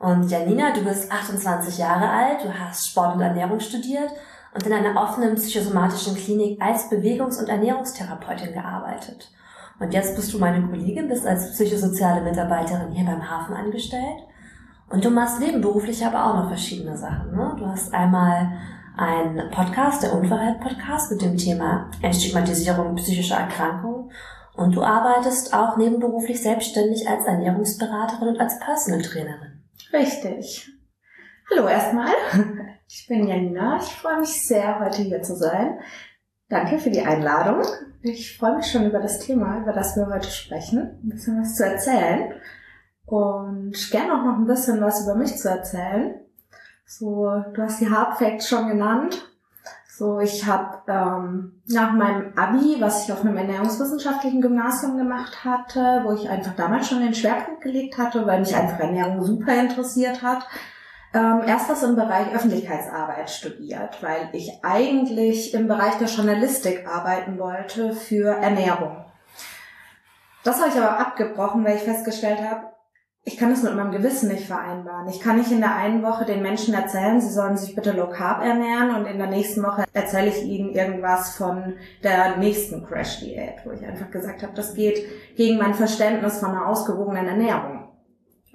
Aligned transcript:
Und 0.00 0.30
Janina, 0.30 0.72
du 0.72 0.82
bist 0.82 1.12
28 1.12 1.76
Jahre 1.76 2.08
alt, 2.08 2.42
du 2.42 2.58
hast 2.58 2.88
Sport 2.88 3.16
und 3.16 3.20
Ernährung 3.20 3.60
studiert 3.60 4.10
und 4.54 4.66
in 4.66 4.72
einer 4.72 4.98
offenen 4.98 5.34
psychosomatischen 5.34 6.16
Klinik 6.16 6.60
als 6.60 6.88
Bewegungs- 6.88 7.38
und 7.38 7.50
Ernährungstherapeutin 7.50 8.54
gearbeitet. 8.54 9.30
Und 9.78 9.92
jetzt 9.92 10.16
bist 10.16 10.32
du 10.32 10.38
meine 10.38 10.66
Kollegin, 10.66 11.08
bist 11.08 11.26
als 11.26 11.52
psychosoziale 11.52 12.22
Mitarbeiterin 12.22 12.92
hier 12.92 13.04
beim 13.04 13.28
Hafen 13.28 13.54
angestellt. 13.54 14.24
Und 14.88 15.04
du 15.04 15.10
machst 15.10 15.38
nebenberuflich 15.38 16.04
aber 16.04 16.24
auch 16.24 16.34
noch 16.34 16.48
verschiedene 16.48 16.96
Sachen. 16.96 17.36
Ne? 17.36 17.54
Du 17.58 17.66
hast 17.66 17.92
einmal 17.92 18.52
einen 18.96 19.50
Podcast, 19.50 20.02
der 20.02 20.14
Unverhalt-Podcast 20.14 21.12
mit 21.12 21.20
dem 21.20 21.36
Thema 21.36 21.90
Entstigmatisierung 22.00 22.96
psychischer 22.96 23.36
Erkrankungen. 23.36 24.10
Und 24.54 24.74
du 24.74 24.82
arbeitest 24.82 25.52
auch 25.52 25.76
nebenberuflich 25.76 26.40
selbstständig 26.40 27.06
als 27.06 27.26
Ernährungsberaterin 27.26 28.28
und 28.28 28.40
als 28.40 28.58
Personal 28.58 29.02
Trainerin. 29.02 29.49
Richtig. 29.92 30.70
Hallo 31.50 31.66
erstmal. 31.66 32.12
Ich 32.86 33.06
bin 33.08 33.26
Janina. 33.26 33.78
Ich 33.78 33.88
freue 33.88 34.20
mich 34.20 34.46
sehr, 34.46 34.78
heute 34.78 35.02
hier 35.02 35.22
zu 35.22 35.34
sein. 35.34 35.78
Danke 36.48 36.78
für 36.78 36.90
die 36.90 37.00
Einladung. 37.00 37.62
Ich 38.02 38.36
freue 38.36 38.56
mich 38.56 38.66
schon 38.66 38.86
über 38.86 39.00
das 39.00 39.18
Thema, 39.18 39.58
über 39.58 39.72
das 39.72 39.96
wir 39.96 40.06
heute 40.06 40.30
sprechen, 40.30 40.98
ein 41.02 41.08
bisschen 41.08 41.40
was 41.40 41.56
zu 41.56 41.64
erzählen 41.64 42.34
und 43.06 43.90
gerne 43.90 44.14
auch 44.14 44.24
noch 44.24 44.38
ein 44.38 44.46
bisschen 44.46 44.80
was 44.80 45.02
über 45.02 45.16
mich 45.16 45.36
zu 45.36 45.48
erzählen. 45.48 46.20
So, 46.86 47.28
du 47.52 47.62
hast 47.62 47.80
die 47.80 47.90
Hard 47.90 48.18
Facts 48.18 48.48
schon 48.48 48.68
genannt. 48.68 49.29
So, 50.00 50.18
ich 50.18 50.46
habe 50.46 50.78
ähm, 50.88 51.60
nach 51.66 51.92
meinem 51.92 52.32
Abi, 52.34 52.76
was 52.80 53.04
ich 53.04 53.12
auf 53.12 53.20
einem 53.20 53.36
ernährungswissenschaftlichen 53.36 54.40
Gymnasium 54.40 54.96
gemacht 54.96 55.44
hatte, 55.44 56.00
wo 56.04 56.12
ich 56.14 56.26
einfach 56.26 56.56
damals 56.56 56.88
schon 56.88 57.02
den 57.02 57.12
Schwerpunkt 57.12 57.60
gelegt 57.60 57.98
hatte, 57.98 58.26
weil 58.26 58.40
mich 58.40 58.56
einfach 58.56 58.80
Ernährung 58.80 59.22
super 59.22 59.52
interessiert 59.52 60.22
hat, 60.22 60.46
ähm, 61.12 61.42
erst 61.46 61.68
was 61.68 61.82
im 61.82 61.96
Bereich 61.96 62.34
Öffentlichkeitsarbeit 62.34 63.28
studiert, 63.28 64.02
weil 64.02 64.30
ich 64.32 64.50
eigentlich 64.62 65.52
im 65.52 65.68
Bereich 65.68 65.98
der 65.98 66.08
Journalistik 66.08 66.86
arbeiten 66.88 67.38
wollte 67.38 67.92
für 67.92 68.30
Ernährung. 68.30 69.04
Das 70.44 70.60
habe 70.60 70.70
ich 70.70 70.80
aber 70.80 70.98
abgebrochen, 70.98 71.62
weil 71.62 71.76
ich 71.76 71.82
festgestellt 71.82 72.40
habe, 72.40 72.69
ich 73.30 73.36
kann 73.36 73.50
das 73.50 73.62
mit 73.62 73.76
meinem 73.76 73.92
Gewissen 73.92 74.28
nicht 74.28 74.46
vereinbaren. 74.46 75.08
Ich 75.08 75.20
kann 75.20 75.36
nicht 75.38 75.52
in 75.52 75.60
der 75.60 75.76
einen 75.76 76.02
Woche 76.02 76.24
den 76.24 76.42
Menschen 76.42 76.74
erzählen, 76.74 77.20
sie 77.20 77.30
sollen 77.30 77.56
sich 77.56 77.76
bitte 77.76 77.92
low 77.92 78.08
carb 78.08 78.42
ernähren 78.42 78.92
und 78.96 79.06
in 79.06 79.18
der 79.18 79.28
nächsten 79.28 79.62
Woche 79.62 79.84
erzähle 79.92 80.30
ich 80.30 80.42
ihnen 80.42 80.70
irgendwas 80.70 81.36
von 81.36 81.74
der 82.02 82.38
nächsten 82.38 82.84
Crash-Diät, 82.84 83.64
wo 83.64 83.70
ich 83.70 83.86
einfach 83.86 84.10
gesagt 84.10 84.42
habe, 84.42 84.52
das 84.54 84.74
geht 84.74 85.36
gegen 85.36 85.58
mein 85.58 85.74
Verständnis 85.74 86.40
von 86.40 86.50
einer 86.50 86.66
ausgewogenen 86.66 87.28
Ernährung. 87.28 87.88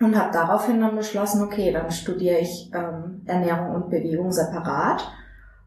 Und 0.01 0.19
habe 0.19 0.33
daraufhin 0.33 0.81
dann 0.81 0.97
beschlossen, 0.97 1.41
okay, 1.41 1.71
dann 1.71 1.89
studiere 1.89 2.39
ich 2.39 2.69
ähm, 2.73 3.21
Ernährung 3.25 3.75
und 3.75 3.89
Bewegung 3.89 4.33
separat, 4.33 5.09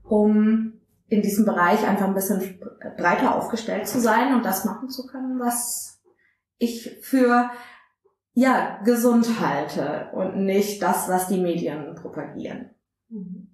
um 0.03 0.75
in 1.07 1.23
diesem 1.23 1.47
Bereich 1.47 1.89
einfach 1.89 2.07
ein 2.07 2.15
bisschen 2.15 2.61
breiter 2.99 3.35
aufgestellt 3.37 3.89
zu 3.89 4.01
sein 4.01 4.35
und 4.35 4.45
das 4.45 4.67
machen 4.67 4.91
zu 4.91 5.07
können, 5.07 5.41
was 5.41 5.99
ich 6.59 6.99
für 7.01 7.51
ja, 8.39 8.79
gesund 8.85 9.41
halte 9.41 10.11
und 10.13 10.37
nicht 10.37 10.81
das, 10.81 11.09
was 11.09 11.27
die 11.27 11.41
Medien 11.41 11.97
propagieren. 11.97 12.71
Mhm. 13.09 13.49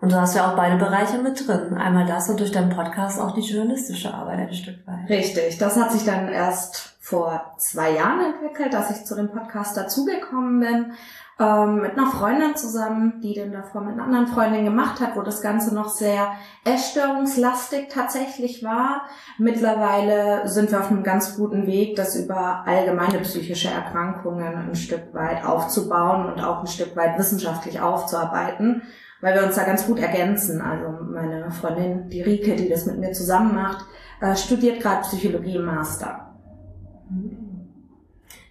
Und 0.00 0.12
du 0.12 0.16
hast 0.16 0.34
ja 0.34 0.50
auch 0.50 0.56
beide 0.56 0.76
Bereiche 0.76 1.18
mit 1.18 1.46
drin. 1.46 1.74
Einmal 1.74 2.06
das 2.06 2.30
und 2.30 2.40
durch 2.40 2.50
deinen 2.50 2.74
Podcast 2.74 3.20
auch 3.20 3.34
die 3.34 3.42
journalistische 3.42 4.14
Arbeit 4.14 4.38
ein 4.38 4.54
Stück 4.54 4.86
weit. 4.86 5.10
Richtig. 5.10 5.58
Das 5.58 5.76
hat 5.76 5.92
sich 5.92 6.06
dann 6.06 6.28
erst 6.28 6.96
vor 7.00 7.54
zwei 7.58 7.92
Jahren 7.92 8.32
entwickelt, 8.32 8.72
dass 8.72 8.90
ich 8.90 9.04
zu 9.04 9.14
dem 9.14 9.30
Podcast 9.30 9.76
dazugekommen 9.76 10.60
bin 10.60 10.92
ähm, 11.40 11.80
mit 11.80 11.92
einer 11.92 12.06
Freundin 12.06 12.54
zusammen, 12.54 13.20
die 13.20 13.34
den 13.34 13.52
davor 13.52 13.80
mit 13.80 13.94
einer 13.94 14.04
anderen 14.04 14.28
Freundin 14.28 14.64
gemacht 14.64 15.00
hat, 15.00 15.16
wo 15.16 15.22
das 15.22 15.42
Ganze 15.42 15.74
noch 15.74 15.88
sehr 15.88 16.32
essstörungslastig 16.64 17.88
tatsächlich 17.88 18.62
war. 18.62 19.02
Mittlerweile 19.38 20.48
sind 20.48 20.70
wir 20.70 20.78
auf 20.78 20.90
einem 20.90 21.02
ganz 21.02 21.36
guten 21.36 21.66
Weg, 21.66 21.96
das 21.96 22.14
über 22.14 22.62
allgemeine 22.66 23.18
psychische 23.20 23.68
Erkrankungen 23.68 24.68
ein 24.68 24.74
Stück 24.76 25.12
weit 25.12 25.44
aufzubauen 25.44 26.32
und 26.32 26.40
auch 26.40 26.60
ein 26.60 26.68
Stück 26.68 26.94
weit 26.94 27.18
wissenschaftlich 27.18 27.80
aufzuarbeiten, 27.80 28.82
weil 29.20 29.34
wir 29.34 29.44
uns 29.44 29.56
da 29.56 29.64
ganz 29.64 29.86
gut 29.86 29.98
ergänzen. 29.98 30.60
Also 30.60 31.02
meine 31.02 31.50
Freundin, 31.50 32.08
die 32.10 32.22
Rike, 32.22 32.54
die 32.54 32.68
das 32.68 32.86
mit 32.86 32.98
mir 32.98 33.12
zusammen 33.12 33.56
macht, 33.56 33.84
äh, 34.20 34.36
studiert 34.36 34.80
gerade 34.80 35.02
Psychologie 35.02 35.56
im 35.56 35.64
Master. 35.64 36.32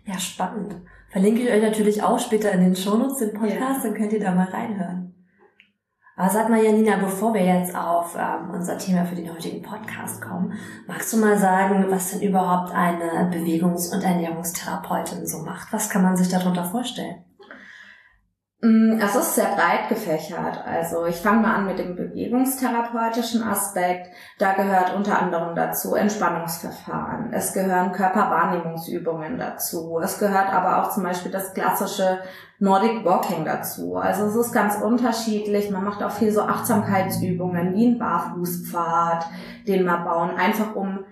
Ja, 0.05 0.19
spannend. 0.19 0.75
Verlinke 1.13 1.43
ich 1.43 1.51
euch 1.51 1.61
natürlich 1.61 2.01
auch 2.01 2.17
später 2.17 2.51
in 2.51 2.61
den 2.61 2.75
Shownotes 2.75 3.19
den 3.19 3.33
Podcast, 3.33 3.83
ja. 3.83 3.83
dann 3.83 3.93
könnt 3.93 4.13
ihr 4.13 4.19
da 4.19 4.33
mal 4.33 4.47
reinhören. 4.47 5.13
Aber 6.15 6.29
sag 6.31 6.49
mal, 6.49 6.63
Janina, 6.63 6.97
bevor 6.97 7.35
wir 7.35 7.45
jetzt 7.45 7.75
auf 7.75 8.17
ähm, 8.19 8.49
unser 8.51 8.79
Thema 8.79 9.05
für 9.05 9.13
den 9.13 9.31
heutigen 9.31 9.61
Podcast 9.61 10.23
kommen, 10.23 10.53
magst 10.87 11.13
du 11.13 11.17
mal 11.17 11.37
sagen, 11.37 11.85
was 11.89 12.11
denn 12.11 12.27
überhaupt 12.27 12.73
eine 12.73 13.29
Bewegungs- 13.31 13.93
und 13.93 14.03
Ernährungstherapeutin 14.03 15.27
so 15.27 15.43
macht? 15.43 15.71
Was 15.71 15.87
kann 15.87 16.01
man 16.01 16.17
sich 16.17 16.29
darunter 16.29 16.65
vorstellen? 16.65 17.23
Mm, 18.63 18.97
es 18.97 19.13
ist 19.13 19.35
sehr 19.35 19.55
breit 19.57 19.89
gefächert. 19.89 20.63
Also 20.65 21.05
ich 21.05 21.17
fange 21.17 21.41
mal 21.41 21.53
an 21.53 21.65
mit 21.65 21.79
dem 21.79 21.97
bewegungstherapeutischen 21.97 23.43
Aspekt. 23.43 24.07
Da 24.39 24.53
gehört 24.53 24.95
unter 24.95 25.21
anderem 25.21 25.53
dazu 25.53 25.95
Entspannungsverfahren. 25.95 27.33
Es 27.33 27.51
gehören 27.51 27.91
Körperwahrnehmungsübungen 27.91 29.37
dazu. 29.37 29.99
Es 30.01 30.17
gehört 30.17 30.53
aber 30.53 30.81
auch 30.81 30.91
zum 30.91 31.03
Beispiel 31.03 31.29
das 31.29 31.53
klassische 31.53 32.19
Nordic 32.59 33.03
Walking 33.03 33.43
dazu. 33.43 33.97
Also 33.97 34.27
es 34.27 34.35
ist 34.37 34.53
ganz 34.53 34.77
unterschiedlich. 34.81 35.69
Man 35.69 35.83
macht 35.83 36.01
auch 36.01 36.11
viel 36.11 36.31
so 36.31 36.43
Achtsamkeitsübungen 36.43 37.73
wie 37.73 37.87
ein 37.87 37.99
Barfußpfad, 37.99 39.25
den 39.67 39.83
wir 39.83 39.97
bauen, 39.97 40.37
einfach 40.37 40.73
um 40.73 41.03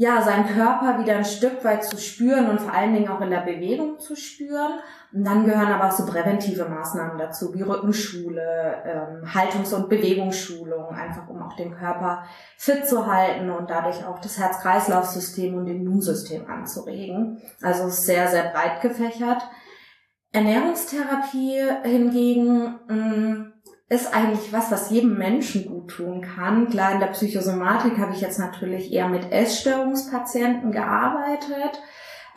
ja, 0.00 0.22
seinen 0.22 0.46
Körper 0.46 0.98
wieder 0.98 1.14
ein 1.14 1.26
Stück 1.26 1.62
weit 1.62 1.84
zu 1.84 1.98
spüren 1.98 2.48
und 2.48 2.58
vor 2.58 2.72
allen 2.72 2.94
Dingen 2.94 3.10
auch 3.10 3.20
in 3.20 3.28
der 3.28 3.42
Bewegung 3.42 3.98
zu 3.98 4.16
spüren. 4.16 4.78
Und 5.12 5.24
dann 5.24 5.44
gehören 5.44 5.70
aber 5.70 5.88
auch 5.88 5.92
so 5.92 6.06
präventive 6.06 6.64
Maßnahmen 6.64 7.18
dazu, 7.18 7.52
wie 7.52 7.60
Rückenschule, 7.60 8.82
ähm, 8.86 9.34
Haltungs- 9.34 9.74
und 9.74 9.90
Bewegungsschulung, 9.90 10.94
einfach 10.94 11.28
um 11.28 11.42
auch 11.42 11.54
den 11.54 11.76
Körper 11.76 12.22
fit 12.56 12.86
zu 12.86 13.12
halten 13.12 13.50
und 13.50 13.68
dadurch 13.68 14.02
auch 14.06 14.18
das 14.20 14.38
Herz-Kreislauf-System 14.38 15.54
und 15.54 15.66
Immunsystem 15.66 16.48
anzuregen. 16.48 17.42
Also 17.60 17.90
sehr, 17.90 18.26
sehr 18.28 18.44
breit 18.44 18.80
gefächert. 18.80 19.42
Ernährungstherapie 20.32 21.60
hingegen 21.82 22.78
mh, 22.88 22.94
mm, 22.94 23.52
ist 23.90 24.14
eigentlich 24.14 24.52
was, 24.52 24.70
was 24.70 24.90
jedem 24.90 25.18
Menschen 25.18 25.66
gut 25.66 25.88
tun 25.88 26.22
kann. 26.22 26.70
Klar, 26.70 26.92
in 26.92 27.00
der 27.00 27.08
Psychosomatik 27.08 27.98
habe 27.98 28.12
ich 28.14 28.20
jetzt 28.20 28.38
natürlich 28.38 28.92
eher 28.92 29.08
mit 29.08 29.32
Essstörungspatienten 29.32 30.70
gearbeitet. 30.70 31.82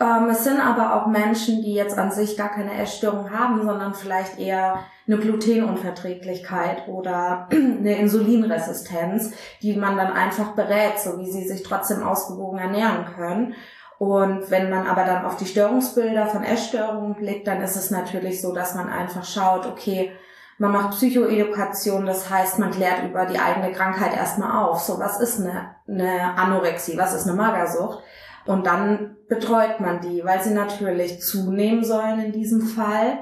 Ähm, 0.02 0.30
es 0.32 0.44
sind 0.44 0.60
aber 0.60 0.96
auch 0.96 1.08
Menschen, 1.08 1.62
die 1.62 1.76
jetzt 1.76 1.96
an 1.96 2.12
sich 2.12 2.36
gar 2.38 2.50
keine 2.50 2.74
Essstörung 2.82 3.30
haben, 3.30 3.62
sondern 3.64 3.94
vielleicht 3.94 4.40
eher 4.40 4.80
eine 5.06 5.18
Glutenunverträglichkeit 5.18 6.88
oder 6.88 7.48
eine 7.52 8.00
Insulinresistenz, 8.00 9.32
die 9.62 9.76
man 9.76 9.96
dann 9.96 10.12
einfach 10.12 10.54
berät, 10.54 10.98
so 10.98 11.20
wie 11.20 11.30
sie 11.30 11.48
sich 11.48 11.62
trotzdem 11.62 12.02
ausgewogen 12.02 12.58
ernähren 12.58 13.06
können. 13.16 13.54
Und 14.00 14.50
wenn 14.50 14.72
man 14.72 14.88
aber 14.88 15.04
dann 15.04 15.24
auf 15.24 15.38
die 15.38 15.46
Störungsbilder 15.46 16.26
von 16.26 16.44
Essstörungen 16.44 17.14
blickt, 17.14 17.48
dann 17.48 17.62
ist 17.62 17.76
es 17.76 17.92
natürlich 17.92 18.42
so, 18.42 18.54
dass 18.56 18.74
man 18.74 18.90
einfach 18.90 19.24
schaut, 19.24 19.68
okay, 19.68 20.12
man 20.58 20.72
macht 20.72 20.92
Psychoedukation, 20.92 22.06
das 22.06 22.30
heißt, 22.30 22.60
man 22.60 22.72
klärt 22.72 23.04
über 23.04 23.26
die 23.26 23.40
eigene 23.40 23.72
Krankheit 23.72 24.16
erstmal 24.16 24.64
auf. 24.64 24.80
So, 24.82 25.00
was 25.00 25.20
ist 25.20 25.40
eine, 25.40 25.76
eine 25.88 26.38
Anorexie? 26.38 26.98
Was 26.98 27.14
ist 27.14 27.28
eine 27.28 27.36
Magersucht? 27.36 28.04
Und 28.46 28.66
dann 28.66 29.16
betreut 29.30 29.80
man 29.80 30.02
die, 30.02 30.24
weil 30.24 30.42
sie 30.42 30.54
natürlich 30.54 31.22
zunehmen 31.22 31.84
sollen 31.84 32.20
in 32.20 32.32
diesem 32.32 32.62
Fall. 32.62 33.20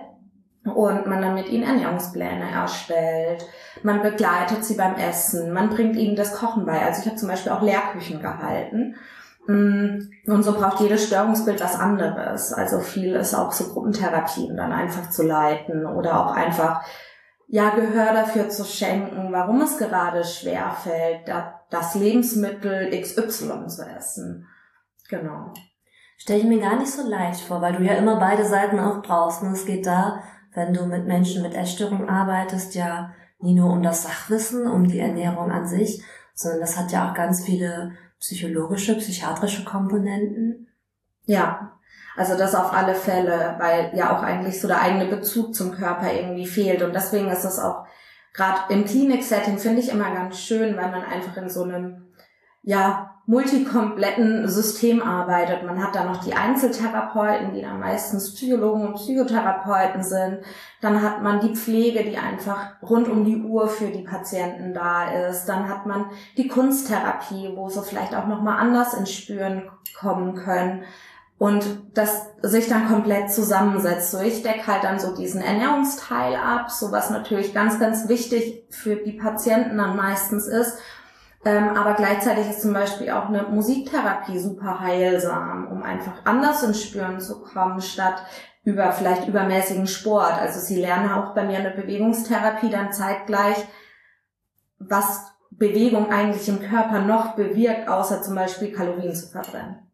Und 0.64 1.08
man 1.08 1.24
dann 1.24 1.34
mit 1.34 1.50
ihnen 1.50 1.64
Ernährungspläne 1.64 2.52
erstellt. 2.52 3.44
Man 3.82 4.04
begleitet 4.04 4.64
sie 4.64 4.76
beim 4.76 4.94
Essen. 4.94 5.54
Man 5.54 5.70
bringt 5.70 5.96
ihnen 5.96 6.16
das 6.16 6.36
Kochen 6.36 6.68
bei. 6.68 6.80
Also 6.84 7.02
ich 7.02 7.08
habe 7.08 7.18
zum 7.18 7.30
Beispiel 7.30 7.52
auch 7.52 7.64
Lehrküchen 7.64 8.22
gehalten. 8.22 8.96
Mm, 9.48 10.12
und 10.28 10.44
so 10.44 10.54
braucht 10.54 10.80
jedes 10.80 11.08
Störungsbild 11.08 11.60
was 11.62 11.80
anderes. 11.80 12.54
Also 12.54 12.80
viel 12.80 13.16
ist 13.16 13.34
auch 13.34 13.52
so 13.52 13.74
Gruppentherapien 13.74 14.56
dann 14.56 14.72
einfach 14.72 15.10
zu 15.10 15.24
leiten 15.24 15.88
oder 15.88 16.20
auch 16.20 16.36
einfach 16.36 16.84
ja 17.52 17.76
Gehör 17.76 18.14
dafür 18.14 18.50
zu 18.50 18.64
schenken, 18.64 19.32
warum 19.32 19.62
es 19.62 19.78
gerade 19.78 20.24
schwer 20.24 20.72
fällt, 20.72 21.30
das 21.70 21.96
Lebensmittel 21.96 22.90
XY 22.90 23.68
zu 23.68 23.86
essen. 23.86 24.48
Genau. 25.10 25.54
Stelle 26.18 26.40
ich 26.40 26.46
mir 26.46 26.62
gar 26.62 26.80
nicht 26.80 26.92
so 26.92 27.08
leicht 27.08 27.42
vor, 27.42 27.62
weil 27.62 27.74
du 27.74 27.84
ja 27.84 27.96
immer 27.96 28.18
beide 28.18 28.46
Seiten 28.46 28.80
auch 28.80 29.02
brauchst. 29.02 29.42
Und 29.42 29.52
es 29.52 29.66
geht 29.66 29.86
da, 29.86 30.24
wenn 30.54 30.74
du 30.74 30.86
mit 30.86 31.06
Menschen 31.08 31.42
mit 31.42 31.54
Essstörungen 31.54 32.08
arbeitest, 32.08 32.74
ja 32.74 33.14
nie 33.40 33.54
nur 33.54 33.72
um 33.72 33.84
das 33.84 34.04
Sachwissen, 34.04 34.66
um 34.66 34.88
die 34.88 35.00
Ernährung 35.00 35.52
an 35.52 35.68
sich, 35.68 36.02
sondern 36.34 36.62
das 36.62 36.78
hat 36.78 36.92
ja 36.94 37.10
auch 37.10 37.14
ganz 37.14 37.44
viele 37.44 37.92
psychologische, 38.20 38.96
psychiatrische 38.96 39.66
Komponenten. 39.66 40.70
Ja, 41.26 41.80
also 42.18 42.38
das 42.38 42.56
auf 42.56 42.74
alle 42.74 42.96
Fälle, 42.96 43.56
weil 43.60 43.92
ja 43.94 44.16
auch 44.16 44.24
eigentlich 44.24 44.60
so 44.60 44.68
der 44.68 44.82
eigene 44.82 45.06
Bezug 45.06 45.56
zum 45.56 45.72
Körper 45.72 46.12
irgendwie 46.14 46.46
fehlt. 46.46 46.82
Und 46.82 46.94
deswegen 46.94 47.30
ist 47.30 47.44
das 47.44 47.60
auch 47.60 47.86
gerade 48.34 48.74
im 48.74 48.86
Klinik-Setting 48.86 49.58
finde 49.58 49.82
ich 49.82 49.90
immer 49.90 50.14
ganz 50.14 50.40
schön, 50.40 50.78
weil 50.78 50.92
man 50.92 51.04
einfach 51.04 51.38
in 51.38 51.50
so 51.50 51.64
einem 51.64 52.08
ja 52.64 53.12
multikompletten 53.28 54.48
System 54.50 55.02
arbeitet. 55.02 55.64
Man 55.64 55.82
hat 55.82 55.96
da 55.96 56.04
noch 56.04 56.24
die 56.24 56.34
Einzeltherapeuten, 56.34 57.54
die 57.54 57.62
dann 57.62 57.80
meistens 57.80 58.34
Psychologen 58.34 58.88
und 58.88 58.96
Psychotherapeuten 58.96 60.04
sind. 60.04 60.40
Dann 60.82 61.02
hat 61.02 61.22
man 61.22 61.40
die 61.40 61.56
Pflege, 61.56 62.04
die 62.04 62.18
einfach 62.18 62.82
rund 62.82 63.08
um 63.08 63.24
die 63.24 63.38
Uhr 63.38 63.68
für 63.68 63.88
die 63.88 64.04
Patienten 64.04 64.74
da 64.74 65.12
ist. 65.30 65.46
Dann 65.46 65.70
hat 65.70 65.86
man 65.86 66.08
die 66.36 66.48
Kunsttherapie, 66.48 67.54
wo 67.56 67.70
sie 67.70 67.84
vielleicht 67.84 68.16
auch 68.16 68.28
nochmal 68.28 68.60
anders 68.60 68.96
ins 68.96 69.14
Spüren 69.14 69.70
kommen 69.98 70.36
können. 70.36 70.84
Und 71.42 71.66
das 71.96 72.28
sich 72.44 72.68
dann 72.68 72.88
komplett 72.88 73.32
zusammensetzt. 73.32 74.12
So, 74.12 74.20
ich 74.20 74.44
decke 74.44 74.68
halt 74.68 74.84
dann 74.84 75.00
so 75.00 75.16
diesen 75.16 75.42
Ernährungsteil 75.42 76.36
ab, 76.36 76.70
so 76.70 76.92
was 76.92 77.10
natürlich 77.10 77.54
ganz, 77.54 77.80
ganz 77.80 78.08
wichtig 78.08 78.68
für 78.70 78.98
die 78.98 79.14
Patienten 79.14 79.78
dann 79.78 79.96
meistens 79.96 80.46
ist 80.48 80.78
ähm, 81.44 81.70
aber 81.76 81.96
gleichzeitig 81.96 82.50
ist 82.50 82.62
zum 82.62 82.74
Beispiel 82.74 83.10
auch 83.10 83.28
eine 83.28 83.44
Musiktherapie 83.44 84.38
super 84.38 84.80
heilsam, 84.80 85.68
um 85.72 85.82
einfach 85.82 86.24
anders 86.24 86.62
ins 86.62 86.84
Spüren 86.84 87.20
zu 87.20 87.42
kommen, 87.42 87.82
statt 87.82 88.24
über 88.64 88.92
vielleicht 88.92 89.28
übermäßigen 89.28 89.88
Sport. 89.88 90.34
Also 90.34 90.60
sie 90.60 90.80
lernen 90.80 91.12
auch 91.12 91.34
bei 91.34 91.44
mir 91.44 91.58
eine 91.58 91.72
Bewegungstherapie 91.72 92.70
dann 92.70 92.94
zeitgleich, 92.94 93.58
was 94.78 95.32
Bewegung 95.50 96.12
eigentlich 96.12 96.48
im 96.48 96.62
Körper 96.62 97.00
noch 97.00 97.36
bewirkt, 97.36 97.88
außer 97.88 98.22
zum 98.22 98.36
Beispiel 98.36 98.72
Kalorien 98.72 99.16
zu 99.16 99.28
verbrennen. 99.30 99.91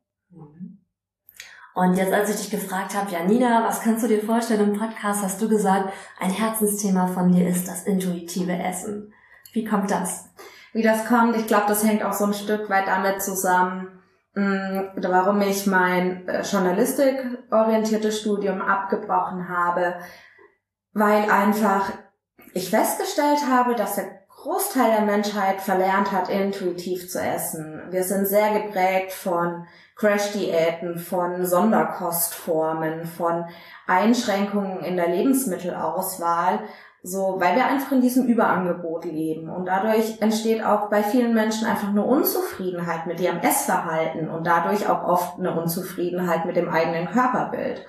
Und 1.78 1.96
jetzt, 1.96 2.12
als 2.12 2.30
ich 2.30 2.38
dich 2.38 2.50
gefragt 2.50 2.96
habe, 2.96 3.12
Janina, 3.12 3.64
was 3.64 3.82
kannst 3.82 4.04
du 4.04 4.08
dir 4.08 4.24
vorstellen 4.24 4.74
im 4.74 4.80
Podcast, 4.80 5.22
hast 5.22 5.42
du 5.42 5.48
gesagt, 5.48 5.94
ein 6.20 6.32
Herzensthema 6.32 7.08
von 7.08 7.32
dir 7.32 7.48
ist 7.48 7.68
das 7.68 7.84
intuitive 7.84 8.54
Essen. 8.58 9.14
Wie 9.54 9.64
kommt 9.64 9.92
das? 9.92 10.28
wie 10.78 10.84
das 10.84 11.08
kommt. 11.08 11.36
Ich 11.36 11.48
glaube, 11.48 11.66
das 11.68 11.84
hängt 11.84 12.04
auch 12.04 12.14
so 12.14 12.26
ein 12.26 12.34
Stück 12.36 12.70
weit 12.70 12.88
damit 12.88 13.22
zusammen, 13.22 14.00
mm, 14.36 15.02
warum 15.02 15.42
ich 15.42 15.66
mein 15.66 16.28
äh, 16.28 16.44
Journalistik-orientiertes 16.44 18.20
Studium 18.20 18.62
abgebrochen 18.62 19.50
habe, 19.50 19.96
weil 20.94 21.30
einfach 21.32 21.92
ich 22.54 22.70
festgestellt 22.70 23.40
habe, 23.50 23.74
dass 23.74 23.96
der 23.96 24.27
Großteil 24.48 24.92
der 24.92 25.02
Menschheit 25.02 25.60
verlernt 25.60 26.14
hat, 26.14 26.30
intuitiv 26.30 27.10
zu 27.10 27.20
essen. 27.20 27.82
Wir 27.90 28.06
sind 28.06 28.26
sehr 28.28 28.62
geprägt 28.62 29.12
von 29.12 29.68
Crash-Diäten, 29.98 31.00
von 31.00 31.46
Sonderkostformen, 31.46 33.04
von 33.04 33.44
Einschränkungen 33.88 34.80
in 34.86 34.96
der 34.96 35.10
Lebensmittelauswahl, 35.10 36.62
so, 37.04 37.36
weil 37.40 37.58
wir 37.58 37.66
einfach 37.66 37.92
in 37.92 38.00
diesem 38.00 38.26
Überangebot 38.26 39.04
leben. 39.04 39.50
Und 39.50 39.66
dadurch 39.66 40.22
entsteht 40.22 40.64
auch 40.64 40.90
bei 40.90 41.04
vielen 41.04 41.34
Menschen 41.34 41.68
einfach 41.68 41.90
eine 41.90 42.06
Unzufriedenheit 42.06 43.06
mit 43.06 43.20
ihrem 43.20 43.40
Essverhalten 43.40 44.30
und 44.30 44.48
dadurch 44.48 44.88
auch 44.88 45.04
oft 45.04 45.40
eine 45.40 45.60
Unzufriedenheit 45.60 46.46
mit 46.46 46.56
dem 46.56 46.70
eigenen 46.70 47.10
Körperbild. 47.10 47.86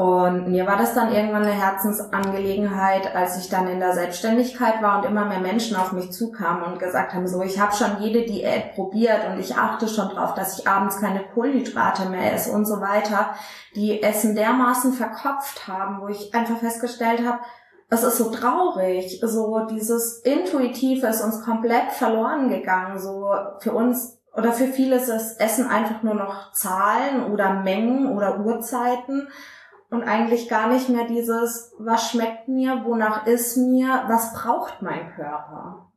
Und 0.00 0.48
mir 0.48 0.66
war 0.66 0.78
das 0.78 0.94
dann 0.94 1.12
irgendwann 1.12 1.42
eine 1.42 1.52
Herzensangelegenheit, 1.52 3.14
als 3.14 3.36
ich 3.36 3.50
dann 3.50 3.68
in 3.68 3.80
der 3.80 3.92
Selbstständigkeit 3.92 4.80
war 4.80 4.96
und 4.96 5.04
immer 5.04 5.26
mehr 5.26 5.40
Menschen 5.40 5.76
auf 5.76 5.92
mich 5.92 6.10
zukamen 6.10 6.62
und 6.62 6.78
gesagt 6.78 7.12
haben, 7.12 7.28
so, 7.28 7.42
ich 7.42 7.60
habe 7.60 7.76
schon 7.76 8.00
jede 8.00 8.22
Diät 8.22 8.74
probiert 8.74 9.28
und 9.30 9.38
ich 9.38 9.56
achte 9.56 9.88
schon 9.88 10.08
drauf, 10.08 10.32
dass 10.32 10.58
ich 10.58 10.66
abends 10.66 10.98
keine 11.02 11.22
Kohlenhydrate 11.34 12.08
mehr 12.08 12.32
esse 12.32 12.50
und 12.50 12.64
so 12.64 12.80
weiter, 12.80 13.34
die 13.76 14.02
Essen 14.02 14.34
dermaßen 14.34 14.94
verkopft 14.94 15.68
haben, 15.68 16.00
wo 16.00 16.08
ich 16.08 16.32
einfach 16.34 16.56
festgestellt 16.56 17.20
habe, 17.26 17.40
es 17.90 18.02
ist 18.02 18.16
so 18.16 18.30
traurig, 18.30 19.20
so 19.22 19.66
dieses 19.70 20.22
Intuitive 20.22 21.08
ist 21.08 21.20
uns 21.20 21.44
komplett 21.44 21.92
verloren 21.92 22.48
gegangen, 22.48 22.98
so 22.98 23.34
für 23.58 23.72
uns 23.72 24.18
oder 24.34 24.54
für 24.54 24.68
viele 24.68 24.96
ist 24.96 25.10
das 25.10 25.36
Essen 25.36 25.68
einfach 25.68 26.02
nur 26.02 26.14
noch 26.14 26.52
Zahlen 26.52 27.30
oder 27.30 27.52
Mengen 27.52 28.16
oder 28.16 28.40
Uhrzeiten 28.40 29.28
und 29.90 30.04
eigentlich 30.04 30.48
gar 30.48 30.72
nicht 30.72 30.88
mehr 30.88 31.06
dieses, 31.06 31.74
was 31.78 32.10
schmeckt 32.10 32.48
mir, 32.48 32.84
wonach 32.84 33.26
ist 33.26 33.56
mir, 33.56 34.04
was 34.06 34.32
braucht 34.32 34.82
mein 34.82 35.12
Körper. 35.14 35.92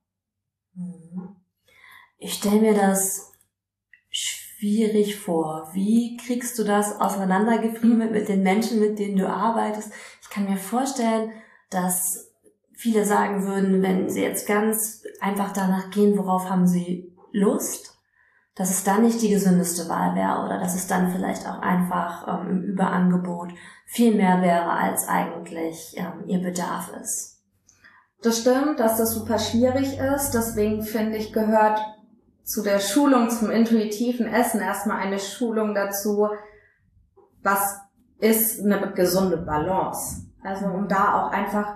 Mhm. 0.74 1.36
Ich 2.18 2.34
stelle 2.34 2.62
mir 2.62 2.74
das 2.74 3.32
schwierig 4.10 5.18
vor. 5.20 5.70
Wie 5.74 6.18
kriegst 6.18 6.58
du 6.58 6.64
das 6.64 7.00
auseinandergefriemelt 7.00 8.12
mit 8.12 8.30
den 8.30 8.44
Menschen, 8.44 8.80
mit 8.80 8.98
denen 8.98 9.18
du 9.18 9.28
arbeitest? 9.28 9.92
Ich 10.22 10.30
kann 10.30 10.50
mir 10.50 10.58
vorstellen, 10.58 11.32
dass 11.70 12.34
viele 12.74 13.06
sagen 13.06 13.46
würden, 13.46 13.82
wenn 13.82 14.10
sie 14.10 14.22
jetzt 14.22 14.48
ganz 14.48 15.04
einfach 15.20 15.54
danach 15.54 15.92
gehen, 15.92 16.18
worauf 16.18 16.50
haben 16.50 16.66
sie 16.66 17.14
Lust, 17.32 17.93
dass 18.56 18.70
es 18.70 18.84
dann 18.84 19.02
nicht 19.02 19.22
die 19.22 19.30
gesündeste 19.30 19.90
Wahl 19.90 20.16
wäre 20.16 20.46
oder 20.46 20.60
dass 20.60 20.76
es 20.76 20.88
dann 20.88 21.12
vielleicht 21.12 21.48
auch 21.48 21.60
einfach 21.60 22.28
ähm, 22.28 22.50
im 22.50 22.64
Überangebot 22.64 23.52
viel 23.86 24.16
mehr 24.16 24.42
wäre, 24.42 24.70
als 24.70 25.08
eigentlich 25.08 25.96
ähm, 25.98 26.28
ihr 26.28 26.40
Bedarf 26.40 26.92
ist. 27.02 27.42
Das 28.22 28.40
stimmt, 28.40 28.80
dass 28.80 28.98
das 28.98 29.14
super 29.14 29.40
schwierig 29.40 29.98
ist. 29.98 30.32
Deswegen 30.32 30.84
finde 30.84 31.18
ich, 31.18 31.34
gehört 31.34 31.82
zu 32.44 32.62
der 32.62 32.80
Schulung 32.80 33.30
zum 33.30 33.50
intuitiven 33.50 34.28
Essen 34.28 34.62
erstmal 34.62 34.98
eine 34.98 35.20
Schulung 35.20 35.74
dazu, 35.74 36.30
was 37.42 37.80
ist 38.20 38.64
eine 38.64 38.94
gesunde 38.94 39.38
Balance. 39.38 40.28
Also 40.44 40.66
um 40.68 40.88
da 40.88 41.22
auch 41.22 41.32
einfach 41.32 41.76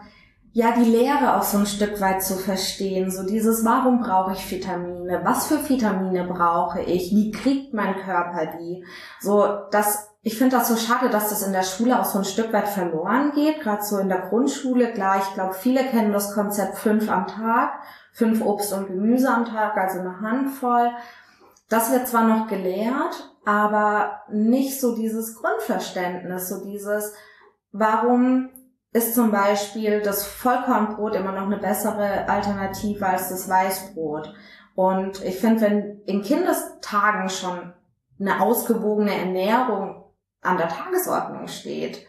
ja 0.57 0.71
die 0.71 0.89
Lehre 0.89 1.35
auch 1.35 1.43
so 1.43 1.59
ein 1.59 1.67
Stück 1.67 2.01
weit 2.01 2.23
zu 2.23 2.33
verstehen. 2.33 3.11
So 3.11 3.27
dieses, 3.27 3.63
warum 3.63 4.01
brauche 4.01 4.33
ich 4.33 4.49
Vitamine? 4.49 5.21
Was 5.23 5.45
für 5.45 5.69
Vitamine 5.69 6.23
brauche 6.23 6.81
ich? 6.81 7.11
Wie 7.11 7.29
kriegt 7.29 7.75
mein 7.75 7.95
Körper 7.97 8.57
die? 8.57 8.83
So, 9.21 9.47
das, 9.69 10.09
ich 10.23 10.35
finde 10.35 10.57
das 10.57 10.67
so 10.67 10.75
schade, 10.75 11.11
dass 11.11 11.29
das 11.29 11.45
in 11.45 11.53
der 11.53 11.61
Schule 11.61 11.99
auch 11.99 12.05
so 12.05 12.17
ein 12.17 12.25
Stück 12.25 12.51
weit 12.53 12.67
verloren 12.67 13.33
geht, 13.35 13.61
gerade 13.61 13.83
so 13.83 13.99
in 13.99 14.09
der 14.09 14.29
Grundschule. 14.29 14.93
Klar, 14.93 15.19
ich 15.19 15.31
glaube, 15.35 15.53
viele 15.53 15.83
kennen 15.83 16.11
das 16.11 16.33
Konzept 16.33 16.79
fünf 16.79 17.07
am 17.07 17.27
Tag, 17.27 17.73
fünf 18.11 18.43
Obst 18.43 18.73
und 18.73 18.87
Gemüse 18.87 19.29
am 19.29 19.45
Tag, 19.45 19.77
also 19.77 19.99
eine 19.99 20.21
Handvoll. 20.21 20.89
Das 21.69 21.91
wird 21.91 22.07
zwar 22.07 22.23
noch 22.23 22.47
gelehrt, 22.47 23.31
aber 23.45 24.21
nicht 24.31 24.81
so 24.81 24.95
dieses 24.95 25.35
Grundverständnis, 25.35 26.49
so 26.49 26.63
dieses, 26.63 27.13
warum 27.71 28.49
ist 28.93 29.15
zum 29.15 29.31
Beispiel 29.31 30.01
das 30.01 30.25
Vollkornbrot 30.25 31.15
immer 31.15 31.31
noch 31.31 31.45
eine 31.45 31.57
bessere 31.57 32.27
Alternative 32.27 33.05
als 33.05 33.29
das 33.29 33.47
Weißbrot. 33.49 34.33
Und 34.75 35.23
ich 35.23 35.39
finde, 35.39 35.61
wenn 35.61 36.01
in 36.05 36.21
Kindestagen 36.21 37.29
schon 37.29 37.73
eine 38.19 38.41
ausgewogene 38.41 39.13
Ernährung 39.15 40.05
an 40.41 40.57
der 40.57 40.69
Tagesordnung 40.69 41.47
steht, 41.47 42.05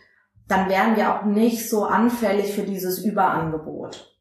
dann 0.46 0.68
wären 0.68 0.96
wir 0.96 1.14
auch 1.14 1.24
nicht 1.24 1.68
so 1.68 1.84
anfällig 1.84 2.54
für 2.54 2.62
dieses 2.62 3.04
Überangebot. 3.04 4.14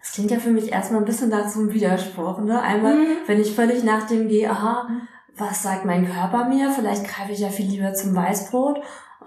Das 0.00 0.12
klingt 0.12 0.32
ja 0.32 0.38
für 0.38 0.50
mich 0.50 0.72
erstmal 0.72 1.00
ein 1.00 1.06
bisschen 1.06 1.28
nach 1.28 1.48
so 1.48 1.60
einem 1.60 1.72
Widerspruch. 1.72 2.40
Ne? 2.40 2.60
Einmal, 2.60 2.96
mhm. 2.96 3.16
wenn 3.26 3.40
ich 3.40 3.54
völlig 3.54 3.84
nach 3.84 4.08
dem 4.08 4.28
gehe, 4.28 4.50
aha, 4.50 4.88
was 5.36 5.62
sagt 5.62 5.84
mein 5.84 6.12
Körper 6.12 6.48
mir? 6.48 6.70
Vielleicht 6.70 7.04
greife 7.04 7.32
ich 7.32 7.38
ja 7.38 7.48
viel 7.48 7.66
lieber 7.66 7.94
zum 7.94 8.14
Weißbrot. 8.14 8.80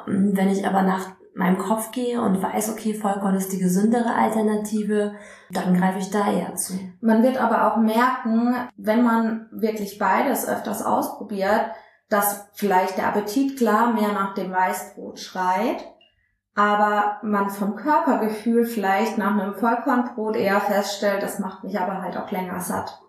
Wenn 0.05 0.49
ich 0.49 0.67
aber 0.67 0.81
nach 0.81 1.14
meinem 1.35 1.57
Kopf 1.57 1.91
gehe 1.91 2.21
und 2.21 2.41
weiß, 2.41 2.69
okay, 2.69 2.93
Vollkorn 2.93 3.35
ist 3.35 3.51
die 3.51 3.59
gesündere 3.59 4.15
Alternative, 4.15 5.15
dann 5.51 5.77
greife 5.77 5.99
ich 5.99 6.09
da 6.09 6.31
eher 6.31 6.55
zu. 6.55 6.79
Man 7.01 7.23
wird 7.23 7.37
aber 7.37 7.67
auch 7.67 7.77
merken, 7.77 8.55
wenn 8.77 9.03
man 9.03 9.47
wirklich 9.51 9.99
beides 9.99 10.47
öfters 10.47 10.81
ausprobiert, 10.81 11.71
dass 12.09 12.47
vielleicht 12.53 12.97
der 12.97 13.07
Appetit 13.07 13.57
klar 13.57 13.93
mehr 13.93 14.13
nach 14.13 14.33
dem 14.33 14.51
Weißbrot 14.51 15.19
schreit, 15.19 15.85
aber 16.55 17.19
man 17.21 17.49
vom 17.49 17.75
Körpergefühl 17.75 18.65
vielleicht 18.65 19.17
nach 19.17 19.37
einem 19.37 19.55
Vollkornbrot 19.55 20.37
eher 20.37 20.61
feststellt, 20.61 21.21
das 21.21 21.39
macht 21.39 21.65
mich 21.65 21.77
aber 21.77 22.01
halt 22.01 22.15
auch 22.15 22.31
länger 22.31 22.61
satt. 22.61 23.01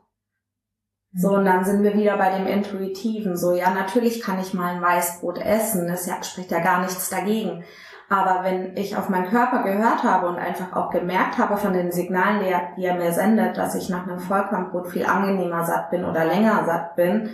So, 1.19 1.31
und 1.31 1.47
dann 1.47 1.65
sind 1.65 1.83
wir 1.83 1.95
wieder 1.95 2.19
bei 2.19 2.37
dem 2.37 2.47
Intuitiven. 2.47 3.37
So, 3.37 3.55
ja, 3.55 3.71
natürlich 3.71 4.21
kann 4.21 4.41
ich 4.41 4.53
mal 4.53 4.75
ein 4.75 4.83
Weißbrot 4.83 5.39
essen. 5.39 5.87
Das 5.89 6.07
ja, 6.07 6.23
spricht 6.23 6.51
ja 6.51 6.61
gar 6.61 6.81
nichts 6.81 7.09
dagegen. 7.09 7.65
Aber 8.09 8.45
wenn 8.45 8.77
ich 8.77 8.97
auf 8.97 9.09
meinen 9.09 9.29
Körper 9.29 9.65
gehört 9.65 10.05
habe 10.05 10.29
und 10.29 10.37
einfach 10.37 10.73
auch 10.75 10.91
gemerkt 10.91 11.39
habe 11.39 11.57
von 11.57 11.73
den 11.73 11.91
Signalen, 11.91 12.41
die 12.41 12.51
er, 12.51 12.69
die 12.77 12.85
er 12.85 12.95
mir 12.95 13.13
sendet, 13.13 13.57
dass 13.57 13.75
ich 13.75 13.89
nach 13.89 14.07
einem 14.07 14.21
Vollkornbrot 14.21 14.89
viel 14.89 15.07
angenehmer 15.07 15.65
satt 15.65 15.91
bin 15.91 16.05
oder 16.05 16.25
länger 16.25 16.65
satt 16.67 16.95
bin, 16.95 17.31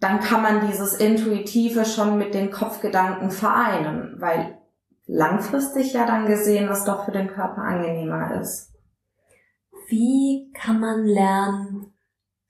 dann 0.00 0.20
kann 0.20 0.42
man 0.42 0.66
dieses 0.68 0.94
Intuitive 0.94 1.84
schon 1.84 2.18
mit 2.18 2.34
den 2.34 2.50
Kopfgedanken 2.50 3.30
vereinen, 3.30 4.16
weil 4.18 4.58
langfristig 5.06 5.92
ja 5.92 6.04
dann 6.04 6.26
gesehen 6.26 6.66
das 6.66 6.84
doch 6.84 7.04
für 7.04 7.12
den 7.12 7.28
Körper 7.28 7.62
angenehmer 7.62 8.40
ist. 8.40 8.72
Wie 9.88 10.50
kann 10.52 10.80
man 10.80 11.06
lernen, 11.06 11.92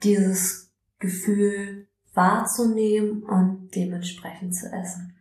dieses 0.03 0.73
Gefühl 0.99 1.87
wahrzunehmen 2.15 3.23
und 3.25 3.71
dementsprechend 3.75 4.55
zu 4.55 4.73
essen? 4.73 5.16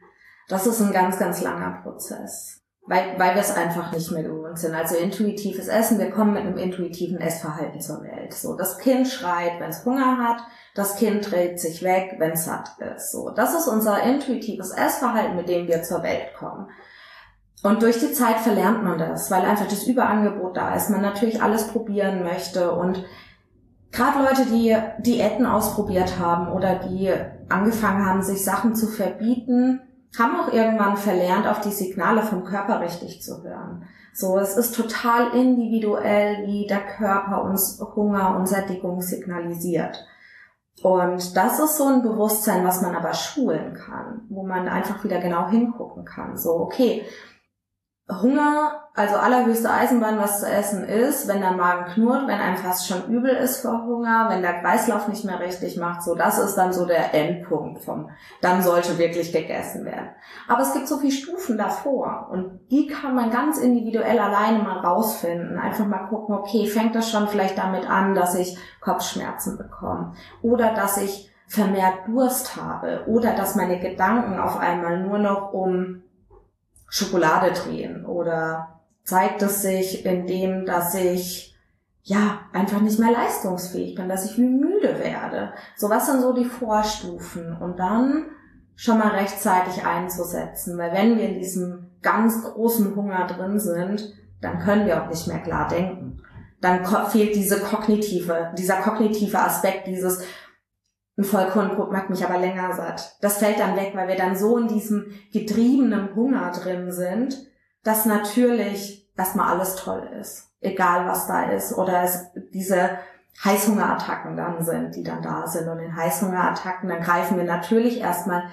Das 0.47 0.67
ist 0.67 0.81
ein 0.81 0.91
ganz, 0.91 1.17
ganz 1.17 1.41
langer 1.41 1.81
Prozess. 1.83 2.61
Weil, 2.87 3.17
weil 3.17 3.33
wir 3.33 3.41
es 3.41 3.55
einfach 3.55 3.91
nicht 3.91 4.11
mehr 4.11 4.21
gewohnt 4.21 4.59
sind. 4.59 4.75
Also 4.75 4.95
intuitives 4.95 5.67
Essen, 5.67 5.97
wir 5.97 6.11
kommen 6.11 6.33
mit 6.33 6.43
einem 6.43 6.57
intuitiven 6.57 7.19
Essverhalten 7.19 7.81
zur 7.81 8.03
Welt. 8.03 8.31
So, 8.31 8.55
das 8.55 8.77
Kind 8.77 9.07
schreit, 9.07 9.59
wenn 9.59 9.71
es 9.71 9.83
Hunger 9.85 10.19
hat, 10.19 10.37
das 10.75 10.97
Kind 10.97 11.31
dreht 11.31 11.59
sich 11.59 11.81
weg, 11.81 12.17
wenn 12.19 12.33
es 12.33 12.45
satt 12.45 12.77
ist. 12.95 13.11
So, 13.11 13.31
das 13.31 13.55
ist 13.55 13.67
unser 13.67 14.03
intuitives 14.03 14.69
Essverhalten, 14.69 15.35
mit 15.35 15.49
dem 15.49 15.67
wir 15.67 15.81
zur 15.81 16.03
Welt 16.03 16.35
kommen. 16.37 16.67
Und 17.63 17.81
durch 17.81 17.99
die 17.99 18.13
Zeit 18.13 18.37
verlernt 18.37 18.83
man 18.83 18.99
das, 18.99 19.31
weil 19.31 19.41
einfach 19.41 19.67
das 19.67 19.87
Überangebot 19.87 20.55
da 20.55 20.75
ist, 20.75 20.91
man 20.91 21.01
natürlich 21.01 21.41
alles 21.41 21.67
probieren 21.69 22.21
möchte 22.21 22.71
und 22.71 23.03
gerade 23.91 24.19
Leute, 24.19 24.45
die 24.45 24.77
Diäten 24.99 25.47
ausprobiert 25.47 26.19
haben 26.19 26.51
oder 26.51 26.75
die 26.75 27.11
angefangen 27.49 28.05
haben, 28.05 28.21
sich 28.21 28.45
Sachen 28.45 28.75
zu 28.75 28.85
verbieten, 28.85 29.81
haben 30.19 30.39
auch 30.39 30.51
irgendwann 30.51 30.97
verlernt, 30.97 31.47
auf 31.47 31.61
die 31.61 31.71
Signale 31.71 32.23
vom 32.23 32.43
Körper 32.43 32.81
richtig 32.81 33.21
zu 33.21 33.43
hören. 33.43 33.87
So, 34.13 34.37
es 34.37 34.55
ist 34.55 34.75
total 34.75 35.35
individuell, 35.35 36.47
wie 36.47 36.67
der 36.67 36.79
Körper 36.79 37.43
uns 37.43 37.81
Hunger 37.95 38.37
und 38.37 38.47
Sättigung 38.47 39.01
signalisiert. 39.01 40.05
Und 40.81 41.35
das 41.35 41.59
ist 41.59 41.77
so 41.77 41.85
ein 41.87 42.01
Bewusstsein, 42.01 42.65
was 42.65 42.81
man 42.81 42.95
aber 42.95 43.13
schulen 43.13 43.73
kann, 43.73 44.25
wo 44.29 44.45
man 44.45 44.67
einfach 44.67 45.03
wieder 45.03 45.19
genau 45.19 45.49
hingucken 45.49 46.05
kann. 46.05 46.37
So, 46.37 46.51
okay, 46.59 47.05
Hunger, 48.09 48.84
also 48.97 49.17
allerhöchste 49.17 49.69
Eisenbahn, 49.69 50.17
was 50.17 50.39
zu 50.39 50.49
essen 50.49 50.85
ist, 50.85 51.27
wenn 51.27 51.41
der 51.41 51.51
Magen 51.51 51.91
knurrt, 51.91 52.27
wenn 52.27 52.39
einem 52.39 52.55
fast 52.55 52.87
schon 52.87 53.09
übel 53.09 53.31
ist 53.31 53.61
vor 53.61 53.83
Hunger, 53.83 54.27
wenn 54.29 54.41
der 54.41 54.61
Kreislauf 54.61 55.09
nicht 55.09 55.25
mehr 55.25 55.41
richtig 55.41 55.75
macht, 55.75 56.01
so 56.03 56.15
das 56.15 56.39
ist 56.39 56.55
dann 56.55 56.71
so 56.71 56.85
der 56.85 57.13
Endpunkt 57.13 57.83
vom, 57.83 58.09
dann 58.39 58.61
sollte 58.61 58.97
wirklich 58.97 59.33
gegessen 59.33 59.83
werden. 59.83 60.11
Aber 60.47 60.61
es 60.61 60.71
gibt 60.71 60.87
so 60.87 60.97
viele 60.97 61.11
Stufen 61.11 61.57
davor 61.57 62.29
und 62.31 62.61
die 62.71 62.87
kann 62.87 63.15
man 63.15 63.31
ganz 63.31 63.57
individuell 63.57 64.17
alleine 64.17 64.59
mal 64.59 64.79
rausfinden. 64.79 65.59
Einfach 65.59 65.85
mal 65.85 66.07
gucken, 66.07 66.33
okay, 66.33 66.65
fängt 66.65 66.95
das 66.95 67.11
schon 67.11 67.27
vielleicht 67.27 67.57
damit 67.57 67.89
an, 67.89 68.15
dass 68.15 68.33
ich 68.35 68.57
Kopfschmerzen 68.79 69.57
bekomme 69.57 70.13
oder 70.41 70.73
dass 70.73 70.97
ich 70.97 71.29
vermehrt 71.47 72.07
Durst 72.07 72.55
habe 72.55 73.03
oder 73.07 73.33
dass 73.33 73.55
meine 73.55 73.77
Gedanken 73.79 74.39
auf 74.39 74.57
einmal 74.57 75.01
nur 75.01 75.17
noch 75.17 75.51
um 75.51 76.01
Schokolade 76.87 77.51
drehen 77.51 78.05
oder 78.05 78.74
zeigt 79.05 79.41
es 79.41 79.61
sich 79.61 80.05
in 80.05 80.27
dem, 80.27 80.65
dass 80.65 80.95
ich 80.95 81.55
ja 82.01 82.41
einfach 82.53 82.81
nicht 82.81 82.99
mehr 82.99 83.11
leistungsfähig 83.11 83.95
bin, 83.95 84.09
dass 84.09 84.29
ich 84.29 84.37
müde 84.37 84.99
werde. 84.99 85.53
So 85.75 85.89
was 85.89 86.07
sind 86.07 86.21
so 86.21 86.33
die 86.33 86.45
Vorstufen 86.45 87.57
und 87.57 87.79
dann 87.79 88.25
schon 88.75 88.99
mal 88.99 89.09
rechtzeitig 89.09 89.85
einzusetzen, 89.85 90.77
weil 90.77 90.91
wenn 90.91 91.17
wir 91.17 91.29
in 91.29 91.39
diesem 91.39 91.91
ganz 92.01 92.43
großen 92.43 92.95
Hunger 92.95 93.25
drin 93.25 93.59
sind, 93.59 94.13
dann 94.41 94.59
können 94.59 94.85
wir 94.85 95.01
auch 95.01 95.07
nicht 95.07 95.27
mehr 95.27 95.39
klar 95.39 95.67
denken. 95.67 96.21
Dann 96.61 96.85
fehlt 97.09 97.35
diese 97.35 97.59
kognitive, 97.59 98.51
dieser 98.57 98.77
kognitive 98.77 99.39
Aspekt, 99.39 99.87
dieses 99.87 100.23
ein 101.17 101.23
Vollkornbrot 101.23 101.91
macht 101.93 102.09
mich 102.09 102.25
aber 102.25 102.39
länger 102.39 102.73
satt. 102.73 103.15
Das 103.21 103.37
fällt 103.37 103.59
dann 103.59 103.77
weg, 103.77 103.91
weil 103.93 104.09
wir 104.09 104.17
dann 104.17 104.35
so 104.35 104.57
in 104.57 104.67
diesem 104.67 105.13
getriebenen 105.31 106.13
Hunger 106.13 106.51
drin 106.51 106.91
sind, 106.91 107.47
dass 107.85 108.05
natürlich 108.05 109.09
erstmal 109.15 109.53
alles 109.53 109.75
toll 109.75 110.09
ist. 110.19 110.49
Egal 110.59 111.07
was 111.07 111.27
da 111.27 111.51
ist. 111.51 111.77
Oder 111.77 112.03
es 112.03 112.25
diese 112.51 112.89
Heißhungerattacken 113.43 114.35
dann 114.35 114.65
sind, 114.65 114.95
die 114.95 115.03
dann 115.03 115.21
da 115.21 115.47
sind. 115.47 115.69
Und 115.69 115.79
in 115.79 115.95
Heißhungerattacken, 115.95 116.89
dann 116.89 117.01
greifen 117.01 117.37
wir 117.37 117.45
natürlich 117.45 118.01
erstmal 118.01 118.43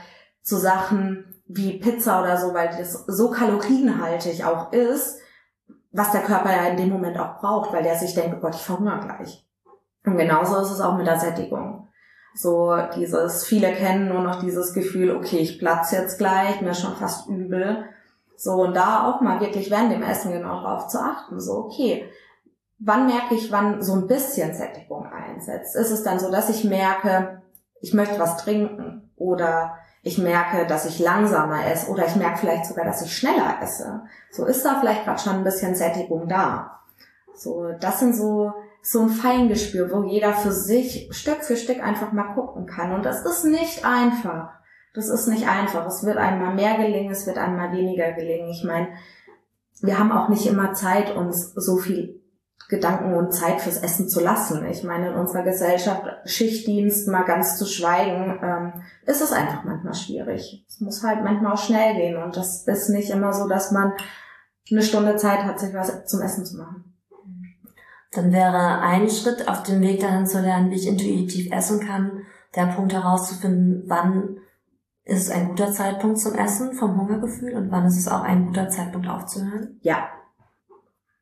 zu 0.43 0.57
Sachen 0.57 1.25
wie 1.47 1.79
Pizza 1.79 2.21
oder 2.21 2.37
so, 2.37 2.53
weil 2.53 2.69
das 2.69 2.93
so 3.07 3.31
kalorienhaltig 3.31 4.45
auch 4.45 4.73
ist, 4.73 5.19
was 5.93 6.13
der 6.13 6.23
Körper 6.23 6.51
ja 6.51 6.67
in 6.69 6.77
dem 6.77 6.91
Moment 6.91 7.19
auch 7.19 7.41
braucht, 7.41 7.73
weil 7.73 7.83
der 7.83 7.97
sich 7.97 8.15
denkt, 8.15 8.37
oh 8.37 8.41
Gott, 8.41 8.55
ich 8.55 8.63
verhungere 8.63 9.01
gleich. 9.01 9.47
Und 10.05 10.19
genauso 10.19 10.61
ist 10.61 10.71
es 10.71 10.81
auch 10.81 10.97
mit 10.97 11.07
der 11.07 11.19
Sättigung. 11.19 11.89
So 12.35 12.77
dieses, 12.97 13.45
viele 13.45 13.73
kennen 13.73 14.09
nur 14.09 14.23
noch 14.23 14.41
dieses 14.41 14.75
Gefühl, 14.75 15.17
okay, 15.17 15.39
ich 15.39 15.59
platz 15.59 15.91
jetzt 15.93 16.19
gleich, 16.19 16.61
mir 16.61 16.71
ist 16.71 16.81
schon 16.81 16.97
fast 16.97 17.29
übel. 17.29 17.85
So, 18.37 18.53
und 18.53 18.75
da 18.75 19.07
auch 19.07 19.21
mal 19.21 19.41
wirklich 19.41 19.71
während 19.71 19.93
dem 19.93 20.03
Essen 20.03 20.33
genau 20.33 20.61
drauf 20.61 20.89
zu 20.89 20.99
achten. 20.99 21.41
So, 21.41 21.59
okay, 21.59 22.11
wann 22.79 23.07
merke 23.07 23.35
ich, 23.35 23.53
wann 23.53 23.83
so 23.83 23.95
ein 23.95 24.07
bisschen 24.07 24.55
Sättigung 24.55 25.07
einsetzt? 25.07 25.77
Ist 25.77 25.91
es 25.91 26.03
dann 26.03 26.19
so, 26.19 26.31
dass 26.31 26.49
ich 26.49 26.65
merke, 26.65 27.43
ich 27.81 27.95
möchte 27.95 28.19
was 28.19 28.39
trinken 28.39 29.11
oder 29.17 29.77
ich 30.03 30.19
merke, 30.19 30.67
dass 30.67 30.87
ich 30.87 30.99
langsamer 30.99 31.67
esse 31.67 31.91
oder 31.91 32.07
ich 32.07 32.17
merke 32.17 32.39
vielleicht 32.39 32.67
sogar, 32.67 32.85
dass 32.85 33.03
ich 33.03 33.17
schneller 33.17 33.59
esse. 33.63 34.03
So 34.31 34.45
ist 34.47 34.65
da 34.65 34.81
vielleicht 34.81 35.05
gerade 35.05 35.21
schon 35.21 35.37
ein 35.37 35.45
bisschen 35.45 35.77
Sättigung 35.77 36.29
da. 36.29 36.81
So, 37.35 37.73
das 37.81 38.01
sind 38.01 38.17
so 38.17 38.53
so 38.83 39.03
ein 39.03 39.11
Feingespür, 39.11 39.91
wo 39.93 40.03
jeder 40.03 40.33
für 40.35 40.51
sich 40.51 41.09
Stück 41.13 41.45
für 41.45 41.57
Stück 41.57 41.83
einfach 41.83 42.13
mal 42.13 42.35
gucken 42.35 42.67
kann. 42.67 42.93
Und 42.93 43.05
das 43.05 43.25
ist 43.25 43.45
nicht 43.45 43.85
einfach. 43.85 44.51
Das 44.95 45.09
ist 45.09 45.27
nicht 45.29 45.49
einfach. 45.49 45.87
Es 45.87 46.05
wird 46.05 46.19
einmal 46.19 46.55
mehr 46.55 46.77
gelingen, 46.77 47.13
es 47.13 47.27
wird 47.27 47.39
einmal 47.39 47.73
weniger 47.73 48.13
gelingen. 48.13 48.51
Ich 48.51 48.65
meine, 48.65 48.89
wir 49.81 49.99
haben 49.99 50.13
auch 50.13 50.29
nicht 50.29 50.47
immer 50.47 50.75
Zeit, 50.75 51.15
uns 51.17 51.53
so 51.55 51.77
viel 51.77 52.21
Gedanken 52.69 53.15
und 53.15 53.33
Zeit 53.33 53.61
fürs 53.61 53.79
Essen 53.79 54.09
zu 54.09 54.21
lassen. 54.21 54.65
Ich 54.67 54.83
meine, 54.83 55.11
in 55.11 55.15
unserer 55.15 55.43
Gesellschaft, 55.43 56.05
Schichtdienst 56.25 57.09
mal 57.09 57.25
ganz 57.25 57.59
zu 57.59 57.67
schweigen, 57.67 58.39
ähm, 58.43 58.73
ist 59.05 59.21
es 59.21 59.33
einfach 59.33 59.65
manchmal 59.65 59.95
schwierig. 59.95 60.65
Es 60.69 60.81
muss 60.81 61.03
halt 61.03 61.23
manchmal 61.23 61.53
auch 61.53 61.59
schnell 61.59 61.95
gehen 61.97 62.17
und 62.17 62.37
das 62.37 62.67
ist 62.67 62.89
nicht 62.89 63.11
immer 63.11 63.33
so, 63.33 63.49
dass 63.49 63.73
man 63.73 63.93
eine 64.71 64.83
Stunde 64.83 65.17
Zeit 65.17 65.43
hat, 65.45 65.61
sich 65.61 65.75
was 65.75 66.07
zum 66.07 66.23
Essen 66.23 66.47
zu 66.47 66.57
machen. 66.57 66.95
Dann 68.13 68.33
wäre 68.33 68.81
ein 68.81 69.09
Schritt 69.09 69.49
auf 69.49 69.63
dem 69.65 69.81
Weg 69.81 70.01
dahin 70.01 70.27
zu 70.27 70.41
lernen, 70.41 70.71
wie 70.71 70.77
ich 70.77 70.87
intuitiv 70.87 71.51
essen 71.53 71.81
kann, 71.81 72.23
der 72.55 72.67
Punkt 72.67 72.93
herauszufinden, 72.93 73.85
wann 73.87 74.39
ist 75.05 75.23
es 75.23 75.31
ein 75.31 75.49
guter 75.49 75.73
Zeitpunkt 75.73 76.19
zum 76.19 76.35
Essen 76.35 76.75
vom 76.75 77.01
Hungergefühl 77.01 77.55
und 77.55 77.71
wann 77.71 77.87
ist 77.87 77.99
es 77.99 78.09
auch 78.09 78.23
ein 78.23 78.47
guter 78.47 78.69
Zeitpunkt 78.69 79.09
aufzuhören? 79.09 79.79
Ja. 79.83 80.09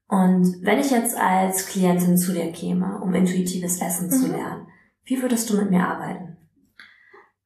Und 0.08 0.58
wenn 0.62 0.78
ich 0.78 0.90
jetzt 0.90 1.16
als 1.16 1.66
Klientin 1.66 2.18
zu 2.18 2.32
dir 2.32 2.50
käme, 2.52 3.00
um 3.00 3.14
intuitives 3.14 3.80
Essen 3.80 4.08
mhm. 4.08 4.12
zu 4.12 4.26
lernen, 4.28 4.66
wie 5.04 5.22
würdest 5.22 5.49
du 5.50 5.56
mit 5.56 5.70
mir 5.70 5.87
arbeiten? 5.87 6.37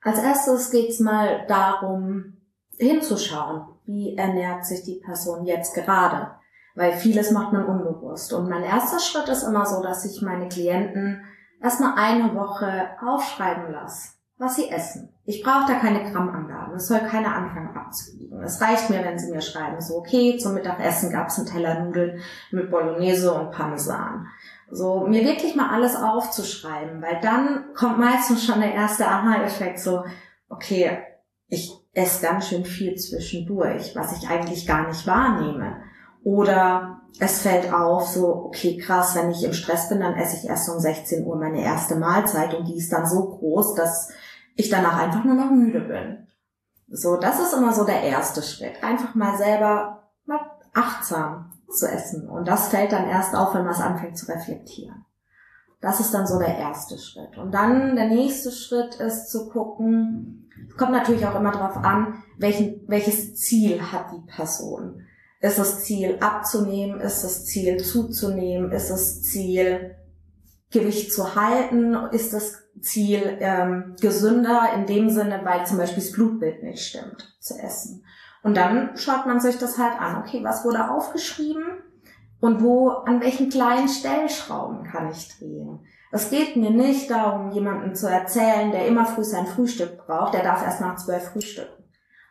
Als 0.01 0.19
erstes 0.19 0.71
geht's 0.71 1.01
mal 1.01 1.47
darum, 1.47 2.39
hinzuschauen, 2.79 3.67
wie 3.87 4.17
ernährt 4.17 4.67
sich 4.67 4.83
die 4.83 5.01
Person 5.05 5.47
jetzt 5.47 5.75
gerade 5.75 6.33
weil 6.75 6.93
vieles 6.93 7.31
macht 7.31 7.53
man 7.53 7.67
unbewusst. 7.67 8.33
Und 8.33 8.49
mein 8.49 8.63
erster 8.63 8.99
Schritt 8.99 9.29
ist 9.29 9.45
immer 9.45 9.65
so, 9.65 9.83
dass 9.83 10.05
ich 10.05 10.23
meine 10.23 10.49
Klienten 10.49 11.25
erstmal 11.63 11.95
eine 11.97 12.35
Woche 12.35 12.91
aufschreiben 13.01 13.73
lasse, 13.73 14.15
was 14.39 14.57
sie 14.57 14.69
essen. 14.69 15.11
Ich 15.25 15.43
brauche 15.43 15.67
da 15.69 15.79
keine 15.79 16.11
Grammangaben. 16.11 16.75
Es 16.75 16.89
soll 16.89 17.01
keiner 17.01 17.35
anfangen 17.35 17.77
abzuwiegen. 17.77 18.43
Es 18.43 18.61
reicht 18.61 18.91
mir, 18.91 19.05
wenn 19.05 19.19
sie 19.19 19.31
mir 19.31 19.41
schreiben, 19.41 19.81
so 19.81 19.97
okay, 19.97 20.37
zum 20.39 20.55
Mittagessen 20.55 21.13
gab 21.13 21.29
es 21.29 21.39
einen 21.39 21.47
Teller 21.47 21.85
Nudeln 21.85 22.21
mit 22.51 22.71
Bolognese 22.71 23.33
und 23.33 23.53
Parmesan. 23.53 24.27
So, 24.71 25.07
mir 25.07 25.25
wirklich 25.25 25.55
mal 25.55 25.71
alles 25.71 25.95
aufzuschreiben, 25.95 27.01
weil 27.01 27.21
dann 27.21 27.73
kommt 27.75 27.99
meistens 27.99 28.45
schon 28.45 28.61
der 28.61 28.75
erste 28.75 29.07
Aha-Effekt, 29.07 29.79
so, 29.79 30.05
okay, 30.49 30.99
ich 31.49 31.73
esse 31.93 32.27
ganz 32.27 32.49
schön 32.49 32.65
viel 32.65 32.97
zwischendurch, 32.97 33.95
was 33.95 34.19
ich 34.19 34.29
eigentlich 34.29 34.67
gar 34.67 34.89
nicht 34.89 35.07
wahrnehme. 35.07 35.77
Oder 36.25 37.03
es 37.21 37.43
fällt 37.43 37.73
auf, 37.73 38.09
so, 38.09 38.47
okay, 38.47 38.77
krass, 38.79 39.15
wenn 39.15 39.31
ich 39.31 39.45
im 39.45 39.53
Stress 39.53 39.89
bin, 39.89 40.01
dann 40.01 40.15
esse 40.15 40.37
ich 40.37 40.49
erst 40.49 40.69
um 40.69 40.81
16 40.81 41.25
Uhr 41.25 41.37
meine 41.37 41.63
erste 41.63 41.97
Mahlzeit 41.97 42.55
und 42.55 42.67
die 42.67 42.79
ist 42.79 42.93
dann 42.93 43.07
so 43.07 43.29
groß, 43.29 43.75
dass 43.75 44.11
ich 44.55 44.71
danach 44.71 44.99
einfach 44.99 45.25
nur 45.25 45.35
noch 45.35 45.51
müde 45.51 45.81
bin. 45.81 46.27
So, 46.89 47.17
das 47.17 47.41
ist 47.41 47.55
immer 47.55 47.73
so 47.73 47.85
der 47.85 48.03
erste 48.03 48.43
Schritt. 48.43 48.83
Einfach 48.83 49.15
mal 49.15 49.37
selber 49.37 50.11
mal 50.27 50.41
achtsam 50.73 51.53
zu 51.69 51.87
essen. 51.91 52.29
Und 52.29 52.47
das 52.47 52.69
fällt 52.69 52.93
dann 52.93 53.09
erst 53.09 53.35
auf, 53.35 53.55
wenn 53.55 53.65
man 53.65 53.73
es 53.73 53.81
anfängt 53.81 54.19
zu 54.19 54.31
reflektieren. 54.31 55.05
Das 55.81 56.01
ist 56.01 56.15
dann 56.15 56.27
so 56.27 56.39
der 56.39 56.57
erste 56.57 56.99
Schritt. 56.99 57.37
Und 57.37 57.53
dann 57.53 57.97
der 57.97 58.09
nächste 58.09 58.51
Schritt 58.51 58.95
ist 58.97 59.31
zu 59.31 59.51
gucken, 59.51 60.51
es 60.69 60.77
kommt 60.77 60.93
natürlich 60.93 61.27
auch 61.27 61.35
immer 61.35 61.53
darauf 61.53 61.77
an, 61.77 62.23
welchen, 62.39 62.83
welches 62.87 63.37
Ziel 63.37 63.81
hat 63.93 64.07
die 64.13 64.27
Person. 64.31 65.03
Ist 65.41 65.59
das 65.59 65.85
Ziel 65.85 66.19
abzunehmen? 66.21 67.01
Ist 67.01 67.23
das 67.23 67.45
Ziel 67.45 67.77
zuzunehmen? 67.83 68.73
Ist 68.73 68.91
das 68.91 69.23
Ziel 69.23 69.95
Gewicht 70.75 71.13
zu 71.13 71.35
halten? 71.35 71.95
Ist 72.13 72.35
das 72.35 72.63
Ziel 72.81 73.39
ähm, 73.41 73.97
gesünder 74.01 74.69
in 74.77 74.87
dem 74.87 75.09
Sinne, 75.09 75.41
weil 75.45 75.65
zum 75.65 75.79
Beispiel 75.79 76.03
das 76.03 76.13
Blutbild 76.13 76.63
nicht 76.63 76.87
stimmt, 76.87 77.35
zu 77.41 77.55
essen? 77.59 78.05
Und 78.43 78.59
dann 78.59 78.97
schaut 78.97 79.27
man 79.27 79.41
sich 79.41 79.57
das 79.57 79.79
halt 79.79 79.99
an. 79.99 80.23
Okay, 80.23 80.45
was 80.45 80.65
wurde 80.67 80.91
aufgeschrieben? 80.91 81.65
Und 82.41 82.63
wo, 82.63 82.91
an 82.91 83.23
welchen 83.23 83.49
kleinen 83.49 83.89
Stellschrauben 83.89 84.85
kann 84.85 85.11
ich 85.11 85.39
drehen? 85.39 85.81
Es 86.13 86.29
geht 86.29 86.57
mir 86.57 86.71
nicht 86.71 87.11
darum, 87.11 87.53
jemandem 87.53 87.95
zu 87.95 88.07
erzählen, 88.07 88.71
der 88.71 88.87
immer 88.87 89.07
früh 89.07 89.25
sein 89.25 89.47
Frühstück 89.47 90.07
braucht, 90.07 90.35
der 90.35 90.43
darf 90.43 90.63
erst 90.63 90.83
nach 90.83 90.97
zwölf 90.97 91.31
frühstücken. 91.31 91.85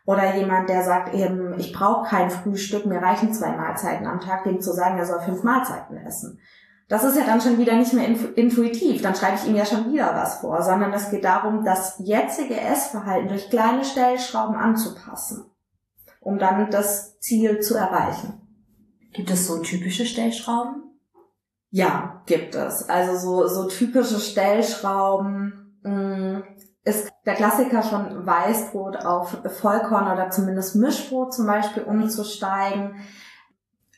Oder 0.06 0.36
jemand, 0.36 0.68
der 0.68 0.82
sagt 0.84 1.14
eben, 1.14 1.58
ich 1.58 1.72
brauche 1.72 2.08
kein 2.08 2.30
Frühstück, 2.30 2.86
mir 2.86 3.02
reichen 3.02 3.32
zwei 3.32 3.56
Mahlzeiten 3.56 4.06
am 4.06 4.20
Tag, 4.20 4.44
dem 4.44 4.60
zu 4.60 4.72
sagen, 4.72 4.98
er 4.98 5.06
soll 5.06 5.20
fünf 5.20 5.42
Mahlzeiten 5.42 5.96
essen. 5.96 6.38
Das 6.88 7.02
ist 7.02 7.16
ja 7.16 7.24
dann 7.24 7.40
schon 7.40 7.58
wieder 7.58 7.76
nicht 7.76 7.94
mehr 7.94 8.06
intuitiv, 8.06 9.00
dann 9.00 9.14
schreibe 9.14 9.36
ich 9.36 9.48
ihm 9.48 9.56
ja 9.56 9.64
schon 9.64 9.90
wieder 9.90 10.14
was 10.14 10.40
vor, 10.40 10.62
sondern 10.62 10.92
es 10.92 11.10
geht 11.10 11.24
darum, 11.24 11.64
das 11.64 11.96
jetzige 11.98 12.60
Essverhalten 12.60 13.28
durch 13.28 13.48
kleine 13.48 13.84
Stellschrauben 13.84 14.54
anzupassen, 14.54 15.44
um 16.20 16.38
dann 16.38 16.70
das 16.70 17.18
Ziel 17.20 17.60
zu 17.60 17.74
erreichen. 17.74 18.40
Gibt 19.14 19.30
es 19.30 19.46
so 19.46 19.58
typische 19.62 20.04
Stellschrauben? 20.04 20.82
Ja, 21.70 22.22
gibt 22.26 22.54
es. 22.54 22.88
Also 22.88 23.16
so, 23.16 23.48
so 23.48 23.68
typische 23.68 24.20
Stellschrauben 24.20 25.78
mh, 25.82 26.38
mm, 26.38 26.44
ist 26.84 27.10
der 27.24 27.34
Klassiker 27.34 27.82
von 27.82 28.26
Weißbrot 28.26 29.04
auf 29.04 29.36
Vollkorn 29.60 30.12
oder 30.12 30.30
zumindest 30.30 30.76
Mischbrot 30.76 31.32
zum 31.32 31.46
Beispiel 31.46 31.82
umzusteigen. 31.82 32.96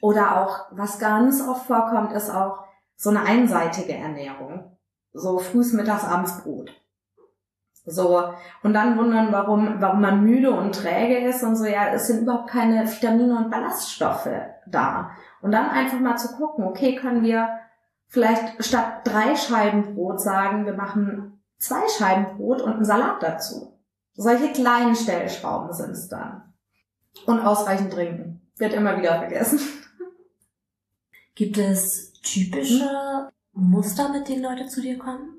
Oder 0.01 0.41
auch, 0.41 0.67
was 0.71 0.99
ganz 0.99 1.43
oft 1.47 1.67
vorkommt, 1.67 2.13
ist 2.13 2.31
auch 2.31 2.66
so 2.97 3.11
eine 3.11 3.23
einseitige 3.23 3.95
Ernährung. 3.95 4.77
So 5.13 5.39
frühs, 5.39 5.73
mittags, 5.73 6.05
abends 6.05 6.43
Brot. 6.43 6.71
So, 7.89 8.35
und 8.65 8.75
dann 8.75 8.99
wundern, 8.99 9.31
warum, 9.31 9.81
warum 9.81 10.01
man 10.01 10.25
müde 10.25 10.51
und 10.51 10.75
träge 10.75 11.29
ist 11.29 11.45
und 11.45 11.55
so, 11.55 11.67
ja, 11.67 11.87
es 11.89 12.09
sind 12.09 12.23
überhaupt 12.23 12.51
keine 12.51 12.85
Vitamine 12.85 13.37
und 13.37 13.51
Ballaststoffe 13.51 14.29
da. 14.67 15.13
Und 15.41 15.53
dann 15.53 15.71
einfach 15.71 16.01
mal 16.01 16.17
zu 16.17 16.35
gucken, 16.37 16.65
okay, 16.65 16.97
können 16.97 17.23
wir 17.23 17.49
vielleicht 18.09 18.65
statt 18.65 19.03
drei 19.05 19.37
Scheiben 19.37 19.95
Brot 19.95 20.21
sagen, 20.21 20.67
wir 20.67 20.75
machen 20.75 21.41
zwei 21.59 21.89
Scheiben 21.89 22.37
Brot 22.37 22.61
und 22.61 22.73
einen 22.73 22.85
Salat 22.85 23.23
dazu. 23.23 23.79
Solche 24.15 24.53
kleinen 24.53 24.97
Stellschrauben 24.97 25.73
sind 25.73 25.91
es 25.91 26.09
dann. 26.09 26.55
Und 27.25 27.41
ausreichend 27.41 27.93
trinken. 27.93 28.51
Wird 28.57 28.73
immer 28.73 28.97
wieder 28.99 29.19
vergessen. 29.19 29.61
Gibt 31.35 31.59
es 31.59 32.16
typische 32.27 33.31
Muster, 33.53 34.11
mit 34.11 34.29
denen 34.29 34.43
Leute 34.43 34.67
zu 34.67 34.81
dir 34.81 34.99
kommen? 34.99 35.35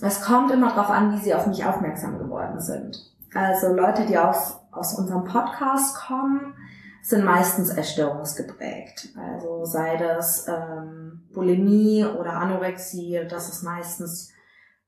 Es 0.00 0.22
kommt 0.22 0.50
immer 0.50 0.68
darauf 0.68 0.90
an, 0.90 1.12
wie 1.12 1.18
sie 1.18 1.34
auf 1.34 1.46
mich 1.46 1.64
aufmerksam 1.64 2.18
geworden 2.18 2.60
sind. 2.60 3.10
Also 3.34 3.72
Leute, 3.72 4.06
die 4.06 4.18
auf, 4.18 4.60
aus 4.70 4.94
unserem 4.94 5.24
Podcast 5.24 5.96
kommen, 5.96 6.54
sind 7.02 7.24
meistens 7.24 7.70
erstörungsgeprägt. 7.70 9.08
Also 9.16 9.64
sei 9.64 9.96
das 9.96 10.46
ähm, 10.48 11.22
Bulimie 11.32 12.04
oder 12.04 12.34
Anorexie, 12.34 13.26
das 13.28 13.48
ist 13.48 13.62
meistens 13.62 14.30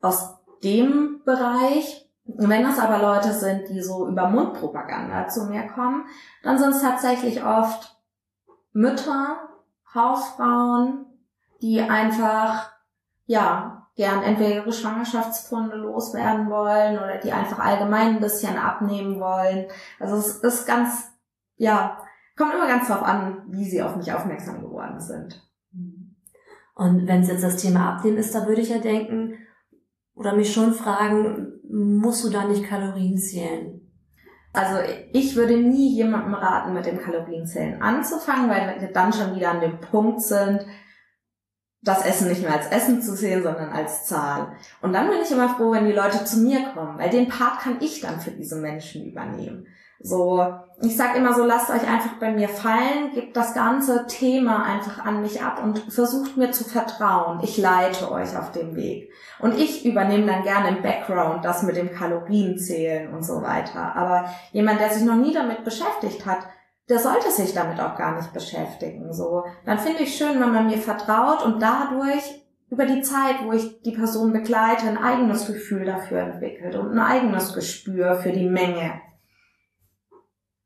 aus 0.00 0.36
dem 0.62 1.22
Bereich. 1.24 2.10
Wenn 2.24 2.64
es 2.66 2.78
aber 2.78 2.98
Leute 2.98 3.32
sind, 3.32 3.68
die 3.68 3.80
so 3.82 4.06
über 4.06 4.28
Mundpropaganda 4.28 5.28
zu 5.28 5.46
mir 5.46 5.66
kommen, 5.68 6.04
dann 6.42 6.58
sind 6.58 6.74
es 6.74 6.82
tatsächlich 6.82 7.44
oft 7.44 7.96
Mütter, 8.72 9.48
Hausfrauen, 9.94 11.06
die 11.60 11.80
einfach, 11.80 12.72
ja, 13.26 13.88
gern 13.94 14.22
entweder 14.22 14.56
ihre 14.56 14.72
Schwangerschaftspfunde 14.72 15.76
loswerden 15.76 16.48
wollen 16.48 16.96
oder 16.96 17.18
die 17.18 17.32
einfach 17.32 17.58
allgemein 17.58 18.16
ein 18.16 18.20
bisschen 18.20 18.56
abnehmen 18.56 19.20
wollen. 19.20 19.66
Also 20.00 20.16
es 20.16 20.36
ist 20.36 20.66
ganz, 20.66 21.12
ja, 21.56 21.98
kommt 22.36 22.54
immer 22.54 22.66
ganz 22.66 22.88
drauf 22.88 23.02
an, 23.02 23.44
wie 23.48 23.64
sie 23.64 23.82
auf 23.82 23.96
mich 23.96 24.12
aufmerksam 24.12 24.62
geworden 24.62 25.00
sind. 25.00 25.46
Und 26.74 27.06
wenn 27.06 27.20
es 27.20 27.28
jetzt 27.28 27.44
das 27.44 27.58
Thema 27.58 27.90
Abnehmen 27.90 28.16
ist, 28.16 28.34
da 28.34 28.46
würde 28.46 28.62
ich 28.62 28.70
ja 28.70 28.78
denken 28.78 29.34
oder 30.14 30.34
mich 30.34 30.52
schon 30.52 30.72
fragen, 30.72 31.60
musst 31.68 32.24
du 32.24 32.30
da 32.30 32.44
nicht 32.44 32.64
Kalorien 32.64 33.18
zählen? 33.18 33.81
Also 34.52 34.80
ich 35.12 35.34
würde 35.34 35.56
nie 35.56 35.94
jemandem 35.94 36.34
raten, 36.34 36.74
mit 36.74 36.84
dem 36.84 37.00
Kalorienzählen 37.00 37.80
anzufangen, 37.80 38.50
weil 38.50 38.80
wir 38.80 38.88
dann 38.92 39.12
schon 39.12 39.34
wieder 39.34 39.50
an 39.50 39.60
dem 39.60 39.78
Punkt 39.80 40.20
sind, 40.20 40.66
das 41.82 42.06
Essen 42.06 42.28
nicht 42.28 42.42
mehr 42.42 42.54
als 42.54 42.68
Essen 42.68 43.02
zu 43.02 43.14
sehen, 43.16 43.42
sondern 43.42 43.70
als 43.70 44.06
Zahl. 44.06 44.52
Und 44.80 44.92
dann 44.92 45.08
bin 45.08 45.18
ich 45.22 45.30
immer 45.32 45.48
froh, 45.48 45.72
wenn 45.72 45.86
die 45.86 45.92
Leute 45.92 46.24
zu 46.24 46.38
mir 46.38 46.60
kommen, 46.72 46.98
weil 46.98 47.10
den 47.10 47.28
Part 47.28 47.60
kann 47.60 47.78
ich 47.80 48.00
dann 48.00 48.20
für 48.20 48.30
diese 48.30 48.56
Menschen 48.56 49.04
übernehmen. 49.04 49.66
So, 50.04 50.44
ich 50.80 50.96
sag 50.96 51.16
immer 51.16 51.32
so, 51.32 51.44
lasst 51.44 51.70
euch 51.70 51.88
einfach 51.88 52.14
bei 52.18 52.32
mir 52.32 52.48
fallen, 52.48 53.12
gebt 53.14 53.36
das 53.36 53.54
ganze 53.54 54.06
Thema 54.08 54.64
einfach 54.64 55.04
an 55.04 55.22
mich 55.22 55.42
ab 55.42 55.62
und 55.62 55.78
versucht 55.78 56.36
mir 56.36 56.50
zu 56.50 56.64
vertrauen. 56.64 57.38
Ich 57.42 57.56
leite 57.56 58.10
euch 58.10 58.36
auf 58.36 58.50
dem 58.50 58.74
Weg. 58.74 59.12
Und 59.38 59.56
ich 59.56 59.84
übernehme 59.86 60.26
dann 60.26 60.42
gerne 60.42 60.76
im 60.76 60.82
Background 60.82 61.44
das 61.44 61.62
mit 61.62 61.76
dem 61.76 61.92
Kalorienzählen 61.92 63.14
und 63.14 63.24
so 63.24 63.42
weiter. 63.42 63.94
Aber 63.94 64.24
jemand, 64.50 64.80
der 64.80 64.90
sich 64.90 65.04
noch 65.04 65.16
nie 65.16 65.34
damit 65.34 65.62
beschäftigt 65.62 66.26
hat, 66.26 66.40
der 66.92 66.98
sollte 66.98 67.30
sich 67.30 67.54
damit 67.54 67.80
auch 67.80 67.96
gar 67.96 68.14
nicht 68.16 68.34
beschäftigen. 68.34 69.14
So, 69.14 69.44
dann 69.64 69.78
finde 69.78 70.02
ich 70.02 70.14
schön, 70.14 70.38
wenn 70.38 70.52
man 70.52 70.66
mir 70.66 70.76
vertraut 70.76 71.42
und 71.42 71.62
dadurch 71.62 72.22
über 72.68 72.84
die 72.84 73.00
Zeit, 73.00 73.36
wo 73.44 73.52
ich 73.52 73.80
die 73.80 73.92
Person 73.92 74.34
begleite, 74.34 74.86
ein 74.88 74.98
eigenes 74.98 75.46
Gefühl 75.46 75.86
dafür 75.86 76.20
entwickelt 76.20 76.76
und 76.76 76.92
ein 76.92 76.98
eigenes 76.98 77.54
Gespür 77.54 78.16
für 78.16 78.32
die 78.32 78.46
Menge. 78.46 79.00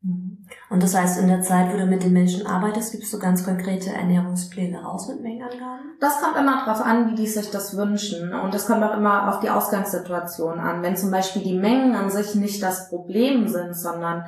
Mhm. 0.02 0.48
Und 0.68 0.82
das 0.82 0.96
heißt, 0.96 1.20
in 1.20 1.28
der 1.28 1.42
Zeit, 1.42 1.72
wo 1.72 1.76
du 1.76 1.86
mit 1.86 2.02
den 2.02 2.12
Menschen 2.12 2.44
arbeitest, 2.44 2.90
gibst 2.90 3.12
du 3.12 3.20
ganz 3.20 3.44
konkrete 3.44 3.90
Ernährungspläne 3.90 4.82
raus 4.82 5.06
mit 5.08 5.22
Mengenangaben? 5.22 5.96
Das 6.00 6.20
kommt 6.20 6.36
immer 6.36 6.64
darauf 6.64 6.84
an, 6.84 7.12
wie 7.12 7.14
die 7.14 7.28
sich 7.28 7.52
das 7.52 7.76
wünschen. 7.76 8.34
Und 8.34 8.52
das 8.52 8.66
kommt 8.66 8.82
auch 8.82 8.96
immer 8.96 9.28
auf 9.28 9.38
die 9.38 9.50
Ausgangssituation 9.50 10.58
an. 10.58 10.82
Wenn 10.82 10.96
zum 10.96 11.12
Beispiel 11.12 11.42
die 11.42 11.58
Mengen 11.58 11.94
an 11.94 12.10
sich 12.10 12.34
nicht 12.34 12.60
das 12.64 12.88
Problem 12.88 13.46
sind, 13.46 13.74
sondern 13.74 14.24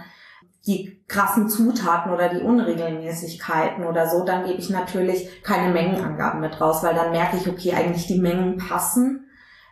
die 0.69 1.03
krassen 1.09 1.49
Zutaten 1.49 2.13
oder 2.13 2.29
die 2.29 2.43
Unregelmäßigkeiten 2.43 3.87
oder 3.87 4.07
so, 4.07 4.23
dann 4.23 4.45
gebe 4.45 4.59
ich 4.59 4.69
natürlich 4.69 5.43
keine 5.43 5.73
Mengenangaben 5.73 6.41
mit 6.41 6.61
raus, 6.61 6.85
weil 6.85 6.95
dann 6.95 7.11
merke 7.11 7.39
ich, 7.39 7.49
okay, 7.49 7.73
eigentlich 7.73 8.07
die 8.07 8.21
Mengen 8.21 8.59
passen. 8.59 9.27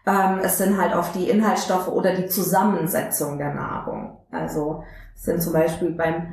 Ähm, 0.07 0.41
es 0.43 0.57
sind 0.57 0.81
halt 0.81 0.97
oft 0.97 1.15
die 1.15 1.29
Inhaltsstoffe 1.29 1.89
oder 1.89 2.15
die 2.15 2.27
Zusammensetzung 2.27 3.37
der 3.37 3.53
Nahrung. 3.53 4.17
Also 4.31 4.85
es 5.15 5.25
sind 5.25 5.43
zum 5.43 5.53
Beispiel 5.53 5.91
beim, 5.91 6.33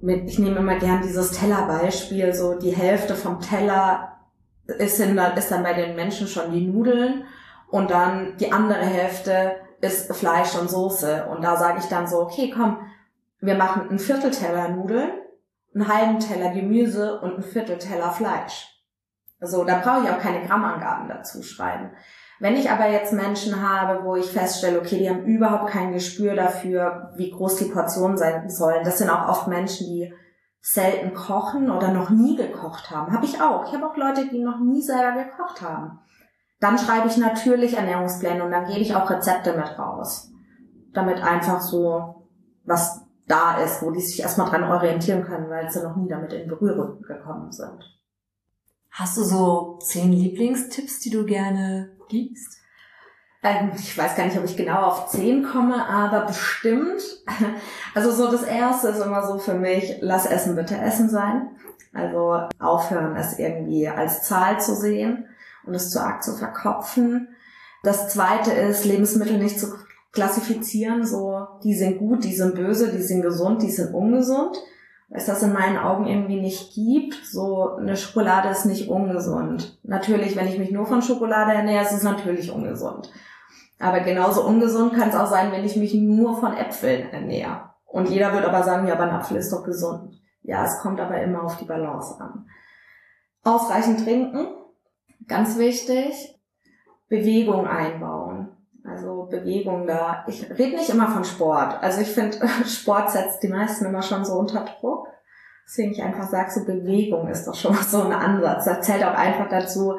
mit, 0.00 0.28
ich 0.28 0.40
nehme 0.40 0.58
immer 0.58 0.76
gern 0.76 1.02
dieses 1.02 1.30
Tellerbeispiel, 1.30 2.34
so 2.34 2.58
die 2.58 2.74
Hälfte 2.74 3.14
vom 3.14 3.40
Teller 3.40 4.16
ist, 4.66 4.98
in, 4.98 5.16
ist 5.16 5.50
dann 5.52 5.62
bei 5.62 5.74
den 5.74 5.94
Menschen 5.94 6.26
schon 6.26 6.50
die 6.50 6.66
Nudeln 6.66 7.24
und 7.70 7.92
dann 7.92 8.36
die 8.38 8.50
andere 8.50 8.84
Hälfte 8.84 9.52
ist 9.80 10.12
Fleisch 10.16 10.56
und 10.58 10.68
Soße. 10.68 11.26
Und 11.30 11.44
da 11.44 11.56
sage 11.56 11.78
ich 11.78 11.86
dann 11.86 12.08
so, 12.08 12.20
okay, 12.20 12.52
komm, 12.52 12.78
wir 13.44 13.56
machen 13.56 13.88
einen 13.88 13.98
Viertelteller 13.98 14.68
Nudeln, 14.68 15.10
einen 15.74 15.88
halben 15.88 16.20
Teller 16.20 16.50
Gemüse 16.50 17.20
und 17.20 17.34
einen 17.34 17.42
Viertelteller 17.42 18.10
Fleisch. 18.10 18.70
So, 19.40 19.64
da 19.64 19.80
brauche 19.80 20.04
ich 20.04 20.10
auch 20.10 20.18
keine 20.18 20.46
Grammangaben 20.46 21.08
dazu 21.08 21.42
schreiben. 21.42 21.90
Wenn 22.40 22.56
ich 22.56 22.70
aber 22.70 22.88
jetzt 22.88 23.12
Menschen 23.12 23.62
habe, 23.62 24.04
wo 24.04 24.16
ich 24.16 24.30
feststelle, 24.30 24.78
okay, 24.78 24.98
die 24.98 25.08
haben 25.08 25.24
überhaupt 25.24 25.70
kein 25.70 25.92
Gespür 25.92 26.34
dafür, 26.34 27.12
wie 27.16 27.30
groß 27.30 27.56
die 27.56 27.66
Portionen 27.66 28.16
sein 28.16 28.48
sollen, 28.48 28.84
das 28.84 28.98
sind 28.98 29.10
auch 29.10 29.28
oft 29.28 29.48
Menschen, 29.48 29.86
die 29.86 30.14
selten 30.60 31.12
kochen 31.12 31.70
oder 31.70 31.88
noch 31.88 32.10
nie 32.10 32.36
gekocht 32.36 32.90
haben. 32.90 33.12
Habe 33.12 33.26
ich 33.26 33.40
auch. 33.40 33.66
Ich 33.66 33.74
habe 33.74 33.86
auch 33.86 33.96
Leute, 33.96 34.26
die 34.28 34.42
noch 34.42 34.58
nie 34.60 34.80
selber 34.80 35.12
gekocht 35.22 35.60
haben. 35.60 36.00
Dann 36.60 36.78
schreibe 36.78 37.08
ich 37.08 37.18
natürlich 37.18 37.76
Ernährungspläne 37.76 38.42
und 38.42 38.50
dann 38.50 38.64
gebe 38.64 38.80
ich 38.80 38.94
auch 38.94 39.10
Rezepte 39.10 39.52
mit 39.52 39.78
raus. 39.78 40.30
Damit 40.94 41.22
einfach 41.22 41.60
so 41.60 42.28
was 42.64 43.03
da 43.26 43.58
ist, 43.58 43.82
wo 43.82 43.90
die 43.90 44.00
sich 44.00 44.20
erstmal 44.20 44.50
dran 44.50 44.64
orientieren 44.64 45.24
können, 45.24 45.48
weil 45.48 45.70
sie 45.70 45.82
noch 45.82 45.96
nie 45.96 46.08
damit 46.08 46.32
in 46.32 46.48
Berührung 46.48 47.02
gekommen 47.02 47.52
sind. 47.52 47.98
Hast 48.90 49.16
du 49.16 49.24
so 49.24 49.78
zehn 49.82 50.12
Lieblingstipps, 50.12 51.00
die 51.00 51.10
du 51.10 51.24
gerne 51.24 51.96
gibst? 52.08 52.58
Ähm, 53.42 53.72
ich 53.76 53.96
weiß 53.96 54.14
gar 54.16 54.24
nicht, 54.26 54.38
ob 54.38 54.44
ich 54.44 54.56
genau 54.56 54.82
auf 54.82 55.08
zehn 55.08 55.44
komme, 55.44 55.86
aber 55.86 56.26
bestimmt. 56.26 57.02
Also 57.94 58.10
so 58.10 58.28
das 58.28 58.42
erste 58.42 58.88
ist 58.88 59.00
immer 59.00 59.24
so 59.24 59.38
für 59.38 59.54
mich, 59.54 59.98
lass 60.00 60.26
Essen 60.26 60.56
bitte 60.56 60.76
Essen 60.76 61.08
sein. 61.08 61.50
Also 61.92 62.48
aufhören, 62.58 63.14
es 63.14 63.38
irgendwie 63.38 63.88
als 63.88 64.24
Zahl 64.24 64.60
zu 64.60 64.74
sehen. 64.74 65.28
und 65.64 65.74
es 65.74 65.90
zu 65.90 66.00
arg 66.00 66.22
zu 66.22 66.36
verkopfen. 66.36 67.28
Das 67.82 68.08
zweite 68.08 68.52
ist, 68.52 68.84
Lebensmittel 68.84 69.38
nicht 69.38 69.58
zu 69.60 69.68
klassifizieren, 70.14 71.04
so, 71.04 71.46
die 71.62 71.74
sind 71.74 71.98
gut, 71.98 72.24
die 72.24 72.34
sind 72.34 72.54
böse, 72.54 72.90
die 72.90 73.02
sind 73.02 73.22
gesund, 73.22 73.62
die 73.62 73.70
sind 73.70 73.92
ungesund. 73.92 74.56
Weil 75.08 75.24
das 75.24 75.42
in 75.42 75.52
meinen 75.52 75.76
Augen 75.76 76.06
irgendwie 76.06 76.40
nicht 76.40 76.74
gibt. 76.74 77.14
So, 77.26 77.76
eine 77.76 77.96
Schokolade 77.96 78.48
ist 78.48 78.64
nicht 78.64 78.88
ungesund. 78.88 79.78
Natürlich, 79.82 80.34
wenn 80.34 80.48
ich 80.48 80.58
mich 80.58 80.70
nur 80.70 80.86
von 80.86 81.02
Schokolade 81.02 81.52
ernähre, 81.52 81.84
ist 81.84 81.92
es 81.92 82.02
natürlich 82.02 82.50
ungesund. 82.50 83.10
Aber 83.78 84.00
genauso 84.00 84.44
ungesund 84.44 84.94
kann 84.94 85.10
es 85.10 85.14
auch 85.14 85.26
sein, 85.26 85.52
wenn 85.52 85.64
ich 85.64 85.76
mich 85.76 85.94
nur 85.94 86.38
von 86.40 86.56
Äpfeln 86.56 87.10
ernähre. 87.10 87.70
Und 87.84 88.08
jeder 88.08 88.32
wird 88.32 88.44
aber 88.44 88.62
sagen, 88.62 88.88
ja, 88.88 88.94
aber 88.94 89.04
ein 89.04 89.10
Apfel 89.10 89.36
ist 89.36 89.52
doch 89.52 89.62
gesund. 89.62 90.20
Ja, 90.42 90.64
es 90.64 90.80
kommt 90.80 91.00
aber 91.00 91.20
immer 91.22 91.44
auf 91.44 91.58
die 91.58 91.64
Balance 91.64 92.20
an. 92.20 92.46
Ausreichend 93.44 94.04
trinken, 94.04 94.48
ganz 95.28 95.58
wichtig. 95.58 96.40
Bewegung 97.08 97.66
einbauen. 97.66 98.33
Also 98.94 99.24
Bewegung 99.24 99.86
da. 99.86 100.24
Ich 100.28 100.48
rede 100.50 100.76
nicht 100.76 100.88
immer 100.88 101.08
von 101.08 101.24
Sport. 101.24 101.82
Also 101.82 102.00
ich 102.00 102.08
finde, 102.08 102.38
Sport 102.66 103.10
setzt 103.10 103.42
die 103.42 103.48
meisten 103.48 103.84
immer 103.84 104.02
schon 104.02 104.24
so 104.24 104.34
unter 104.34 104.64
Druck. 104.64 105.08
Deswegen 105.66 105.92
ich 105.92 106.02
einfach 106.02 106.28
sage, 106.28 106.50
so 106.50 106.64
Bewegung 106.64 107.28
ist 107.28 107.46
doch 107.46 107.54
schon 107.54 107.74
mal 107.74 107.82
so 107.82 108.02
ein 108.02 108.12
Ansatz. 108.12 108.66
Das 108.66 108.86
zählt 108.86 109.02
auch 109.02 109.14
einfach 109.14 109.48
dazu, 109.48 109.98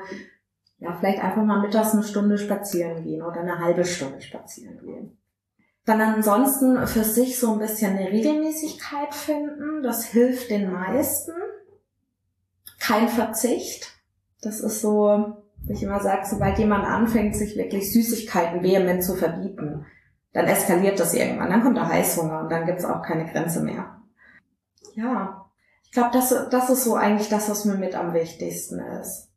ja, 0.78 0.96
vielleicht 1.00 1.22
einfach 1.24 1.44
mal 1.44 1.62
mittags 1.62 1.94
eine 1.94 2.04
Stunde 2.04 2.38
spazieren 2.38 3.04
gehen 3.04 3.22
oder 3.22 3.42
eine 3.42 3.60
halbe 3.60 3.84
Stunde 3.84 4.22
spazieren 4.22 4.80
gehen. 4.80 5.18
Dann 5.86 6.02
ansonsten 6.02 6.88
für 6.88 7.04
sich 7.04 7.40
so 7.40 7.54
ein 7.54 7.60
bisschen 7.60 7.98
eine 7.98 8.12
Regelmäßigkeit 8.12 9.14
finden. 9.14 9.84
Das 9.84 10.06
hilft 10.06 10.50
den 10.50 10.72
meisten. 10.72 11.34
Kein 12.80 13.08
Verzicht. 13.08 13.92
Das 14.42 14.62
ist 14.62 14.82
so, 14.82 15.45
ich 15.70 15.84
immer 15.84 16.00
sage, 16.00 16.26
sobald 16.26 16.58
jemand 16.60 16.86
anfängt, 16.86 17.36
sich 17.36 17.58
wirklich 17.58 17.92
Süßigkeiten 17.92 18.62
vehement 18.64 19.04
zu 19.04 19.16
verbieten, 19.16 19.86
dann 20.34 20.46
eskaliert 20.46 21.00
das 21.00 21.14
irgendwann. 21.14 21.50
Dann 21.50 21.64
kommt 21.64 21.78
der 21.78 21.88
Heißhunger 21.88 22.42
und 22.42 22.52
dann 22.52 22.66
gibt's 22.66 22.86
auch 22.86 23.02
keine 23.02 23.26
Grenze 23.32 23.62
mehr. 23.62 24.02
Ja, 24.96 25.46
ich 25.84 25.92
glaube, 25.92 26.10
das, 26.14 26.34
das 26.50 26.70
ist 26.70 26.84
so 26.84 26.96
eigentlich 26.96 27.30
das, 27.30 27.50
was 27.50 27.66
mir 27.66 27.76
mit 27.76 27.96
am 27.96 28.14
wichtigsten 28.14 28.80
ist. 28.80 29.30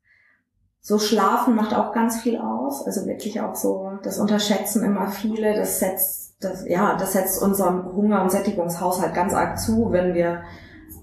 So 0.81 0.99
Schlafen 0.99 1.55
macht 1.55 1.75
auch 1.75 1.93
ganz 1.93 2.21
viel 2.21 2.39
aus. 2.39 2.85
Also 2.85 3.07
wirklich 3.07 3.41
auch 3.41 3.55
so, 3.55 3.99
das 4.03 4.19
unterschätzen 4.19 4.85
immer 4.85 5.09
viele. 5.09 5.55
Das 5.55 5.79
setzt, 5.81 6.37
das, 6.41 6.67
ja, 6.67 6.97
das 6.97 7.13
setzt 7.13 7.43
unserem 7.43 7.85
Hunger- 7.93 8.23
und 8.23 8.31
Sättigungshaushalt 8.31 9.15
ganz 9.15 9.35
arg 9.35 9.59
zu, 9.59 9.93
wenn 9.93 10.15
wir 10.15 10.43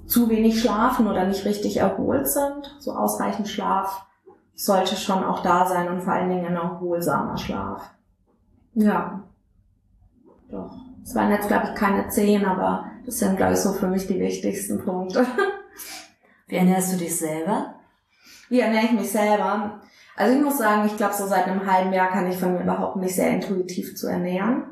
zu 0.08 0.30
wenig 0.30 0.60
schlafen 0.60 1.08
oder 1.08 1.26
nicht 1.26 1.46
richtig 1.46 1.78
erholt 1.78 2.28
sind. 2.28 2.76
So 2.80 2.94
ausreichend 2.94 3.48
Schlaf 3.48 4.06
sollte 4.56 4.96
schon 4.96 5.24
auch 5.24 5.44
da 5.44 5.66
sein 5.66 5.90
und 5.90 6.02
vor 6.02 6.14
allen 6.14 6.30
Dingen 6.30 6.46
ein 6.46 6.56
erholsamer 6.56 7.38
Schlaf. 7.38 7.92
Ja. 8.74 9.24
Doch. 10.50 10.76
Es 11.04 11.14
waren 11.14 11.32
jetzt, 11.32 11.48
glaube 11.48 11.68
ich, 11.70 11.76
keine 11.76 12.08
zehn, 12.08 12.46
aber 12.46 12.86
das 13.06 13.20
sind, 13.20 13.38
glaube 13.38 13.54
ich, 13.54 13.60
so 13.60 13.74
für 13.74 13.88
mich 13.88 14.08
die 14.08 14.20
wichtigsten 14.20 14.84
Punkte. 14.84 15.26
Wie 16.48 16.56
ernährst 16.56 16.94
du 16.94 16.98
dich 16.98 17.16
selber? 17.18 17.76
Wie 18.50 18.60
ernähre 18.60 18.86
ich 18.86 18.92
mich 18.94 19.12
selber? 19.12 19.82
Also 20.16 20.36
ich 20.36 20.44
muss 20.44 20.58
sagen, 20.58 20.86
ich 20.86 20.96
glaube, 20.98 21.14
so 21.14 21.28
seit 21.28 21.48
einem 21.48 21.70
halben 21.72 21.92
Jahr 21.94 22.10
kann 22.10 22.28
ich 22.28 22.38
von 22.38 22.54
mir 22.54 22.64
behaupten, 22.64 23.02
mich 23.02 23.16
sehr 23.16 23.32
intuitiv 23.32 23.96
zu 23.96 24.08
ernähren. 24.08 24.64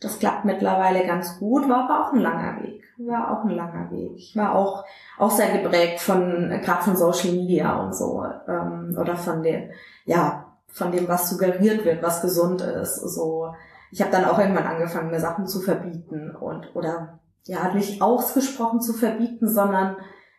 Das 0.00 0.18
klappt 0.18 0.46
mittlerweile 0.46 1.06
ganz 1.06 1.38
gut, 1.38 1.68
war 1.68 1.84
aber 1.84 2.06
auch 2.06 2.12
ein 2.14 2.20
langer 2.20 2.62
Weg. 2.62 2.82
War 2.98 3.30
auch 3.30 3.44
ein 3.44 3.50
langer 3.50 3.90
Weg. 3.90 4.12
Ich 4.16 4.34
war 4.34 4.54
auch, 4.54 4.84
auch 5.18 5.30
sehr 5.30 5.58
geprägt 5.58 6.00
von, 6.00 6.48
gerade 6.62 6.82
von 6.82 6.96
Social 6.96 7.32
Media 7.32 7.78
und 7.82 7.94
so, 7.94 8.24
ähm, 8.48 8.96
oder 8.98 9.16
von 9.16 9.42
dem, 9.42 9.70
ja, 10.06 10.46
von 10.68 10.90
dem, 10.90 11.06
was 11.08 11.28
suggeriert 11.28 11.84
wird, 11.84 12.02
was 12.02 12.22
gesund 12.22 12.62
ist. 12.62 12.96
So, 12.96 13.54
ich 13.90 14.00
habe 14.00 14.10
dann 14.10 14.24
auch 14.24 14.38
irgendwann 14.38 14.66
angefangen, 14.66 15.10
mir 15.10 15.20
Sachen 15.20 15.46
zu 15.46 15.60
verbieten 15.60 16.34
und, 16.34 16.74
oder, 16.74 17.20
ja, 17.44 17.72
nicht 17.74 18.00
ausgesprochen 18.00 18.80
zu 18.80 18.94
verbieten, 18.94 19.48
sondern 19.48 19.96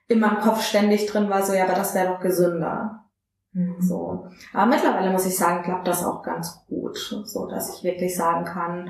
in 0.07 0.19
meinem 0.19 0.39
Kopf 0.39 0.61
ständig 0.61 1.05
drin 1.07 1.29
war 1.29 1.43
so, 1.43 1.53
ja, 1.53 1.65
aber 1.65 1.75
das 1.75 1.93
wäre 1.93 2.13
doch 2.13 2.19
gesünder. 2.19 3.05
Mhm. 3.53 3.75
So. 3.79 4.27
Aber 4.53 4.65
mittlerweile 4.65 5.11
muss 5.11 5.25
ich 5.25 5.37
sagen, 5.37 5.63
klappt 5.63 5.87
das 5.87 6.05
auch 6.05 6.23
ganz 6.23 6.65
gut, 6.67 6.97
so 6.97 7.47
dass 7.47 7.75
ich 7.75 7.83
wirklich 7.83 8.15
sagen 8.15 8.45
kann, 8.45 8.89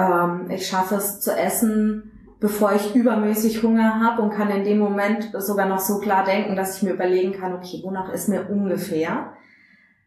ähm, 0.00 0.50
ich 0.50 0.66
schaffe 0.66 0.96
es 0.96 1.20
zu 1.20 1.36
essen, 1.36 2.36
bevor 2.40 2.72
ich 2.72 2.94
übermäßig 2.94 3.62
Hunger 3.62 4.00
habe 4.00 4.22
und 4.22 4.30
kann 4.30 4.50
in 4.50 4.64
dem 4.64 4.78
Moment 4.78 5.30
sogar 5.38 5.66
noch 5.66 5.78
so 5.78 6.00
klar 6.00 6.24
denken, 6.24 6.56
dass 6.56 6.76
ich 6.76 6.82
mir 6.82 6.94
überlegen 6.94 7.32
kann, 7.32 7.54
okay, 7.54 7.80
wonach 7.84 8.10
ist 8.10 8.28
mir 8.28 8.48
ungefähr? 8.48 9.34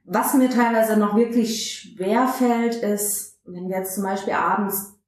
Was 0.06 0.34
mir 0.34 0.50
teilweise 0.50 0.98
noch 0.98 1.16
wirklich 1.16 1.94
schwer 1.96 2.28
fällt, 2.28 2.76
ist, 2.76 3.40
wenn 3.46 3.70
wir 3.70 3.78
jetzt 3.78 3.96
zum 3.96 4.04
Beispiel 4.04 4.34
abends 4.34 5.00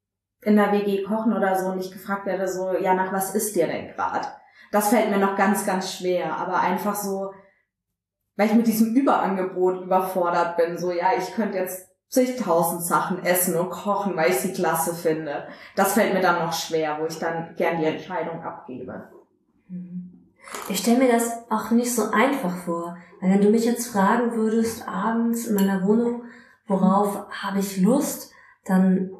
in 0.41 0.56
der 0.56 0.71
WG 0.71 1.04
kochen 1.04 1.34
oder 1.34 1.56
so 1.56 1.69
und 1.69 1.80
ich 1.80 1.91
gefragt 1.91 2.28
werde, 2.28 2.48
so, 2.48 2.74
ja, 2.78 2.93
nach 2.93 3.12
was 3.12 3.34
isst 3.34 3.56
ihr 3.58 3.67
denn 3.67 3.88
gerade? 3.88 4.28
Das 4.71 4.89
fällt 4.89 5.10
mir 5.10 5.17
noch 5.17 5.36
ganz, 5.36 5.65
ganz 5.65 5.93
schwer, 5.93 6.38
aber 6.38 6.60
einfach 6.60 6.95
so, 6.95 7.32
weil 8.38 8.48
ich 8.48 8.54
mit 8.54 8.67
diesem 8.67 8.95
Überangebot 8.95 9.82
überfordert 9.84 10.58
bin, 10.58 10.78
so, 10.78 10.91
ja, 10.91 11.08
ich 11.17 11.34
könnte 11.34 11.58
jetzt 11.58 11.89
zigtausend 12.15 12.84
Sachen 12.84 13.23
essen 13.23 13.56
und 13.58 13.69
kochen, 13.69 14.15
weil 14.15 14.32
ich 14.32 14.38
sie 14.38 14.54
klasse 14.54 14.95
finde. 14.95 15.47
Das 15.75 15.93
fällt 15.93 16.13
mir 16.13 16.21
dann 16.21 16.39
noch 16.39 16.54
schwer, 16.54 16.97
wo 16.99 17.06
ich 17.06 17.19
dann 17.19 17.56
gern 17.58 17.78
die 17.78 17.86
Entscheidung 17.86 18.41
abgebe. 18.41 19.10
Mhm. 19.67 20.12
Ich 20.69 20.80
stelle 20.80 20.99
mir 20.99 21.12
das 21.12 21.43
auch 21.49 21.71
nicht 21.71 21.93
so 21.93 22.10
einfach 22.12 22.56
vor. 22.63 22.97
Weil 23.19 23.32
wenn 23.32 23.41
du 23.41 23.49
mich 23.49 23.65
jetzt 23.65 23.88
fragen 23.88 24.36
würdest, 24.36 24.88
abends 24.88 25.47
in 25.47 25.56
meiner 25.56 25.86
Wohnung, 25.86 26.23
worauf 26.67 27.28
habe 27.30 27.60
ich 27.60 27.82
Lust, 27.82 28.32
dann 28.63 29.12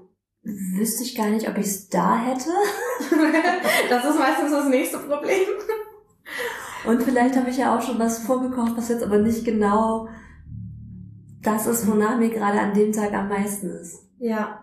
wüsste 0.44 1.04
ich 1.04 1.16
gar 1.16 1.28
nicht, 1.28 1.50
ob 1.50 1.58
ich 1.58 1.66
es 1.66 1.90
da 1.90 2.18
hätte. 2.18 2.50
das 3.90 4.06
ist 4.06 4.20
meistens 4.20 4.52
das 4.52 4.68
nächste 4.68 5.00
Problem. 5.00 5.42
Und 6.86 7.04
vielleicht 7.04 7.36
habe 7.36 7.50
ich 7.50 7.58
ja 7.58 7.76
auch 7.76 7.82
schon 7.82 8.00
was 8.00 8.20
vorgekocht, 8.20 8.78
was 8.78 8.90
jetzt 8.90 9.04
aber 9.04 9.18
nicht 9.18 9.44
genau 9.44 10.08
das 11.46 11.68
ist, 11.68 11.88
wonach 11.88 12.18
mir 12.18 12.30
gerade 12.30 12.60
an 12.60 12.74
dem 12.74 12.92
Tag 12.92 13.14
am 13.14 13.30
meisten 13.30 13.70
ist. 13.70 14.08
Ja. 14.18 14.62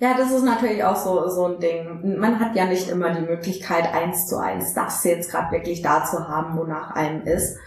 Ja, 0.00 0.14
das 0.14 0.32
ist 0.32 0.42
natürlich 0.42 0.82
auch 0.82 0.96
so, 0.96 1.28
so 1.28 1.46
ein 1.46 1.60
Ding. 1.60 2.18
Man 2.18 2.40
hat 2.40 2.56
ja 2.56 2.66
nicht 2.66 2.88
immer 2.88 3.10
die 3.10 3.26
Möglichkeit, 3.26 3.94
eins 3.94 4.26
zu 4.26 4.38
eins 4.38 4.74
das 4.74 5.04
jetzt 5.04 5.30
gerade 5.30 5.52
wirklich 5.52 5.82
da 5.82 6.04
zu 6.04 6.28
haben, 6.28 6.58
wonach 6.58 6.90
einem 6.90 7.22
ist. 7.22 7.58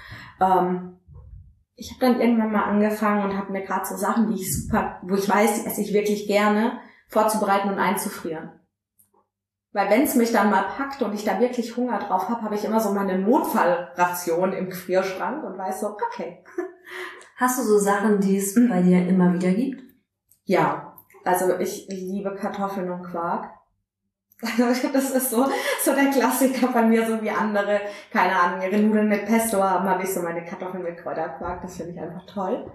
Ähm, 0.41 0.97
ich 1.75 1.91
habe 1.91 2.06
dann 2.06 2.19
irgendwann 2.19 2.51
mal 2.51 2.63
angefangen 2.63 3.23
und 3.23 3.38
habe 3.38 3.51
mir 3.51 3.63
gerade 3.63 3.86
so 3.86 3.95
Sachen, 3.95 4.27
die 4.27 4.41
ich 4.41 4.53
super, 4.53 4.99
wo 5.03 5.15
ich 5.15 5.30
weiß, 5.30 5.62
die 5.62 5.67
esse 5.67 5.82
ich 5.82 5.93
wirklich 5.93 6.27
gerne, 6.27 6.80
vorzubereiten 7.08 7.69
und 7.69 7.80
einzufrieren. 7.80 8.51
Weil 9.71 9.89
wenn 9.89 10.01
es 10.01 10.15
mich 10.15 10.32
dann 10.32 10.49
mal 10.49 10.63
packt 10.63 11.03
und 11.03 11.13
ich 11.13 11.23
da 11.23 11.39
wirklich 11.39 11.77
Hunger 11.77 11.99
drauf 11.99 12.30
habe, 12.30 12.41
habe 12.41 12.56
ich 12.56 12.65
immer 12.65 12.80
so 12.80 12.91
meine 12.91 13.19
Notfallration 13.19 14.53
im 14.53 14.69
Gefrierschrank 14.69 15.43
und 15.43 15.58
weiß 15.58 15.82
so, 15.82 15.88
okay, 15.88 16.43
Hast 17.38 17.60
du 17.60 17.63
so 17.63 17.78
Sachen, 17.78 18.19
die 18.19 18.38
es 18.38 18.56
bei 18.56 18.82
dir 18.82 19.08
immer 19.08 19.32
wieder 19.32 19.52
gibt? 19.52 19.84
Ja, 20.45 20.95
also 21.23 21.58
ich 21.60 21.88
liebe 21.88 22.34
Kartoffeln 22.34 22.91
und 22.91 23.04
Quark. 23.04 23.52
Das 24.93 25.12
ist 25.12 25.32
so, 25.32 25.45
so 25.84 25.93
der 25.93 26.12
Klassiker 26.12 26.67
bei 26.67 26.84
mir, 26.84 27.06
so 27.06 27.21
wie 27.21 27.30
andere, 27.30 27.80
keine 28.12 28.36
Ahnung, 28.39 28.62
ihre 28.62 28.82
Nudeln 28.82 29.08
mit 29.08 29.26
Pesto 29.26 29.62
haben, 29.62 29.88
habe 29.88 30.04
ich 30.04 30.13
so 30.13 30.21
meine 30.21 30.45
Kartoffeln 30.45 30.84
mit 30.84 30.97
Kräuterquark, 30.97 31.62
das 31.62 31.78
finde 31.78 31.93
ich 31.93 32.00
einfach 32.00 32.26
toll. 32.26 32.71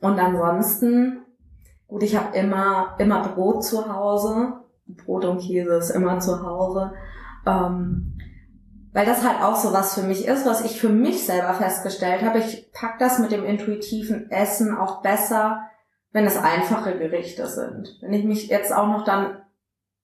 Und 0.00 0.18
ansonsten, 0.18 1.24
gut, 1.86 2.02
ich 2.02 2.16
habe 2.16 2.36
immer, 2.36 2.96
immer 2.98 3.22
Brot 3.28 3.64
zu 3.64 3.90
Hause. 3.90 4.60
Brot 4.86 5.24
und 5.24 5.40
Käse 5.40 5.76
ist 5.76 5.90
immer 5.90 6.18
zu 6.20 6.42
Hause. 6.42 6.92
Ähm, 7.46 8.13
weil 8.94 9.04
das 9.04 9.24
halt 9.24 9.42
auch 9.42 9.56
so 9.56 9.72
was 9.72 9.94
für 9.94 10.04
mich 10.04 10.24
ist, 10.24 10.46
was 10.46 10.64
ich 10.64 10.80
für 10.80 10.88
mich 10.88 11.26
selber 11.26 11.52
festgestellt 11.52 12.22
habe. 12.22 12.38
Ich 12.38 12.70
pack 12.72 13.00
das 13.00 13.18
mit 13.18 13.32
dem 13.32 13.44
intuitiven 13.44 14.30
Essen 14.30 14.74
auch 14.74 15.02
besser, 15.02 15.68
wenn 16.12 16.24
es 16.26 16.36
einfache 16.36 16.96
Gerichte 16.96 17.48
sind. 17.48 17.98
Wenn 18.00 18.12
ich 18.12 18.24
mich 18.24 18.46
jetzt 18.46 18.72
auch 18.72 18.86
noch 18.86 19.04
dann 19.04 19.42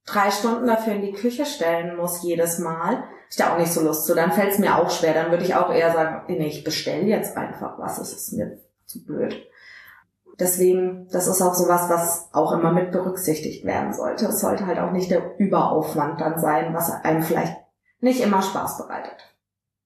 drei 0.06 0.32
Stunden 0.32 0.66
dafür 0.66 0.94
in 0.94 1.02
die 1.02 1.12
Küche 1.12 1.46
stellen 1.46 1.96
muss 1.96 2.24
jedes 2.24 2.58
Mal, 2.58 3.04
ich 3.30 3.36
da 3.36 3.54
auch 3.54 3.58
nicht 3.58 3.72
so 3.72 3.80
Lust 3.80 4.06
zu, 4.06 4.14
dann 4.16 4.32
fällt 4.32 4.54
es 4.54 4.58
mir 4.58 4.76
auch 4.76 4.90
schwer. 4.90 5.14
Dann 5.14 5.30
würde 5.30 5.44
ich 5.44 5.54
auch 5.54 5.72
eher 5.72 5.92
sagen, 5.92 6.24
nee, 6.26 6.48
ich 6.48 6.64
bestelle 6.64 7.04
jetzt 7.04 7.36
einfach 7.36 7.78
was, 7.78 7.98
es 7.98 8.12
ist 8.12 8.32
mir 8.32 8.58
zu 8.86 9.04
blöd. 9.04 9.36
Deswegen, 10.40 11.06
das 11.12 11.28
ist 11.28 11.40
auch 11.42 11.54
sowas, 11.54 11.88
was 11.88 12.28
auch 12.32 12.50
immer 12.50 12.72
mit 12.72 12.90
berücksichtigt 12.90 13.64
werden 13.64 13.92
sollte. 13.92 14.26
Es 14.26 14.40
sollte 14.40 14.66
halt 14.66 14.80
auch 14.80 14.90
nicht 14.90 15.12
der 15.12 15.38
Überaufwand 15.38 16.20
dann 16.20 16.40
sein, 16.40 16.74
was 16.74 16.90
einem 16.90 17.22
vielleicht 17.22 17.56
nicht 18.00 18.20
immer 18.20 18.42
Spaß 18.42 18.78
bereitet. 18.78 19.34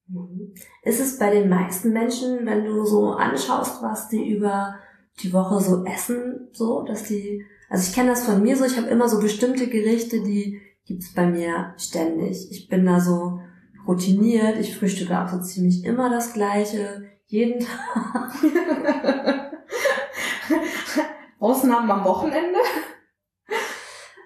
Mhm. 0.09 0.55
Ist 0.83 1.01
es 1.01 1.19
bei 1.19 1.31
den 1.31 1.49
meisten 1.49 1.93
Menschen, 1.93 2.47
wenn 2.47 2.65
du 2.65 2.85
so 2.85 3.13
anschaust, 3.13 3.83
was 3.83 4.09
die 4.09 4.31
über 4.31 4.77
die 5.23 5.33
Woche 5.33 5.61
so 5.61 5.85
essen, 5.85 6.49
so, 6.53 6.83
dass 6.83 7.05
die, 7.05 7.45
also 7.71 7.89
ich 7.89 7.95
kenne 7.95 8.11
das 8.11 8.25
von 8.25 8.43
mir 8.43 8.57
so, 8.57 8.65
ich 8.65 8.77
habe 8.77 8.89
immer 8.89 9.09
so 9.09 9.21
bestimmte 9.21 9.69
Gerichte, 9.69 10.23
die 10.23 10.61
gibt's 10.87 11.15
bei 11.15 11.27
mir 11.27 11.75
ständig. 11.79 12.51
Ich 12.51 12.69
bin 12.69 12.85
da 12.85 13.01
so 13.01 13.41
routiniert, 13.87 14.59
ich 14.59 14.77
frühstücke 14.77 15.19
auch 15.19 15.29
so 15.29 15.41
ziemlich 15.41 15.85
immer 15.85 16.11
das 16.11 16.33
Gleiche, 16.33 17.05
jeden 17.27 17.61
Tag. 17.61 18.33
Ausnahmen 21.39 21.91
am 21.91 22.05
Wochenende? 22.05 22.59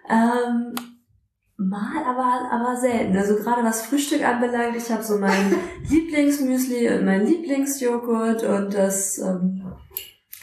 ähm, 0.09 0.75
mal, 1.59 2.05
aber, 2.07 2.51
aber 2.51 2.77
selten. 2.77 3.17
Also 3.17 3.37
gerade 3.37 3.65
was 3.65 3.83
Frühstück 3.83 4.27
anbelangt, 4.27 4.77
ich 4.77 4.91
habe 4.91 5.03
so 5.03 5.19
mein 5.19 5.55
Lieblingsmüsli 5.89 6.89
und 6.95 7.05
mein 7.05 7.27
Lieblingsjoghurt 7.27 8.45
und 8.45 8.75
das 8.75 9.19
ähm, 9.19 9.73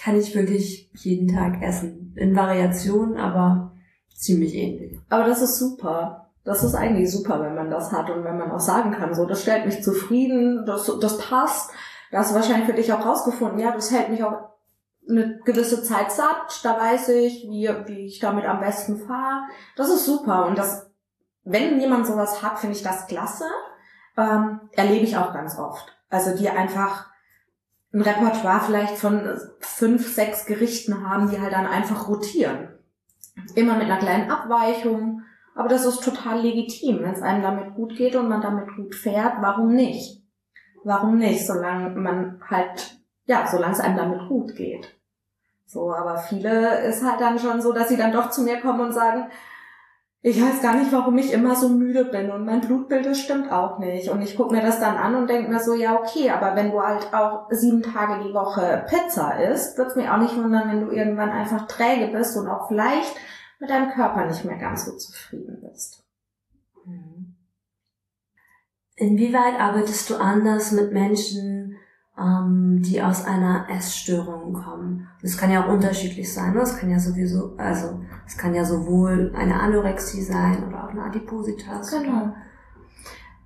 kann 0.03 0.17
ich 0.17 0.35
wirklich 0.35 0.91
jeden 0.93 1.33
Tag 1.33 1.61
essen. 1.61 2.13
In 2.15 2.35
Variationen, 2.35 3.17
aber 3.17 3.73
ziemlich 4.13 4.53
ähnlich. 4.53 4.99
Aber 5.09 5.25
das 5.25 5.41
ist 5.41 5.57
super. 5.57 6.31
Das 6.43 6.63
ist 6.63 6.75
eigentlich 6.75 7.11
super, 7.11 7.41
wenn 7.41 7.55
man 7.55 7.71
das 7.71 7.91
hat 7.91 8.09
und 8.09 8.23
wenn 8.23 8.37
man 8.37 8.51
auch 8.51 8.59
sagen 8.59 8.91
kann, 8.91 9.15
so, 9.15 9.25
das 9.25 9.41
stellt 9.41 9.65
mich 9.65 9.81
zufrieden, 9.81 10.63
das, 10.65 10.91
das 11.01 11.17
passt. 11.17 11.71
Da 12.11 12.19
hast 12.19 12.31
du 12.31 12.35
wahrscheinlich 12.35 12.67
für 12.67 12.75
dich 12.75 12.93
auch 12.93 13.03
rausgefunden, 13.03 13.57
ja, 13.57 13.71
das 13.71 13.91
hält 13.91 14.09
mich 14.09 14.23
auch 14.23 14.49
eine 15.09 15.39
gewisse 15.43 15.83
Zeit 15.83 16.11
satt, 16.11 16.61
da 16.63 16.79
weiß 16.79 17.09
ich, 17.09 17.47
wie, 17.49 17.69
wie 17.87 18.05
ich 18.05 18.19
damit 18.19 18.45
am 18.45 18.59
besten 18.59 18.97
fahre. 18.97 19.41
Das 19.75 19.89
ist 19.89 20.05
super. 20.05 20.45
Und 20.47 20.57
das, 20.57 20.91
wenn 21.45 21.79
jemand 21.79 22.07
sowas 22.07 22.41
hat, 22.43 22.59
finde 22.59 22.75
ich 22.75 22.83
das 22.83 23.07
klasse. 23.07 23.45
Ähm, 24.17 24.61
erlebe 24.71 25.05
ich 25.05 25.17
auch 25.17 25.33
ganz 25.33 25.57
oft. 25.57 25.95
Also 26.09 26.35
die 26.35 26.49
einfach 26.49 27.07
ein 27.93 28.01
Repertoire 28.01 28.61
vielleicht 28.61 28.97
von 28.97 29.39
fünf, 29.59 30.13
sechs 30.13 30.45
Gerichten 30.45 31.07
haben, 31.07 31.29
die 31.29 31.39
halt 31.39 31.53
dann 31.53 31.67
einfach 31.67 32.07
rotieren. 32.09 32.69
Immer 33.55 33.75
mit 33.75 33.85
einer 33.85 33.99
kleinen 33.99 34.29
Abweichung. 34.29 35.21
Aber 35.53 35.69
das 35.69 35.85
ist 35.85 36.03
total 36.03 36.41
legitim. 36.41 37.01
Wenn 37.01 37.13
es 37.13 37.21
einem 37.21 37.41
damit 37.41 37.75
gut 37.75 37.95
geht 37.95 38.15
und 38.15 38.27
man 38.27 38.41
damit 38.41 38.75
gut 38.75 38.95
fährt, 38.95 39.35
warum 39.41 39.73
nicht? 39.73 40.21
Warum 40.83 41.17
nicht? 41.17 41.45
Solange 41.45 41.89
man 41.91 42.41
halt, 42.49 42.99
ja, 43.25 43.47
solange 43.47 43.73
es 43.73 43.79
einem 43.79 43.97
damit 43.97 44.27
gut 44.27 44.55
geht. 44.55 44.93
So, 45.65 45.93
aber 45.93 46.17
viele 46.17 46.81
ist 46.81 47.03
halt 47.03 47.21
dann 47.21 47.39
schon 47.39 47.61
so, 47.61 47.71
dass 47.71 47.89
sie 47.89 47.97
dann 47.97 48.11
doch 48.11 48.29
zu 48.29 48.43
mir 48.43 48.59
kommen 48.59 48.81
und 48.81 48.93
sagen, 48.93 49.29
ich 50.27 50.41
weiß 50.41 50.59
gar 50.59 50.75
nicht, 50.75 50.91
warum 50.91 51.19
ich 51.19 51.31
immer 51.31 51.55
so 51.55 51.69
müde 51.69 52.03
bin 52.03 52.31
und 52.31 52.45
mein 52.45 52.61
Blutbild, 52.61 53.05
das 53.05 53.19
stimmt 53.19 53.51
auch 53.51 53.77
nicht. 53.77 54.09
Und 54.09 54.23
ich 54.23 54.35
gucke 54.35 54.55
mir 54.55 54.61
das 54.63 54.79
dann 54.79 54.97
an 54.97 55.13
und 55.13 55.29
denke 55.29 55.51
mir 55.51 55.59
so, 55.59 55.75
ja, 55.75 55.99
okay, 55.99 56.31
aber 56.31 56.55
wenn 56.55 56.71
du 56.71 56.81
halt 56.81 57.13
auch 57.13 57.45
sieben 57.51 57.83
Tage 57.83 58.23
die 58.23 58.33
Woche 58.33 58.83
Pizza 58.89 59.39
isst, 59.39 59.77
wird's 59.77 59.95
mir 59.95 60.11
auch 60.11 60.17
nicht 60.17 60.35
wundern, 60.35 60.67
wenn 60.67 60.83
du 60.83 60.91
irgendwann 60.91 61.29
einfach 61.29 61.67
träge 61.67 62.11
bist 62.11 62.35
und 62.37 62.47
auch 62.47 62.67
vielleicht 62.67 63.15
mit 63.59 63.69
deinem 63.69 63.91
Körper 63.91 64.25
nicht 64.25 64.43
mehr 64.45 64.57
ganz 64.57 64.85
so 64.85 64.97
zufrieden 64.97 65.59
bist. 65.61 66.03
Mhm. 66.85 67.35
Inwieweit 68.95 69.59
arbeitest 69.59 70.09
du 70.09 70.15
anders 70.15 70.71
mit 70.71 70.91
Menschen, 70.91 71.64
ähm, 72.17 72.81
die 72.81 73.01
aus 73.01 73.25
einer 73.25 73.67
Essstörung 73.69 74.53
kommen. 74.53 75.07
Das 75.21 75.37
kann 75.37 75.51
ja 75.51 75.65
auch 75.65 75.69
unterschiedlich 75.69 76.33
sein. 76.33 76.53
Ne? 76.53 76.63
Kann 76.79 76.89
ja 76.89 76.99
sowieso, 76.99 77.55
also 77.57 78.01
es 78.25 78.37
kann 78.37 78.55
ja 78.55 78.63
sowohl 78.63 79.33
eine 79.35 79.59
Anorexie 79.59 80.21
sein 80.21 80.63
oder 80.67 80.85
auch 80.85 80.89
eine 80.89 81.03
Adipositas. 81.03 81.91
Genau. 81.91 82.33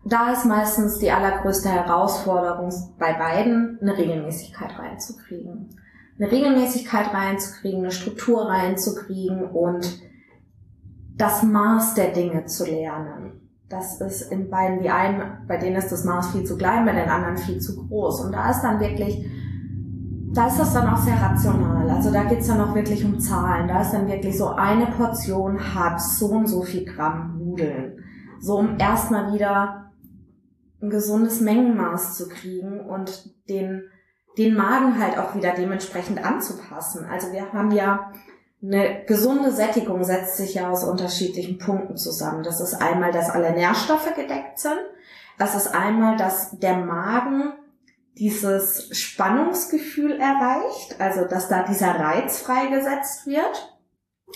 Da 0.05 0.31
ist 0.31 0.45
meistens 0.45 0.99
die 0.99 1.11
allergrößte 1.11 1.69
Herausforderung 1.69 2.71
bei 2.97 3.13
beiden, 3.13 3.79
eine 3.81 3.97
Regelmäßigkeit 3.97 4.77
reinzukriegen. 4.77 5.75
Eine 6.17 6.31
Regelmäßigkeit 6.31 7.13
reinzukriegen, 7.13 7.79
eine 7.79 7.91
Struktur 7.91 8.47
reinzukriegen 8.47 9.43
und 9.43 10.01
das 11.17 11.43
Maß 11.43 11.95
der 11.95 12.11
Dinge 12.11 12.45
zu 12.45 12.65
lernen. 12.65 13.48
Das 13.69 14.01
ist 14.01 14.31
in 14.31 14.49
beiden, 14.49 14.81
die 14.81 14.89
einen, 14.89 15.45
bei 15.47 15.57
denen 15.57 15.75
ist 15.75 15.91
das 15.91 16.03
Maß 16.03 16.31
viel 16.31 16.43
zu 16.43 16.57
klein, 16.57 16.85
bei 16.85 16.93
den 16.93 17.07
anderen 17.07 17.37
viel 17.37 17.59
zu 17.59 17.87
groß. 17.87 18.21
Und 18.25 18.31
da 18.31 18.49
ist 18.49 18.61
dann 18.61 18.79
wirklich, 18.79 19.23
da 20.33 20.47
ist 20.47 20.59
das 20.59 20.73
dann 20.73 20.89
auch 20.89 20.97
sehr 20.97 21.21
rational. 21.21 21.87
Also 21.87 22.11
da 22.11 22.23
geht's 22.23 22.47
dann 22.47 22.61
auch 22.61 22.73
wirklich 22.73 23.05
um 23.05 23.19
Zahlen. 23.19 23.67
Da 23.67 23.81
ist 23.81 23.91
dann 23.91 24.07
wirklich 24.07 24.35
so 24.35 24.47
eine 24.47 24.87
Portion 24.87 25.75
hat 25.75 26.01
so 26.01 26.29
und 26.29 26.47
so 26.47 26.63
viel 26.63 26.83
Gramm 26.83 27.37
Nudeln. 27.37 28.03
So 28.39 28.57
um 28.57 28.79
erstmal 28.79 29.33
wieder 29.33 29.91
ein 30.81 30.89
gesundes 30.89 31.39
Mengenmaß 31.39 32.17
zu 32.17 32.27
kriegen 32.27 32.79
und 32.79 33.29
den, 33.49 33.83
den 34.37 34.55
Magen 34.55 34.99
halt 34.99 35.19
auch 35.19 35.35
wieder 35.35 35.53
dementsprechend 35.53 36.25
anzupassen. 36.25 37.05
Also 37.05 37.31
wir 37.31 37.53
haben 37.53 37.71
ja 37.71 38.11
eine 38.61 39.05
gesunde 39.05 39.51
Sättigung 39.51 40.03
setzt 40.03 40.37
sich 40.37 40.55
ja 40.55 40.69
aus 40.69 40.83
unterschiedlichen 40.83 41.57
Punkten 41.57 41.95
zusammen. 41.97 42.43
Das 42.43 42.59
ist 42.59 42.73
einmal, 42.75 43.11
dass 43.11 43.29
alle 43.29 43.51
Nährstoffe 43.51 44.13
gedeckt 44.15 44.59
sind. 44.59 44.79
Das 45.37 45.55
ist 45.55 45.67
einmal, 45.73 46.17
dass 46.17 46.59
der 46.59 46.75
Magen 46.75 47.53
dieses 48.17 48.89
Spannungsgefühl 48.97 50.19
erreicht, 50.19 50.99
also 50.99 51.23
dass 51.23 51.47
da 51.47 51.63
dieser 51.63 51.97
Reiz 51.97 52.39
freigesetzt 52.39 53.25
wird. 53.25 53.79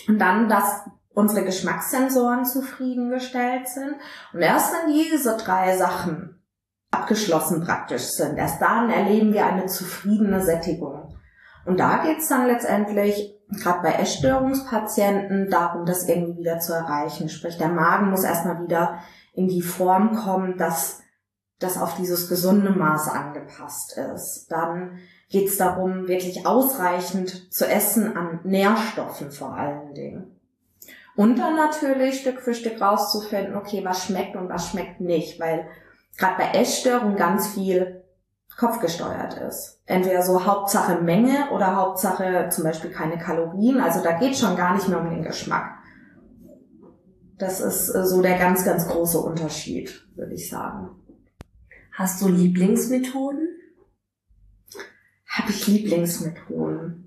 Und 0.08 0.18
dann, 0.18 0.48
dass 0.48 0.80
unsere 1.14 1.44
Geschmackssensoren 1.44 2.44
zufriedengestellt 2.44 3.68
sind. 3.68 3.94
Und 4.32 4.40
erst 4.40 4.72
wenn 4.72 4.92
diese 4.92 5.36
drei 5.36 5.76
Sachen 5.76 6.42
abgeschlossen 6.90 7.62
praktisch 7.62 8.02
sind, 8.02 8.36
erst 8.36 8.60
dann 8.60 8.90
erleben 8.90 9.32
wir 9.32 9.46
eine 9.46 9.66
zufriedene 9.66 10.42
Sättigung. 10.42 11.16
Und 11.66 11.78
da 11.78 12.02
geht's 12.04 12.28
dann 12.28 12.46
letztendlich 12.46 13.33
gerade 13.60 13.82
bei 13.82 13.92
Essstörungspatienten 13.92 15.50
darum, 15.50 15.86
das 15.86 16.08
irgendwie 16.08 16.40
wieder 16.40 16.58
zu 16.60 16.72
erreichen. 16.72 17.28
Sprich, 17.28 17.58
der 17.58 17.68
Magen 17.68 18.10
muss 18.10 18.24
erstmal 18.24 18.62
wieder 18.62 18.98
in 19.32 19.48
die 19.48 19.62
Form 19.62 20.14
kommen, 20.14 20.56
dass 20.56 21.00
das 21.58 21.80
auf 21.80 21.96
dieses 21.96 22.28
gesunde 22.28 22.70
Maß 22.70 23.08
angepasst 23.08 23.96
ist. 24.14 24.46
Dann 24.48 24.98
geht 25.28 25.48
es 25.48 25.56
darum, 25.56 26.08
wirklich 26.08 26.46
ausreichend 26.46 27.52
zu 27.52 27.66
essen 27.66 28.16
an 28.16 28.40
Nährstoffen 28.44 29.30
vor 29.30 29.54
allen 29.54 29.94
Dingen. 29.94 30.40
Und 31.16 31.38
dann 31.38 31.56
natürlich 31.56 32.20
Stück 32.20 32.40
für 32.40 32.54
Stück 32.54 32.80
rauszufinden, 32.80 33.56
okay, 33.56 33.84
was 33.84 34.04
schmeckt 34.04 34.36
und 34.36 34.48
was 34.48 34.70
schmeckt 34.70 35.00
nicht, 35.00 35.38
weil 35.40 35.68
gerade 36.18 36.36
bei 36.38 36.58
Essstörungen 36.58 37.16
ganz 37.16 37.48
viel 37.48 38.03
kopfgesteuert 38.56 39.34
ist. 39.34 39.80
Entweder 39.86 40.22
so 40.22 40.46
Hauptsache 40.46 41.00
Menge 41.00 41.50
oder 41.52 41.76
Hauptsache 41.76 42.48
zum 42.50 42.64
Beispiel 42.64 42.90
keine 42.90 43.18
Kalorien. 43.18 43.80
Also 43.80 44.02
da 44.02 44.12
geht 44.12 44.36
schon 44.36 44.56
gar 44.56 44.74
nicht 44.74 44.88
mehr 44.88 45.00
um 45.00 45.10
den 45.10 45.24
Geschmack. 45.24 45.78
Das 47.38 47.60
ist 47.60 47.88
äh, 47.90 48.04
so 48.04 48.22
der 48.22 48.38
ganz, 48.38 48.64
ganz 48.64 48.86
große 48.86 49.18
Unterschied, 49.18 50.06
würde 50.14 50.34
ich 50.34 50.48
sagen. 50.48 50.90
Hast 51.92 52.22
du 52.22 52.28
Lieblingsmethoden? 52.28 53.48
Habe 55.28 55.50
ich 55.50 55.66
Lieblingsmethoden? 55.66 57.04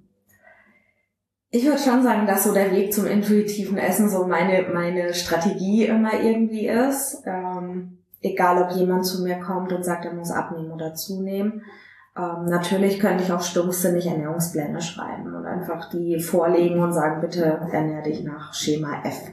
Ich 1.49 1.65
würde 1.65 1.79
schon 1.79 2.03
sagen, 2.03 2.27
dass 2.27 2.43
so 2.43 2.53
der 2.53 2.71
Weg 2.71 2.93
zum 2.93 3.05
intuitiven 3.05 3.77
Essen 3.77 4.09
so 4.09 4.27
meine, 4.27 4.67
meine 4.73 5.13
Strategie 5.13 5.85
immer 5.85 6.19
irgendwie 6.19 6.67
ist. 6.67 7.23
Ähm, 7.25 7.96
egal 8.21 8.61
ob 8.61 8.71
jemand 8.71 9.05
zu 9.05 9.23
mir 9.23 9.39
kommt 9.39 9.71
und 9.71 9.83
sagt, 9.83 10.05
er 10.05 10.13
muss 10.13 10.31
abnehmen 10.31 10.71
oder 10.71 10.93
zunehmen. 10.93 11.63
Ähm, 12.17 12.45
natürlich 12.45 12.99
könnte 12.99 13.23
ich 13.23 13.31
auch 13.31 13.41
stumpfsinnig 13.41 14.07
Ernährungspläne 14.07 14.81
schreiben 14.81 15.35
und 15.35 15.45
einfach 15.45 15.89
die 15.89 16.19
vorlegen 16.19 16.81
und 16.81 16.93
sagen, 16.93 17.21
bitte 17.21 17.43
ernähre 17.71 18.03
dich 18.03 18.23
nach 18.23 18.53
Schema 18.53 19.01
F. 19.03 19.31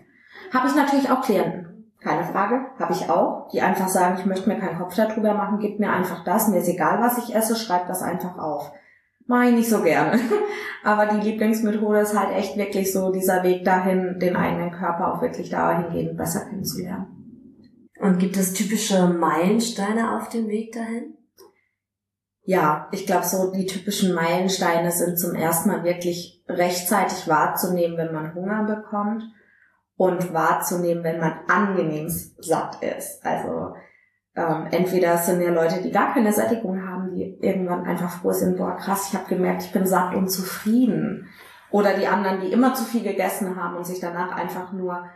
Habe 0.53 0.69
ich 0.69 0.75
natürlich 0.75 1.11
auch 1.11 1.23
Klienten, 1.23 1.91
keine 2.01 2.25
Frage, 2.25 2.67
habe 2.79 2.93
ich 2.93 3.09
auch, 3.09 3.49
die 3.49 3.63
einfach 3.63 3.89
sagen, 3.89 4.17
ich 4.19 4.27
möchte 4.27 4.49
mir 4.49 4.59
keinen 4.59 4.79
Kopf 4.79 4.95
darüber 4.95 5.33
machen, 5.33 5.59
gib 5.59 5.81
mir 5.81 5.91
einfach 5.91 6.23
das, 6.25 6.49
mir 6.49 6.59
ist 6.59 6.69
egal, 6.69 7.01
was 7.01 7.17
ich 7.19 7.35
esse, 7.35 7.57
schreib 7.57 7.89
das 7.89 8.03
einfach 8.03 8.39
auf. 8.39 8.71
Mache 9.27 9.47
ich 9.47 9.55
nicht 9.55 9.71
so 9.71 9.81
gerne. 9.83 10.21
Aber 10.85 11.07
die 11.07 11.31
Lieblingsmethode 11.31 12.01
ist 12.01 12.19
halt 12.19 12.37
echt 12.37 12.59
wirklich 12.59 12.93
so 12.93 13.11
dieser 13.11 13.43
Weg 13.43 13.65
dahin, 13.65 14.19
den 14.19 14.37
eigenen 14.37 14.71
Körper 14.71 15.15
auch 15.15 15.23
wirklich 15.23 15.49
dahingehend 15.49 16.19
besser 16.19 16.41
kennenzulernen. 16.41 17.24
Und 18.05 18.19
gibt 18.19 18.37
es 18.37 18.53
typische 18.53 19.09
Meilensteine 19.09 20.19
auf 20.19 20.29
dem 20.29 20.47
Weg 20.49 20.75
dahin? 20.75 21.17
Ja, 22.43 22.87
ich 22.93 23.07
glaube, 23.07 23.25
so 23.25 23.51
die 23.51 23.65
typischen 23.65 24.13
Meilensteine 24.13 24.91
sind 24.91 25.19
zum 25.19 25.35
ersten 25.35 25.71
Mal 25.71 25.85
wirklich 25.85 26.45
rechtzeitig 26.47 27.27
wahrzunehmen, 27.29 27.97
wenn 27.97 28.13
man 28.13 28.35
Hunger 28.35 28.65
bekommt 28.65 29.23
und 29.97 30.35
wahrzunehmen, 30.35 31.03
wenn 31.03 31.19
man 31.19 31.33
angenehm 31.49 32.11
satt 32.11 32.83
ist. 32.83 33.25
Also 33.25 33.73
ähm, 34.37 34.67
entweder 34.71 35.17
sind 35.17 35.41
ja 35.41 35.51
Leute, 35.51 35.81
die 35.81 35.91
gar 35.91 36.13
keine 36.13 36.35
Sättigung 36.35 36.87
haben, 36.87 37.15
die 37.15 37.39
irgendwann 37.41 37.87
einfach 37.87 38.21
froh 38.21 38.33
sind, 38.33 38.59
boah 38.59 38.77
krass, 38.77 39.09
ich 39.09 39.19
habe 39.19 39.35
gemerkt, 39.35 39.63
ich 39.63 39.73
bin 39.73 39.87
satt 39.87 40.15
und 40.15 40.29
zufrieden. 40.29 41.31
Oder 41.71 41.95
die 41.95 42.07
anderen, 42.07 42.43
die 42.43 42.53
immer 42.53 42.75
zu 42.75 42.85
viel 42.85 43.03
gegessen 43.03 43.57
haben 43.57 43.79
und 43.79 43.87
sich 43.87 44.01
danach 44.01 44.33
einfach 44.33 44.75
nur 44.75 45.07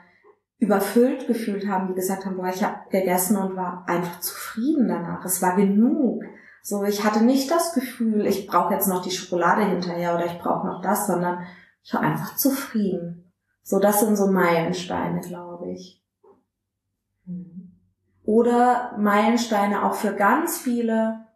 überfüllt 0.58 1.26
gefühlt 1.26 1.68
haben, 1.68 1.88
die 1.88 1.94
gesagt 1.94 2.24
haben, 2.24 2.36
boah, 2.36 2.48
ich 2.48 2.64
habe 2.64 2.88
gegessen 2.90 3.36
und 3.36 3.56
war 3.56 3.84
einfach 3.86 4.20
zufrieden 4.20 4.88
danach. 4.88 5.24
Es 5.24 5.40
war 5.40 5.56
genug. 5.56 6.24
So, 6.62 6.82
ich 6.84 7.04
hatte 7.04 7.24
nicht 7.24 7.50
das 7.50 7.72
Gefühl, 7.74 8.26
ich 8.26 8.46
brauche 8.46 8.74
jetzt 8.74 8.88
noch 8.88 9.02
die 9.02 9.10
Schokolade 9.10 9.64
hinterher 9.64 10.14
oder 10.14 10.26
ich 10.26 10.38
brauche 10.38 10.66
noch 10.66 10.82
das, 10.82 11.06
sondern 11.06 11.46
ich 11.82 11.94
war 11.94 12.00
einfach 12.00 12.36
zufrieden. 12.36 13.32
So, 13.62 13.78
das 13.78 14.00
sind 14.00 14.16
so 14.16 14.26
Meilensteine, 14.26 15.20
glaube 15.20 15.70
ich. 15.70 16.02
Oder 18.24 18.96
Meilensteine 18.98 19.84
auch 19.84 19.94
für 19.94 20.14
ganz 20.14 20.58
viele 20.58 21.28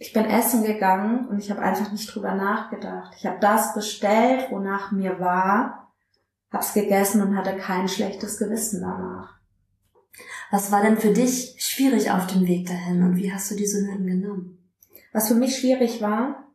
ich 0.00 0.14
bin 0.14 0.24
essen 0.24 0.64
gegangen 0.64 1.28
und 1.28 1.38
ich 1.38 1.50
habe 1.50 1.60
einfach 1.60 1.92
nicht 1.92 2.12
drüber 2.12 2.34
nachgedacht. 2.34 3.12
Ich 3.18 3.26
habe 3.26 3.38
das 3.38 3.74
bestellt, 3.74 4.50
wonach 4.50 4.92
mir 4.92 5.20
war, 5.20 5.89
hab's 6.52 6.74
gegessen 6.74 7.22
und 7.22 7.36
hatte 7.36 7.56
kein 7.56 7.88
schlechtes 7.88 8.38
Gewissen 8.38 8.80
danach. 8.80 9.38
Was 10.50 10.72
war 10.72 10.82
denn 10.82 10.98
für 10.98 11.12
dich 11.12 11.56
schwierig 11.58 12.10
auf 12.10 12.26
dem 12.26 12.46
Weg 12.46 12.66
dahin 12.66 13.02
und 13.02 13.16
wie 13.16 13.32
hast 13.32 13.50
du 13.50 13.54
diese 13.54 13.86
Hürden 13.86 14.06
genommen? 14.06 14.58
Was 15.12 15.28
für 15.28 15.34
mich 15.34 15.56
schwierig 15.56 16.02
war, 16.02 16.50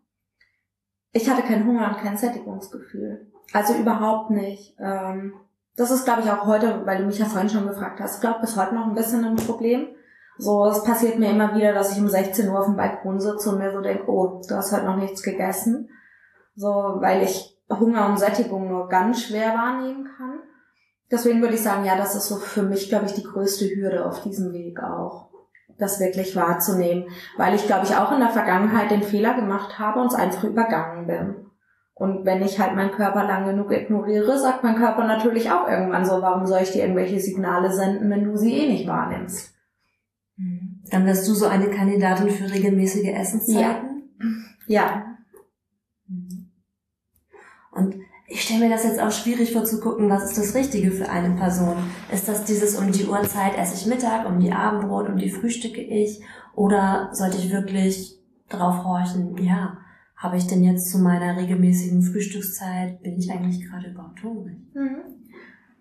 ich 1.12 1.30
hatte 1.30 1.44
keinen 1.44 1.66
Hunger 1.66 1.90
und 1.90 2.04
kein 2.04 2.18
Sättigungsgefühl. 2.18 3.32
Also 3.54 3.74
überhaupt 3.76 4.32
nicht. 4.32 4.76
Ähm, 4.80 5.34
das 5.78 5.92
ist, 5.92 6.04
glaube 6.04 6.22
ich, 6.22 6.30
auch 6.30 6.46
heute, 6.46 6.86
weil 6.86 6.98
du 6.98 7.06
mich 7.06 7.20
ja 7.20 7.26
vorhin 7.26 7.50
schon 7.50 7.68
gefragt 7.68 8.00
hast, 8.00 8.16
ich 8.16 8.22
glaube 8.22 8.42
bis 8.42 8.58
heute 8.58 8.76
noch 8.76 8.88
ein 8.88 8.96
bisschen 8.96 9.24
ein 9.24 9.38
Problem. 9.38 9.88
So, 10.38 10.66
es 10.66 10.84
passiert 10.84 11.18
mir 11.18 11.32
immer 11.32 11.56
wieder, 11.56 11.74
dass 11.74 11.94
ich 11.94 12.02
um 12.02 12.10
16 12.10 12.50
Uhr 12.50 12.60
auf 12.60 12.66
dem 12.66 12.76
Balkon 12.76 13.22
sitze 13.22 13.50
und 13.50 13.60
mir 13.60 13.72
so 13.72 13.80
denke, 13.80 14.10
oh, 14.12 14.42
du 14.46 14.56
hast 14.56 14.74
heute 14.74 14.86
noch 14.86 14.98
nichts 14.98 15.24
gegessen. 15.24 15.90
So, 16.56 16.68
weil 16.68 17.24
ich 17.24 17.55
Hunger 17.70 18.10
und 18.10 18.20
Sättigung 18.20 18.68
nur 18.68 18.88
ganz 18.90 19.24
schwer 19.24 19.54
wahrnehmen 19.54 20.08
kann. 20.18 20.40
Deswegen 21.12 21.42
würde 21.42 21.56
ich 21.56 21.62
sagen, 21.62 21.86
ja, 21.86 21.96
das 21.96 22.16
ist 22.16 22.28
so 22.28 22.38
für 22.38 22.64
mich, 22.64 22.90
glaube 22.90 23.06
ich, 23.06 23.14
die 23.14 23.24
größte 23.24 23.66
Hürde 23.76 24.06
auf 24.06 24.22
diesem 24.24 24.54
Weg 24.54 24.82
auch. 24.82 25.30
Das 25.78 26.00
wirklich 26.00 26.36
wahrzunehmen. 26.36 27.06
Weil 27.38 27.56
ich, 27.56 27.66
glaube 27.66 27.86
ich, 27.86 27.96
auch 27.96 28.12
in 28.12 28.20
der 28.20 28.30
Vergangenheit 28.30 28.92
den 28.92 29.04
Fehler 29.04 29.34
gemacht 29.34 29.78
habe 29.78 30.00
und 30.00 30.08
es 30.08 30.16
einfach 30.16 30.44
übergangen 30.44 31.06
bin. 31.06 31.36
Und 31.94 32.26
wenn 32.26 32.44
ich 32.44 32.60
halt 32.60 32.76
meinen 32.76 32.92
Körper 32.92 33.24
lang 33.24 33.46
genug 33.46 33.72
ignoriere, 33.72 34.38
sagt 34.38 34.64
mein 34.64 34.76
Körper 34.76 35.06
natürlich 35.06 35.50
auch 35.50 35.68
irgendwann 35.68 36.06
so, 36.06 36.22
warum 36.22 36.46
soll 36.46 36.62
ich 36.62 36.72
dir 36.72 36.82
irgendwelche 36.82 37.20
Signale 37.20 37.72
senden, 37.72 38.10
wenn 38.10 38.26
du 38.26 38.36
sie 38.36 38.54
eh 38.54 38.70
nicht 38.70 38.88
wahrnimmst? 38.88 39.54
Mhm. 40.36 40.82
Dann 40.92 41.06
wärst 41.06 41.28
du 41.28 41.34
so 41.34 41.48
eine 41.48 41.70
Kandidatin 41.70 42.30
für 42.30 42.52
regelmäßige 42.52 43.08
Essenszeiten? 43.08 44.10
Ja. 44.68 44.82
ja. 44.82 45.18
Und 47.76 47.96
ich 48.28 48.42
stelle 48.42 48.62
mir 48.62 48.70
das 48.70 48.84
jetzt 48.84 49.00
auch 49.00 49.12
schwierig 49.12 49.54
vor 49.54 49.66
zu 49.66 49.80
gucken, 49.80 50.10
was 50.10 50.24
ist 50.24 50.38
das 50.38 50.56
Richtige 50.56 50.92
für 50.92 51.10
eine 51.10 51.36
Person. 51.36 51.76
Ist 52.12 52.28
das 52.28 52.44
dieses 52.46 52.76
um 52.76 52.92
die 52.92 53.06
Uhrzeit 53.06 53.58
esse 53.58 53.76
ich 53.76 53.86
Mittag, 53.86 54.28
um 54.28 54.40
die 54.40 54.52
Abendbrot, 54.52 55.10
um 55.10 55.18
die 55.18 55.30
frühstücke 55.30 55.82
ich? 55.82 56.22
Oder 56.56 57.10
sollte 57.12 57.38
ich 57.38 57.52
wirklich 57.52 58.18
drauf 58.50 58.84
horchen, 58.84 59.38
ja, 59.38 59.78
habe 60.16 60.38
ich 60.38 60.48
denn 60.48 60.64
jetzt 60.64 60.90
zu 60.90 60.98
meiner 60.98 61.38
regelmäßigen 61.38 62.02
Frühstückszeit, 62.02 63.04
bin 63.04 63.18
ich 63.18 63.32
eigentlich 63.32 63.70
gerade 63.70 63.90
überhaupt 63.90 64.24
hungrig? 64.24 64.58
Mhm. 64.74 65.02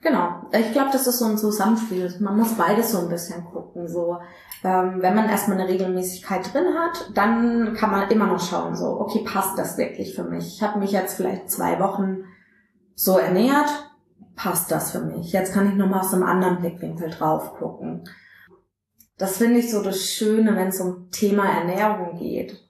Genau. 0.01 0.43
Ich 0.53 0.73
glaube, 0.73 0.91
das 0.93 1.07
ist 1.07 1.19
so 1.19 1.25
ein 1.25 1.39
Zusammenspiel. 1.39 2.13
Man 2.21 2.37
muss 2.37 2.55
beides 2.55 2.93
so 2.93 2.99
ein 2.99 3.09
bisschen 3.09 3.43
gucken. 3.45 3.89
So, 3.89 4.19
ähm, 4.65 5.03
wenn 5.03 5.15
man 5.15 5.29
erstmal 5.29 5.59
eine 5.59 5.69
Regelmäßigkeit 5.69 6.53
drin 6.53 6.75
hat, 6.77 7.11
dann 7.15 7.75
kann 7.75 7.91
man 7.91 8.11
immer 8.11 8.27
noch 8.27 8.41
schauen, 8.41 8.75
so, 8.75 9.01
okay, 9.01 9.23
passt 9.25 9.59
das 9.59 9.79
wirklich 9.79 10.15
für 10.15 10.25
mich? 10.25 10.57
Ich 10.57 10.63
habe 10.63 10.79
mich 10.79 10.93
jetzt 10.93 11.17
vielleicht 11.17 11.51
zwei 11.51 11.79
Wochen 11.79 12.25
so 12.95 13.19
ernährt, 13.19 13.69
passt 14.35 14.71
das 14.71 14.91
für 14.91 15.01
mich? 15.01 15.33
Jetzt 15.33 15.55
kann 15.55 15.69
ich 15.69 15.75
nochmal 15.75 16.01
aus 16.01 16.13
einem 16.13 16.25
anderen 16.25 16.61
Blickwinkel 16.61 17.11
drauf 17.11 17.55
gucken. 17.55 18.05
Das 19.17 19.37
finde 19.37 19.61
ich 19.61 19.71
so 19.71 19.83
das 19.83 20.05
Schöne, 20.07 20.57
wenn 20.57 20.69
es 20.69 20.81
um 20.81 21.11
Thema 21.11 21.45
Ernährung 21.47 22.19
geht. 22.19 22.61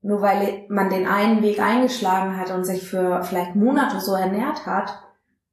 Nur 0.00 0.22
weil 0.22 0.66
man 0.68 0.90
den 0.90 1.08
einen 1.08 1.42
Weg 1.42 1.60
eingeschlagen 1.60 2.36
hat 2.36 2.52
und 2.52 2.64
sich 2.64 2.88
für 2.88 3.24
vielleicht 3.24 3.56
Monate 3.56 4.00
so 4.00 4.14
ernährt 4.14 4.64
hat, 4.64 5.02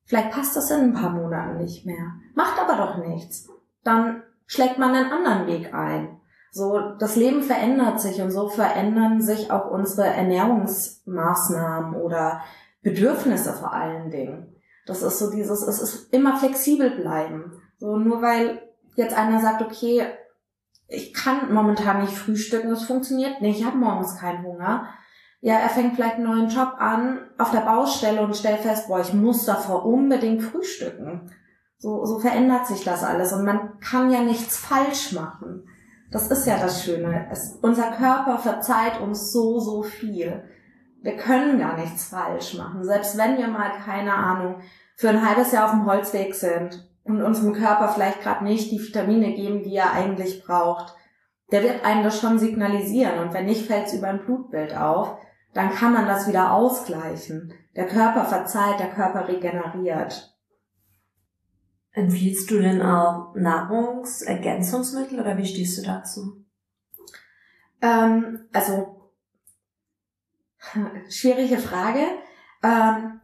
Vielleicht 0.05 0.31
passt 0.31 0.55
das 0.55 0.69
in 0.69 0.81
ein 0.81 0.93
paar 0.93 1.09
Monaten 1.09 1.57
nicht 1.57 1.85
mehr. 1.85 2.13
Macht 2.35 2.59
aber 2.59 2.77
doch 2.77 2.97
nichts. 2.97 3.49
Dann 3.83 4.21
schlägt 4.47 4.77
man 4.77 4.93
einen 4.93 5.11
anderen 5.11 5.47
Weg 5.47 5.73
ein. 5.73 6.19
So, 6.51 6.79
das 6.99 7.15
Leben 7.15 7.41
verändert 7.41 7.99
sich 7.99 8.21
und 8.21 8.31
so 8.31 8.47
verändern 8.47 9.21
sich 9.21 9.51
auch 9.51 9.69
unsere 9.69 10.07
Ernährungsmaßnahmen 10.07 11.95
oder 11.95 12.41
Bedürfnisse 12.81 13.51
vor 13.53 13.73
allen 13.73 14.09
Dingen. 14.09 14.55
Das 14.85 15.01
ist 15.01 15.19
so 15.19 15.31
dieses, 15.31 15.63
es 15.63 15.81
ist 15.81 16.13
immer 16.13 16.37
flexibel 16.37 16.91
bleiben. 16.91 17.61
So, 17.77 17.97
nur 17.97 18.21
weil 18.21 18.61
jetzt 18.95 19.17
einer 19.17 19.41
sagt, 19.41 19.61
okay, 19.63 20.05
ich 20.87 21.13
kann 21.13 21.53
momentan 21.53 22.01
nicht 22.01 22.13
frühstücken, 22.13 22.69
das 22.69 22.83
funktioniert 22.83 23.41
nicht, 23.41 23.59
ich 23.59 23.65
habe 23.65 23.77
morgens 23.77 24.17
keinen 24.17 24.43
Hunger, 24.43 24.87
ja, 25.41 25.55
er 25.55 25.69
fängt 25.69 25.95
vielleicht 25.95 26.15
einen 26.15 26.25
neuen 26.25 26.49
Job 26.49 26.73
an 26.77 27.19
auf 27.37 27.51
der 27.51 27.59
Baustelle 27.59 28.21
und 28.21 28.35
stellt 28.35 28.61
fest, 28.61 28.87
boah, 28.87 28.99
ich 28.99 29.13
muss 29.13 29.45
davor 29.45 29.85
unbedingt 29.85 30.41
frühstücken. 30.41 31.29
So, 31.85 32.03
so 32.03 32.17
verändert 32.17 32.65
sich 32.65 32.83
das 32.83 33.03
alles 33.03 33.31
und 33.31 33.45
man 33.45 33.79
kann 33.79 34.09
ja 34.09 34.21
nichts 34.21 34.57
falsch 34.57 35.11
machen. 35.11 35.69
Das 36.09 36.31
ist 36.31 36.47
ja 36.47 36.57
das 36.57 36.83
Schöne. 36.83 37.27
Es, 37.29 37.59
unser 37.61 37.91
Körper 37.91 38.39
verzeiht 38.39 38.99
uns 38.99 39.31
so, 39.31 39.59
so 39.59 39.83
viel. 39.83 40.45
Wir 41.03 41.15
können 41.15 41.59
gar 41.59 41.77
nichts 41.77 42.05
falsch 42.05 42.55
machen. 42.55 42.83
Selbst 42.83 43.19
wenn 43.19 43.37
wir 43.37 43.49
mal, 43.49 43.69
keine 43.85 44.15
Ahnung, 44.15 44.61
für 44.95 45.09
ein 45.09 45.23
halbes 45.23 45.51
Jahr 45.51 45.65
auf 45.65 45.71
dem 45.73 45.85
Holzweg 45.85 46.33
sind 46.33 46.89
und 47.03 47.21
unserem 47.21 47.53
Körper 47.53 47.89
vielleicht 47.89 48.23
gerade 48.23 48.45
nicht 48.45 48.71
die 48.71 48.81
Vitamine 48.81 49.35
geben, 49.35 49.61
die 49.61 49.75
er 49.75 49.93
eigentlich 49.93 50.43
braucht, 50.43 50.95
der 51.51 51.61
wird 51.61 51.85
einem 51.85 52.03
das 52.03 52.19
schon 52.19 52.39
signalisieren. 52.39 53.19
Und 53.19 53.31
wenn 53.31 53.45
nicht, 53.45 53.67
fällt 53.67 53.85
es 53.85 53.93
über 53.93 54.07
ein 54.07 54.25
Blutbild 54.25 54.75
auf 54.75 55.19
dann 55.55 55.71
kann 55.71 55.93
man 55.93 56.05
das 56.05 56.27
wieder 56.27 56.51
ausgleichen. 56.51 57.53
Der 57.77 57.87
Körper 57.87 58.25
verzeiht, 58.25 58.77
der 58.79 58.89
Körper 58.89 59.27
regeneriert. 59.27 60.34
Empfiehlst 61.95 62.51
du 62.51 62.59
denn 62.59 62.81
auch 62.81 63.33
Nahrungsergänzungsmittel 63.35 65.17
oder 65.17 65.37
wie 65.37 65.45
stehst 65.45 65.77
du 65.77 65.83
dazu? 65.83 66.45
Ähm, 67.81 68.49
also, 68.51 69.11
schwierige 71.09 71.57
Frage. 71.57 72.01
Ähm, 72.61 73.21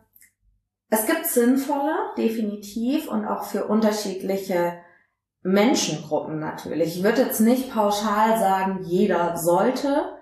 es 0.89 1.05
gibt 1.05 1.25
sinnvolle, 1.25 1.93
definitiv, 2.17 3.09
und 3.09 3.25
auch 3.25 3.43
für 3.43 3.65
unterschiedliche 3.65 4.77
Menschengruppen 5.41 6.39
natürlich. 6.39 6.97
Ich 6.97 7.03
würde 7.03 7.23
jetzt 7.23 7.41
nicht 7.41 7.73
pauschal 7.73 8.39
sagen, 8.39 8.85
jeder 8.85 9.35
sollte. 9.35 10.17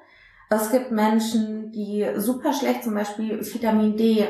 Es 0.49 0.71
gibt 0.71 0.91
Menschen, 0.91 1.71
die 1.71 2.07
super 2.15 2.53
schlecht 2.53 2.83
zum 2.83 2.95
Beispiel 2.95 3.39
Vitamin 3.41 3.95
D 3.95 4.27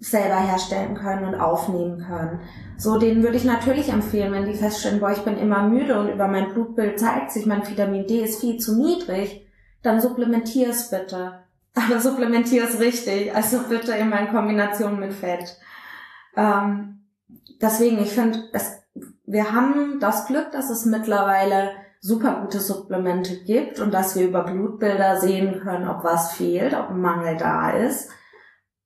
selber 0.00 0.36
herstellen 0.40 0.94
können 0.94 1.26
und 1.26 1.40
aufnehmen 1.40 1.98
können. 1.98 2.40
So, 2.76 2.98
denen 2.98 3.22
würde 3.22 3.36
ich 3.36 3.44
natürlich 3.44 3.90
empfehlen, 3.90 4.32
wenn 4.32 4.46
die 4.46 4.54
feststellen, 4.54 5.00
boah, 5.00 5.12
ich 5.12 5.22
bin 5.24 5.36
immer 5.36 5.68
müde 5.68 5.98
und 5.98 6.08
über 6.08 6.28
mein 6.28 6.52
Blutbild 6.52 6.98
zeigt 6.98 7.30
sich, 7.30 7.46
mein 7.46 7.66
Vitamin 7.68 8.06
D 8.06 8.22
ist 8.22 8.40
viel 8.40 8.58
zu 8.58 8.80
niedrig, 8.80 9.46
dann 9.82 10.00
supplementier 10.00 10.70
es 10.70 10.90
bitte. 10.90 11.40
Aber 11.74 12.00
supplementier 12.00 12.64
es 12.64 12.80
richtig, 12.80 13.34
also 13.34 13.60
bitte 13.68 13.92
immer 13.92 14.20
in 14.20 14.28
Kombination 14.28 14.98
mit 14.98 15.12
Fett. 15.12 15.56
Ähm, 16.36 17.06
deswegen, 17.60 17.98
ich 17.98 18.10
finde, 18.10 18.40
wir 19.26 19.52
haben 19.52 20.00
das 20.00 20.26
Glück, 20.26 20.50
dass 20.52 20.70
es 20.70 20.84
mittlerweile 20.84 21.70
super 22.00 22.40
gute 22.40 22.60
Supplemente 22.60 23.36
gibt 23.44 23.78
und 23.78 23.92
dass 23.92 24.16
wir 24.16 24.26
über 24.26 24.44
Blutbilder 24.44 25.20
sehen 25.20 25.60
können, 25.60 25.86
ob 25.86 26.02
was 26.02 26.32
fehlt, 26.32 26.74
ob 26.74 26.90
ein 26.90 27.00
Mangel 27.00 27.36
da 27.36 27.70
ist. 27.70 28.10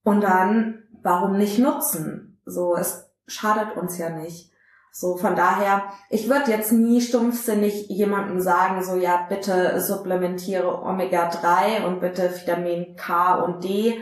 Und 0.02 0.22
dann, 0.22 0.83
warum 1.04 1.36
nicht 1.36 1.60
nutzen? 1.60 2.40
So, 2.44 2.74
es 2.74 3.08
schadet 3.28 3.76
uns 3.76 3.98
ja 3.98 4.10
nicht. 4.10 4.50
So, 4.90 5.16
von 5.16 5.34
daher, 5.34 5.84
ich 6.08 6.28
würde 6.28 6.50
jetzt 6.50 6.72
nie 6.72 7.00
stumpfsinnig 7.00 7.88
jemandem 7.88 8.40
sagen, 8.40 8.82
so, 8.82 8.94
ja, 8.96 9.26
bitte 9.28 9.80
supplementiere 9.80 10.82
Omega-3 10.82 11.84
und 11.86 12.00
bitte 12.00 12.32
Vitamin 12.34 12.96
K 12.96 13.34
und 13.36 13.64
D. 13.64 14.00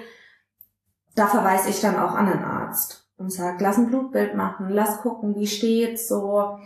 Da 1.15 1.27
verweise 1.27 1.71
ich 1.71 1.81
dann 1.81 1.99
auch 1.99 2.15
an 2.15 2.27
den 2.27 2.45
Arzt 2.45 3.09
und 3.17 3.33
sage, 3.33 3.63
lass 3.63 3.79
ein 3.79 3.89
Blutbild 3.89 4.35
machen, 4.35 4.69
lass 4.69 5.01
gucken, 5.01 5.35
wie 5.35 5.47
steht's 5.47 6.09
so. 6.09 6.59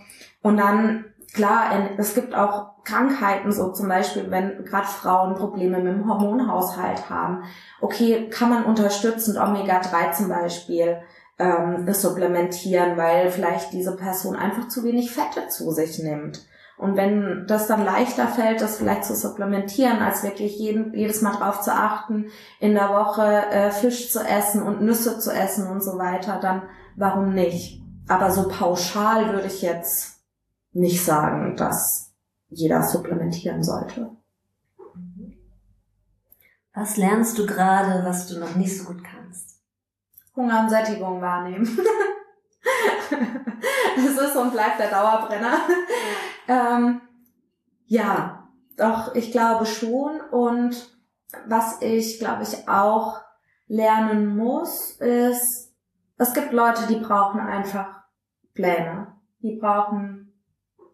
Und 0.42 0.56
dann 0.56 1.04
klar, 1.34 1.70
es 1.98 2.14
gibt 2.14 2.34
auch 2.34 2.76
Krankheiten, 2.84 3.52
so 3.52 3.72
zum 3.72 3.88
Beispiel, 3.88 4.30
wenn 4.30 4.64
gerade 4.64 4.86
Frauen 4.86 5.34
Probleme 5.34 5.78
mit 5.78 5.92
dem 5.92 6.08
Hormonhaushalt 6.08 7.10
haben. 7.10 7.42
Okay, 7.80 8.30
kann 8.30 8.50
man 8.50 8.64
unterstützend 8.64 9.38
Omega-3 9.38 10.12
zum 10.12 10.28
Beispiel 10.28 10.98
ähm, 11.38 11.92
supplementieren, 11.92 12.96
weil 12.96 13.30
vielleicht 13.30 13.72
diese 13.72 13.96
Person 13.96 14.36
einfach 14.36 14.68
zu 14.68 14.84
wenig 14.84 15.10
Fette 15.10 15.48
zu 15.48 15.70
sich 15.72 15.98
nimmt. 15.98 16.46
Und 16.78 16.96
wenn 16.96 17.46
das 17.46 17.66
dann 17.66 17.84
leichter 17.84 18.28
fällt, 18.28 18.60
das 18.60 18.76
vielleicht 18.76 19.04
zu 19.04 19.14
supplementieren, 19.14 19.98
als 20.00 20.22
wirklich 20.22 20.58
jeden, 20.58 20.94
jedes 20.94 21.22
Mal 21.22 21.32
drauf 21.32 21.62
zu 21.62 21.72
achten, 21.72 22.26
in 22.60 22.74
der 22.74 22.90
Woche 22.90 23.24
äh, 23.50 23.70
Fisch 23.70 24.10
zu 24.10 24.20
essen 24.20 24.62
und 24.62 24.82
Nüsse 24.82 25.18
zu 25.18 25.30
essen 25.30 25.68
und 25.68 25.82
so 25.82 25.98
weiter, 25.98 26.38
dann 26.40 26.62
warum 26.94 27.32
nicht? 27.32 27.80
Aber 28.08 28.30
so 28.30 28.48
pauschal 28.48 29.32
würde 29.32 29.46
ich 29.46 29.62
jetzt 29.62 30.15
nicht 30.76 31.04
sagen, 31.04 31.56
dass 31.56 32.14
jeder 32.48 32.82
supplementieren 32.82 33.62
sollte. 33.62 34.10
Was 36.74 36.96
lernst 36.98 37.38
du 37.38 37.46
gerade, 37.46 38.04
was 38.04 38.26
du 38.28 38.38
noch 38.38 38.54
nicht 38.54 38.76
so 38.76 38.84
gut 38.84 39.02
kannst? 39.02 39.62
Hunger 40.34 40.60
und 40.60 40.68
Sättigung 40.68 41.22
wahrnehmen. 41.22 41.66
das 43.96 44.28
ist 44.28 44.36
und 44.36 44.52
bleibt 44.52 44.78
der 44.78 44.90
Dauerbrenner. 44.90 45.58
ähm, 46.48 47.00
ja, 47.86 48.46
doch, 48.76 49.14
ich 49.14 49.32
glaube 49.32 49.64
schon. 49.64 50.20
Und 50.20 50.94
was 51.46 51.80
ich, 51.80 52.18
glaube 52.18 52.42
ich, 52.42 52.68
auch 52.68 53.22
lernen 53.66 54.36
muss, 54.36 54.92
ist, 54.96 55.74
es 56.18 56.34
gibt 56.34 56.52
Leute, 56.52 56.86
die 56.86 56.96
brauchen 57.00 57.40
einfach 57.40 58.02
Pläne. 58.52 59.14
Die 59.40 59.56
brauchen 59.58 60.15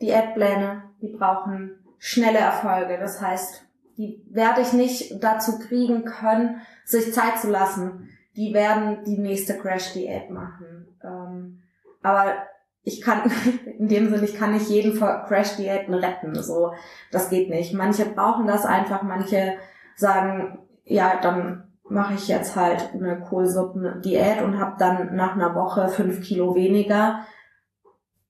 Diätpläne, 0.02 0.82
die 1.00 1.16
brauchen 1.16 1.78
schnelle 1.98 2.38
Erfolge. 2.38 2.98
Das 2.98 3.20
heißt, 3.20 3.64
die 3.96 4.22
werde 4.30 4.60
ich 4.60 4.72
nicht 4.72 5.22
dazu 5.22 5.58
kriegen 5.58 6.04
können, 6.04 6.60
sich 6.84 7.14
Zeit 7.14 7.38
zu 7.38 7.50
lassen. 7.50 8.08
Die 8.36 8.52
werden 8.52 9.04
die 9.04 9.18
nächste 9.18 9.56
Crash-Diät 9.56 10.30
machen. 10.30 10.88
Ähm, 11.04 11.62
aber 12.02 12.34
ich 12.82 13.00
kann, 13.00 13.22
in 13.78 13.88
dem 13.88 14.10
Sinne, 14.10 14.24
ich 14.24 14.36
kann 14.36 14.52
nicht 14.52 14.68
jeden 14.68 14.94
vor 14.94 15.24
Crash-Diäten 15.28 15.94
retten. 15.94 16.34
So, 16.34 16.72
das 17.10 17.30
geht 17.30 17.48
nicht. 17.48 17.74
Manche 17.74 18.06
brauchen 18.06 18.46
das 18.46 18.66
einfach, 18.66 19.02
manche 19.02 19.54
sagen, 19.94 20.58
ja, 20.84 21.20
dann 21.22 21.72
mache 21.84 22.14
ich 22.14 22.28
jetzt 22.28 22.56
halt 22.56 22.90
eine 22.94 23.20
Kohlsuppen-Diät 23.20 24.42
und 24.42 24.58
habe 24.58 24.76
dann 24.78 25.14
nach 25.14 25.34
einer 25.34 25.54
Woche 25.54 25.88
fünf 25.88 26.22
Kilo 26.22 26.54
weniger. 26.54 27.20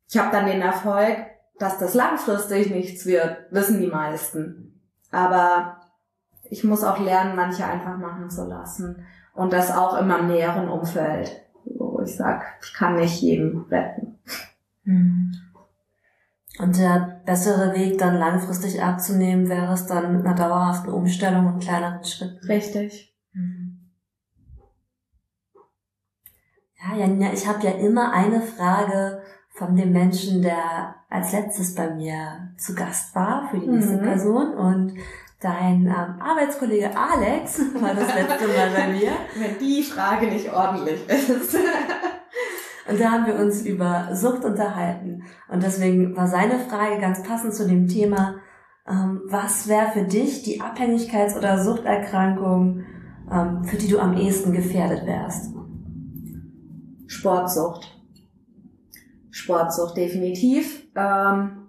Ich 0.09 0.19
habe 0.19 0.33
dann 0.33 0.47
den 0.47 0.61
Erfolg, 0.61 1.17
dass 1.59 1.79
das 1.79 1.95
langfristig 1.95 2.71
nichts 2.71 3.07
wird, 3.07 3.47
wissen 3.51 3.81
die 3.81 3.87
meisten. 3.87 4.81
Aber 5.11 5.81
ich 6.45 6.65
muss 6.65 6.85
auch 6.85 6.99
lernen, 6.99 7.37
manche 7.37 7.65
einfach 7.65 7.97
machen 7.97 8.31
zu 8.31 8.47
lassen. 8.47 9.07
Und 9.35 9.53
das 9.53 9.71
auch 9.71 9.99
in 9.99 10.09
meinem 10.09 10.29
näheren 10.29 10.69
Umfeld, 10.69 11.31
wo 11.65 12.01
ich 12.01 12.17
sage, 12.17 12.45
ich 12.63 12.75
kann 12.75 12.97
nicht 12.97 13.23
jeden 13.23 13.63
retten. 13.71 14.19
Mhm. 14.85 15.33
Und 16.59 16.79
der 16.79 17.23
bessere 17.25 17.73
Weg, 17.75 17.99
dann 17.99 18.17
langfristig 18.17 18.83
abzunehmen, 18.83 19.49
wäre 19.49 19.73
es 19.73 19.87
dann 19.87 20.15
mit 20.15 20.27
einer 20.27 20.35
dauerhaften 20.35 20.93
Umstellung 20.93 21.47
und 21.47 21.63
kleineren 21.63 22.05
Schritten. 22.05 22.47
Richtig. 22.47 23.15
Mhm. 23.33 23.91
Ja, 26.83 26.97
Janina, 26.97 27.33
ich 27.33 27.47
habe 27.47 27.65
ja 27.65 27.71
immer 27.73 28.13
eine 28.13 28.43
Frage 28.43 29.23
von 29.55 29.77
dem 29.77 29.93
Menschen, 29.93 30.43
der 30.43 30.95
als 31.11 31.33
letztes 31.33 31.75
bei 31.75 31.91
mir 31.91 32.53
zu 32.57 32.75
Gast 32.75 33.15
war 33.15 33.49
für 33.51 33.59
die 33.59 33.69
nächste 33.69 33.99
Mhm. 33.99 34.03
Person. 34.03 34.55
Und 34.55 34.95
dein 35.41 35.87
ähm, 35.87 36.21
Arbeitskollege 36.21 36.91
Alex 36.97 37.61
war 37.81 37.95
das 37.95 38.15
letzte 38.15 38.49
Mal 38.49 38.71
bei 38.75 38.89
mir. 38.93 39.13
Wenn 39.37 39.59
die 39.59 39.83
Frage 39.83 40.27
nicht 40.27 40.53
ordentlich 40.53 41.09
ist. 41.09 41.57
Und 42.89 43.01
da 43.01 43.13
haben 43.13 43.27
wir 43.27 43.37
uns 43.37 43.63
über 43.63 44.09
Sucht 44.13 44.45
unterhalten. 44.45 45.23
Und 45.49 45.63
deswegen 45.63 46.17
war 46.17 46.27
seine 46.27 46.59
Frage 46.59 47.01
ganz 47.01 47.23
passend 47.23 47.55
zu 47.55 47.67
dem 47.67 47.87
Thema, 47.87 48.37
ähm, 48.89 49.21
was 49.27 49.69
wäre 49.69 49.93
für 49.93 50.03
dich 50.03 50.43
die 50.43 50.61
Abhängigkeits- 50.61 51.39
oder 51.39 51.63
Suchterkrankung, 51.63 52.83
ähm, 53.31 53.65
für 53.65 53.77
die 53.77 53.87
du 53.89 54.01
am 54.01 54.17
ehesten 54.17 54.53
gefährdet 54.53 55.07
wärst? 55.07 55.55
Sportsucht. 57.07 57.92
Sportsucht, 59.33 59.97
definitiv. 59.97 60.85
Ähm, 60.95 61.67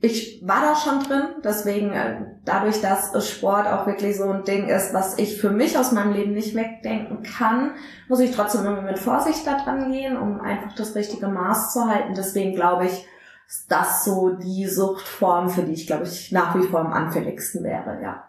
ich 0.00 0.42
war 0.44 0.60
da 0.62 0.74
schon 0.74 1.02
drin, 1.02 1.40
deswegen 1.44 1.92
äh, 1.92 2.20
dadurch, 2.44 2.80
dass 2.80 3.28
Sport 3.28 3.66
auch 3.66 3.86
wirklich 3.86 4.16
so 4.16 4.30
ein 4.30 4.44
Ding 4.44 4.68
ist, 4.68 4.94
was 4.94 5.18
ich 5.18 5.40
für 5.40 5.50
mich 5.50 5.78
aus 5.78 5.92
meinem 5.92 6.12
Leben 6.12 6.32
nicht 6.32 6.54
wegdenken 6.54 7.22
kann, 7.22 7.72
muss 8.08 8.20
ich 8.20 8.34
trotzdem 8.34 8.64
immer 8.64 8.82
mit 8.82 8.98
Vorsicht 8.98 9.46
da 9.46 9.62
dran 9.62 9.92
gehen, 9.92 10.16
um 10.16 10.40
einfach 10.40 10.74
das 10.74 10.94
richtige 10.94 11.28
Maß 11.28 11.72
zu 11.72 11.86
halten. 11.86 12.14
Deswegen 12.14 12.54
glaube 12.54 12.86
ich, 12.86 13.06
ist 13.46 13.70
das 13.70 14.04
so 14.04 14.30
die 14.30 14.66
Suchtform, 14.66 15.48
für 15.48 15.62
die 15.62 15.72
ich, 15.72 15.86
glaube 15.86 16.04
ich, 16.04 16.32
nach 16.32 16.54
wie 16.54 16.66
vor 16.66 16.80
am 16.80 16.92
anfälligsten 16.92 17.64
wäre, 17.64 18.00
ja. 18.02 18.24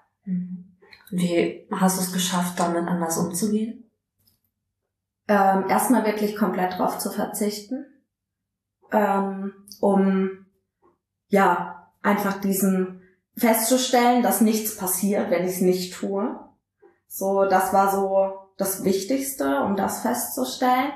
Wie 1.11 1.67
hast 1.71 1.97
du 1.97 2.03
es 2.03 2.13
geschafft, 2.13 2.59
damit 2.59 2.87
anders 2.87 3.17
umzugehen? 3.17 3.89
ähm, 5.29 5.65
erstmal 5.69 6.05
wirklich 6.05 6.35
komplett 6.35 6.77
drauf 6.77 6.97
zu 6.97 7.11
verzichten, 7.11 7.85
ähm, 8.91 9.53
um 9.79 10.45
ja 11.27 11.91
einfach 12.01 12.39
diesen 12.41 13.01
festzustellen, 13.37 14.21
dass 14.23 14.41
nichts 14.41 14.75
passiert, 14.75 15.29
wenn 15.29 15.45
ich 15.45 15.55
es 15.55 15.61
nicht 15.61 15.93
tue. 15.93 16.39
So, 17.07 17.45
das 17.45 17.73
war 17.73 17.91
so 17.91 18.33
das 18.57 18.83
Wichtigste, 18.83 19.61
um 19.61 19.75
das 19.75 20.01
festzustellen. 20.01 20.91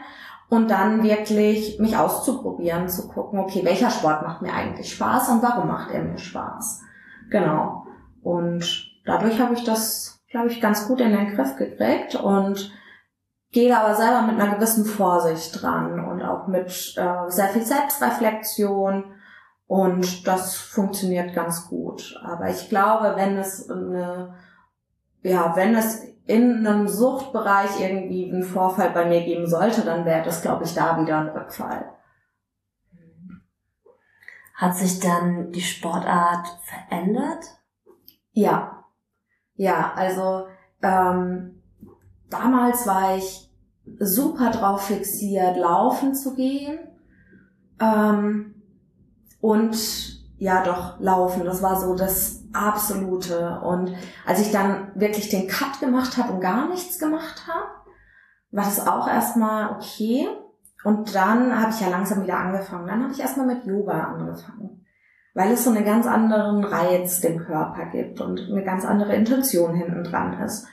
Und 0.50 0.70
dann 0.70 1.02
wirklich 1.02 1.80
mich 1.80 1.98
auszuprobieren, 1.98 2.88
zu 2.88 3.08
gucken, 3.08 3.40
okay, 3.40 3.62
welcher 3.64 3.90
Sport 3.90 4.22
macht 4.22 4.42
mir 4.44 4.54
eigentlich 4.54 4.94
Spaß 4.94 5.30
und 5.30 5.42
warum 5.42 5.68
macht 5.68 5.92
er 5.92 6.04
mir 6.04 6.20
Spaß? 6.20 6.82
Genau. 7.32 7.88
Und 8.22 8.92
dadurch 9.06 9.40
habe 9.40 9.56
ich 9.56 9.64
das, 9.64 10.22
glaube 10.30 10.50
ich, 10.50 10.62
ganz 10.62 10.88
gut 10.88 11.02
in 11.02 11.12
den 11.12 11.34
Griff 11.36 11.56
gekriegt 11.56 12.16
und 12.16 12.72
gehe 13.54 13.70
da 13.70 13.82
aber 13.82 13.96
selber 13.96 14.24
mit 14.24 14.40
einer 14.40 14.56
gewissen 14.56 14.84
Vorsicht 14.84 15.62
dran 15.62 16.04
und 16.04 16.22
auch 16.22 16.48
mit 16.48 16.68
äh, 16.98 17.30
sehr 17.30 17.48
viel 17.50 17.62
Selbstreflexion 17.62 19.14
und 19.68 20.28
das 20.28 20.56
funktioniert 20.58 21.34
ganz 21.34 21.70
gut. 21.70 22.20
Aber 22.24 22.50
ich 22.50 22.68
glaube, 22.68 23.16
wenn 23.16 23.38
es 23.38 23.70
eine, 23.70 24.36
ja, 25.22 25.56
wenn 25.56 25.76
es 25.76 26.04
in 26.26 26.66
einem 26.66 26.88
Suchtbereich 26.88 27.80
irgendwie 27.80 28.32
einen 28.32 28.44
Vorfall 28.44 28.90
bei 28.90 29.06
mir 29.06 29.24
geben 29.24 29.48
sollte, 29.48 29.82
dann 29.82 30.06
wäre 30.06 30.24
das, 30.24 30.42
glaube 30.42 30.64
ich, 30.64 30.74
da 30.74 31.00
wieder 31.00 31.20
ein 31.20 31.30
Rückfall. 31.30 31.90
Hat 34.56 34.76
sich 34.76 35.00
dann 35.00 35.52
die 35.52 35.62
Sportart 35.62 36.48
verändert? 36.64 37.46
Ja, 38.32 38.86
ja, 39.56 39.94
also 39.96 40.48
ähm, 40.82 41.53
damals 42.34 42.86
war 42.88 43.18
ich 43.18 43.50
super 44.00 44.52
drauf 44.52 44.88
fixiert, 44.88 45.58
laufen 45.58 46.16
zu 46.16 46.36
gehen. 46.36 46.80
Ähm, 47.80 48.56
und 49.40 49.76
ja, 50.38 50.64
doch, 50.64 51.00
laufen, 51.00 51.46
das 51.46 51.62
war 51.62 51.80
so 51.80 51.96
das 51.96 52.44
Absolute. 52.54 53.62
Und 53.62 53.94
als 54.26 54.42
ich 54.42 54.52
dann 54.52 54.92
wirklich 54.96 55.30
den 55.30 55.48
Cut 55.48 55.80
gemacht 55.80 56.18
habe 56.18 56.34
und 56.34 56.42
gar 56.42 56.70
nichts 56.70 57.00
gemacht 57.00 57.48
habe, 57.48 57.70
war 58.52 58.66
das 58.66 58.86
auch 58.86 59.08
erstmal 59.08 59.72
okay. 59.72 60.28
Und 60.84 61.16
dann 61.16 61.60
habe 61.60 61.72
ich 61.72 61.82
ja 61.82 61.90
langsam 61.90 62.24
wieder 62.24 62.38
angefangen. 62.38 62.88
Dann 62.88 63.04
habe 63.04 63.14
ich 63.14 63.20
erstmal 63.20 63.48
mit 63.48 63.66
Yoga 63.66 64.04
angefangen. 64.04 64.86
Weil 65.34 65.54
es 65.54 65.64
so 65.64 65.72
einen 65.72 65.86
ganz 65.86 66.06
anderen 66.06 66.64
Reiz 66.64 67.22
dem 67.22 67.40
Körper 67.40 67.86
gibt 67.88 68.22
und 68.22 68.40
eine 68.52 68.64
ganz 68.64 68.86
andere 68.86 69.16
Intention 69.16 69.74
hinten 69.74 70.04
dran 70.04 70.40
ist. 70.42 70.68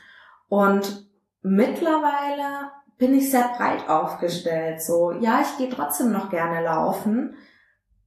Und 0.49 1.10
mittlerweile 1.43 2.71
bin 2.99 3.15
ich 3.15 3.31
sehr 3.31 3.49
breit 3.57 3.89
aufgestellt. 3.89 4.83
So, 4.83 5.13
ja, 5.13 5.41
ich 5.41 5.57
gehe 5.59 5.75
trotzdem 5.75 6.13
noch 6.13 6.31
gerne 6.31 6.63
laufen, 6.63 7.35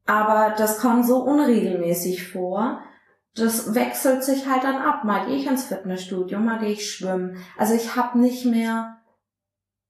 aber 0.05 0.53
das 0.57 0.79
kommt 0.79 1.05
so 1.05 1.23
unregelmäßig 1.23 2.27
vor. 2.31 2.79
Das 3.35 3.73
wechselt 3.73 4.23
sich 4.23 4.47
halt 4.47 4.63
dann 4.63 4.75
ab. 4.75 5.03
Mal 5.03 5.25
gehe 5.25 5.37
ich 5.37 5.47
ins 5.47 5.65
Fitnessstudio, 5.65 6.39
mal 6.39 6.59
gehe 6.59 6.73
ich 6.73 6.91
schwimmen. 6.91 7.37
Also 7.57 7.73
ich 7.73 7.95
habe 7.95 8.19
nicht 8.19 8.45
mehr 8.45 8.97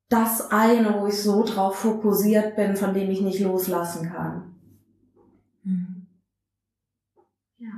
das 0.07 0.51
eine, 0.51 1.01
wo 1.01 1.07
ich 1.07 1.21
so 1.21 1.43
drauf 1.43 1.75
fokussiert 1.77 2.55
bin, 2.55 2.77
von 2.77 2.93
dem 2.93 3.09
ich 3.09 3.21
nicht 3.21 3.41
loslassen 3.41 4.11
kann. 4.11 4.55
Mhm. 5.63 6.07
Ja. 7.57 7.71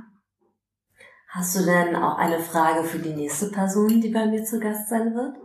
Hast 1.30 1.56
du 1.56 1.64
denn 1.64 1.96
auch 1.96 2.18
eine 2.18 2.38
Frage 2.38 2.84
für 2.84 2.98
die 2.98 3.14
nächste 3.14 3.50
Person, 3.50 4.00
die 4.00 4.10
bei 4.10 4.26
mir 4.26 4.44
zu 4.44 4.60
Gast 4.60 4.88
sein 4.88 5.14
wird? 5.14 5.36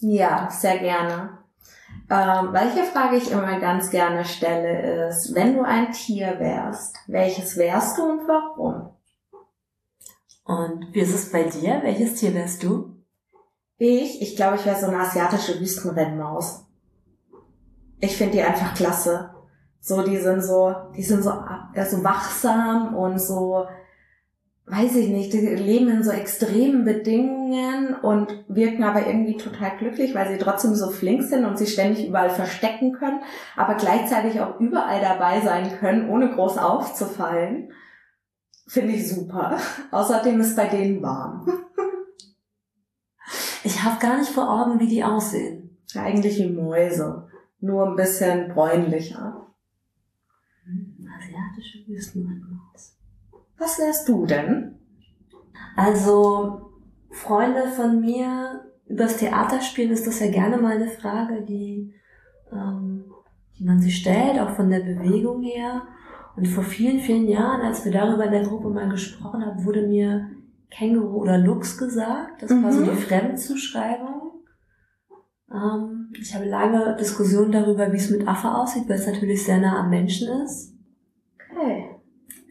Ja, 0.00 0.48
sehr 0.50 0.78
gerne. 0.78 1.38
Ähm, 2.08 2.52
welche 2.52 2.84
Frage 2.84 3.16
ich 3.16 3.30
immer 3.30 3.60
ganz 3.60 3.90
gerne 3.90 4.24
stelle 4.24 5.08
ist, 5.08 5.34
wenn 5.34 5.54
du 5.54 5.62
ein 5.62 5.92
Tier 5.92 6.38
wärst, 6.38 6.96
welches 7.06 7.56
wärst 7.56 7.98
du 7.98 8.02
und 8.02 8.26
warum? 8.26 8.90
Und 10.44 10.92
wie 10.92 11.00
ist 11.00 11.14
es 11.14 11.30
bei 11.30 11.44
dir? 11.44 11.80
Welches 11.82 12.14
Tier 12.14 12.34
wärst 12.34 12.62
du? 12.62 12.96
Ich, 13.76 14.20
ich 14.20 14.36
glaube, 14.36 14.56
ich 14.56 14.66
wäre 14.66 14.78
so 14.78 14.86
eine 14.86 14.98
asiatische 15.00 15.60
Wüstenrennmaus. 15.60 16.64
Ich 18.00 18.16
finde 18.16 18.34
die 18.34 18.42
einfach 18.42 18.74
klasse. 18.74 19.30
So, 19.80 20.02
die 20.02 20.18
sind 20.18 20.42
so, 20.42 20.74
die 20.96 21.02
sind 21.02 21.22
so, 21.22 21.30
äh, 21.74 21.84
so 21.86 22.02
wachsam 22.02 22.94
und 22.94 23.18
so, 23.18 23.66
weiß 24.70 24.96
ich 24.96 25.08
nicht, 25.08 25.32
die 25.32 25.40
leben 25.40 25.88
in 25.88 26.04
so 26.04 26.10
extremen 26.12 26.84
Bedingungen 26.84 27.94
und 27.94 28.44
wirken 28.46 28.84
aber 28.84 29.06
irgendwie 29.06 29.36
total 29.36 29.76
glücklich, 29.78 30.14
weil 30.14 30.28
sie 30.28 30.38
trotzdem 30.38 30.74
so 30.74 30.90
flink 30.90 31.24
sind 31.24 31.44
und 31.44 31.58
sich 31.58 31.72
ständig 31.72 32.06
überall 32.06 32.30
verstecken 32.30 32.92
können, 32.92 33.20
aber 33.56 33.74
gleichzeitig 33.74 34.40
auch 34.40 34.60
überall 34.60 35.00
dabei 35.00 35.40
sein 35.40 35.76
können, 35.78 36.08
ohne 36.08 36.30
groß 36.30 36.58
aufzufallen. 36.58 37.72
Finde 38.68 38.94
ich 38.94 39.08
super. 39.08 39.58
Außerdem 39.90 40.40
ist 40.40 40.56
bei 40.56 40.66
denen 40.66 41.02
warm. 41.02 41.46
Ich 43.62 43.84
habe 43.84 44.00
gar 44.00 44.18
nicht 44.18 44.30
vor 44.30 44.48
Augen, 44.48 44.80
wie 44.80 44.88
die 44.88 45.04
aussehen. 45.04 45.76
Ja, 45.88 46.04
eigentlich 46.04 46.38
wie 46.38 46.48
Mäuse. 46.48 47.28
Nur 47.60 47.88
ein 47.88 47.96
bisschen 47.96 48.48
bräunlicher. 48.48 49.46
Hm, 50.64 51.06
Asiatische 51.14 51.86
Wüstenrennmaus. 51.86 52.99
Was 53.60 53.78
wärst 53.78 54.08
du 54.08 54.26
denn? 54.26 54.74
Also 55.76 56.72
Freunde 57.10 57.68
von 57.76 58.00
mir 58.00 58.64
übers 58.86 59.18
Theater 59.18 59.60
spielen 59.60 59.92
ist 59.92 60.06
das 60.06 60.18
ja 60.20 60.30
gerne 60.30 60.56
mal 60.56 60.76
eine 60.76 60.88
Frage, 60.88 61.42
die, 61.42 61.94
ähm, 62.52 63.04
die 63.58 63.64
man 63.64 63.80
sich 63.80 63.96
stellt, 63.96 64.40
auch 64.40 64.50
von 64.56 64.70
der 64.70 64.80
Bewegung 64.80 65.42
her. 65.42 65.82
Und 66.36 66.46
vor 66.48 66.64
vielen, 66.64 67.00
vielen 67.00 67.28
Jahren, 67.28 67.60
als 67.60 67.84
wir 67.84 67.92
darüber 67.92 68.24
in 68.24 68.32
der 68.32 68.44
Gruppe 68.44 68.70
mal 68.70 68.88
gesprochen 68.88 69.44
haben, 69.44 69.64
wurde 69.64 69.86
mir 69.86 70.30
Känguru 70.70 71.18
oder 71.22 71.38
Lux 71.38 71.76
gesagt. 71.76 72.42
Das 72.42 72.50
war 72.62 72.72
so 72.72 72.80
Mhm. 72.80 72.84
die 72.90 72.96
Fremdzuschreibung. 72.96 74.32
Ähm, 75.52 76.12
ich 76.18 76.34
habe 76.34 76.46
lange 76.46 76.96
Diskussionen 76.98 77.52
darüber, 77.52 77.92
wie 77.92 77.96
es 77.96 78.10
mit 78.10 78.26
Affe 78.26 78.48
aussieht, 78.54 78.88
weil 78.88 78.98
es 78.98 79.06
natürlich 79.06 79.44
sehr 79.44 79.58
nah 79.58 79.80
am 79.80 79.90
Menschen 79.90 80.28
ist. 80.44 80.72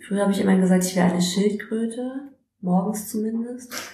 Früher 0.09 0.23
habe 0.23 0.31
ich 0.31 0.41
immer 0.41 0.57
gesagt, 0.57 0.83
ich 0.85 0.95
wäre 0.95 1.11
eine 1.11 1.21
Schildkröte. 1.21 2.31
Morgens 2.61 3.09
zumindest. 3.09 3.71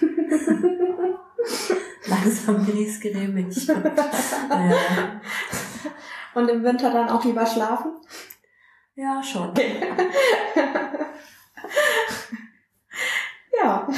Langsam 2.06 2.64
bin 2.64 2.78
ich 2.78 2.98
cremig. 2.98 3.66
ja. 3.66 5.20
Und 6.34 6.48
im 6.48 6.64
Winter 6.64 6.90
dann 6.90 7.10
auch 7.10 7.22
lieber 7.22 7.44
schlafen? 7.44 7.92
ja, 8.94 9.22
schon. 9.22 9.52
Ja. 13.58 13.88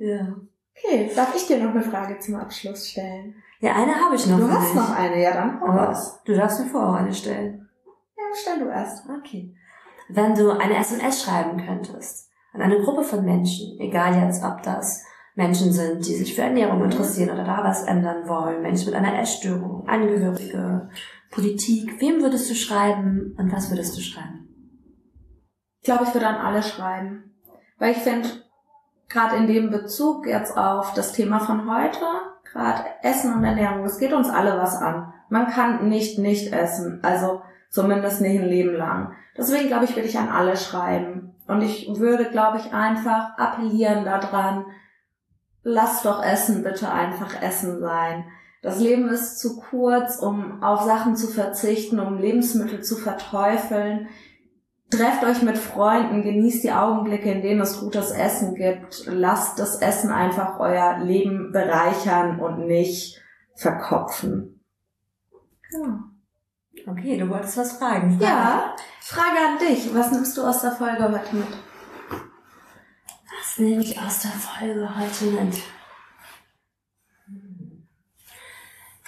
Ja. 0.00 0.36
Okay, 0.74 1.10
darf 1.14 1.34
ich 1.36 1.46
dir 1.46 1.58
noch 1.62 1.70
eine 1.70 1.82
Frage 1.82 2.18
zum 2.18 2.34
Abschluss 2.34 2.88
stellen? 2.88 3.34
ja, 3.60 3.74
eine 3.74 3.94
habe 3.94 4.16
ich 4.16 4.26
noch. 4.26 4.38
Du 4.38 4.50
hast 4.50 4.68
dich. 4.68 4.74
noch 4.74 4.90
eine, 4.90 5.22
ja 5.22 5.32
dann 5.32 5.60
hau 5.60 5.66
Aber 5.66 5.96
du 6.24 6.34
darfst 6.34 6.60
mir 6.60 6.66
vorher 6.66 6.90
auch 6.90 6.94
eine 6.94 7.12
stellen. 7.14 7.68
Ja, 8.16 8.24
stell 8.34 8.58
du 8.58 8.68
erst. 8.68 9.08
Okay. 9.08 9.54
Wenn 10.08 10.34
du 10.34 10.50
eine 10.50 10.76
SMS 10.76 11.22
schreiben 11.22 11.64
könntest 11.64 12.30
an 12.54 12.62
eine 12.62 12.80
Gruppe 12.80 13.04
von 13.04 13.24
Menschen, 13.24 13.78
egal 13.78 14.22
jetzt, 14.22 14.42
ob 14.42 14.62
das 14.62 15.04
Menschen 15.34 15.72
sind, 15.72 16.06
die 16.06 16.14
sich 16.14 16.34
für 16.34 16.42
Ernährung 16.42 16.82
interessieren 16.82 17.30
oder 17.30 17.44
da 17.44 17.62
was 17.62 17.84
ändern 17.84 18.26
wollen, 18.28 18.62
Menschen 18.62 18.86
mit 18.86 18.94
einer 18.94 19.20
Essstörung, 19.20 19.86
Angehörige, 19.86 20.88
Politik, 21.30 22.00
wem 22.00 22.22
würdest 22.22 22.50
du 22.50 22.54
schreiben 22.54 23.34
und 23.38 23.52
was 23.52 23.70
würdest 23.70 23.96
du 23.96 24.00
schreiben? 24.00 24.48
Ich 25.80 25.84
glaube, 25.84 26.04
ich 26.04 26.14
würde 26.14 26.26
an 26.26 26.44
alle 26.44 26.62
schreiben. 26.62 27.34
Weil 27.78 27.92
ich 27.92 27.98
finde, 27.98 28.28
gerade 29.08 29.36
in 29.36 29.46
dem 29.46 29.70
Bezug 29.70 30.26
jetzt 30.26 30.56
auf 30.56 30.94
das 30.94 31.12
Thema 31.12 31.38
von 31.38 31.70
heute, 31.70 32.04
gerade 32.50 32.82
Essen 33.02 33.34
und 33.34 33.44
Ernährung, 33.44 33.84
es 33.84 33.98
geht 33.98 34.12
uns 34.12 34.28
alle 34.28 34.58
was 34.58 34.74
an. 34.74 35.12
Man 35.28 35.46
kann 35.48 35.88
nicht 35.88 36.18
nicht 36.18 36.52
essen, 36.52 37.00
also 37.02 37.42
zumindest 37.68 38.20
nicht 38.20 38.40
ein 38.40 38.48
Leben 38.48 38.74
lang. 38.74 39.12
Deswegen 39.36 39.68
glaube 39.68 39.84
ich, 39.84 39.94
würde 39.94 40.08
ich 40.08 40.18
an 40.18 40.28
alle 40.28 40.56
schreiben. 40.56 41.34
Und 41.46 41.62
ich 41.62 41.88
würde, 41.98 42.26
glaube 42.26 42.58
ich, 42.58 42.72
einfach 42.72 43.38
appellieren 43.38 44.04
daran, 44.04 44.66
lasst 45.62 46.04
doch 46.04 46.22
Essen 46.22 46.62
bitte 46.62 46.90
einfach 46.90 47.40
Essen 47.40 47.80
sein. 47.80 48.24
Das 48.62 48.80
Leben 48.80 49.08
ist 49.08 49.38
zu 49.38 49.60
kurz, 49.60 50.16
um 50.16 50.62
auf 50.62 50.82
Sachen 50.82 51.16
zu 51.16 51.28
verzichten, 51.28 52.00
um 52.00 52.18
Lebensmittel 52.18 52.82
zu 52.82 52.96
verteufeln. 52.96 54.08
Trefft 54.90 55.22
euch 55.24 55.42
mit 55.42 55.58
Freunden, 55.58 56.22
genießt 56.22 56.64
die 56.64 56.72
Augenblicke, 56.72 57.30
in 57.30 57.42
denen 57.42 57.60
es 57.60 57.80
gutes 57.80 58.10
Essen 58.10 58.54
gibt. 58.54 59.04
Lasst 59.06 59.58
das 59.58 59.80
Essen 59.80 60.10
einfach 60.10 60.58
euer 60.58 60.98
Leben 60.98 61.52
bereichern 61.52 62.40
und 62.40 62.66
nicht 62.66 63.22
verkopfen. 63.54 64.64
Ja. 65.70 66.04
Okay, 66.86 67.18
du 67.18 67.28
wolltest 67.28 67.56
was 67.56 67.72
fragen. 67.78 68.18
ja, 68.20 68.74
Frage 69.00 69.38
an 69.38 69.58
dich. 69.58 69.94
Was 69.94 70.12
nimmst 70.12 70.36
du 70.36 70.42
aus 70.42 70.60
der 70.60 70.72
Folge 70.72 71.02
heute 71.04 71.36
mit? 71.36 71.46
Was 73.38 73.58
nehme 73.58 73.82
ich 73.82 73.98
aus 73.98 74.20
der 74.20 74.30
Folge 74.30 74.88
heute 74.96 75.24
mit? 75.26 75.62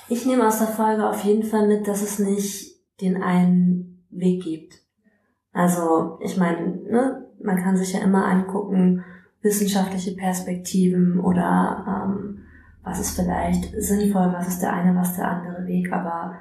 Ich 0.08 0.26
nehme 0.26 0.46
aus 0.46 0.58
der 0.58 0.68
Folge 0.68 1.08
auf 1.08 1.22
jeden 1.22 1.44
Fall 1.44 1.68
mit, 1.68 1.86
dass 1.86 2.02
es 2.02 2.18
nicht 2.18 2.80
den 3.00 3.22
einen 3.22 4.04
Weg 4.10 4.42
gibt. 4.42 4.74
Also, 5.52 6.18
ich 6.22 6.36
meine, 6.36 6.76
ne, 6.82 7.26
man 7.42 7.62
kann 7.62 7.76
sich 7.76 7.92
ja 7.92 8.00
immer 8.00 8.26
angucken, 8.26 9.04
wissenschaftliche 9.42 10.16
Perspektiven 10.16 11.20
oder 11.20 11.84
ähm, 11.86 12.42
was 12.82 13.00
ist 13.00 13.16
vielleicht 13.16 13.72
sinnvoll, 13.80 14.32
was 14.32 14.48
ist 14.48 14.60
der 14.60 14.72
eine, 14.72 14.98
was 14.98 15.16
der 15.16 15.28
andere 15.28 15.66
Weg. 15.66 15.92
Aber 15.92 16.40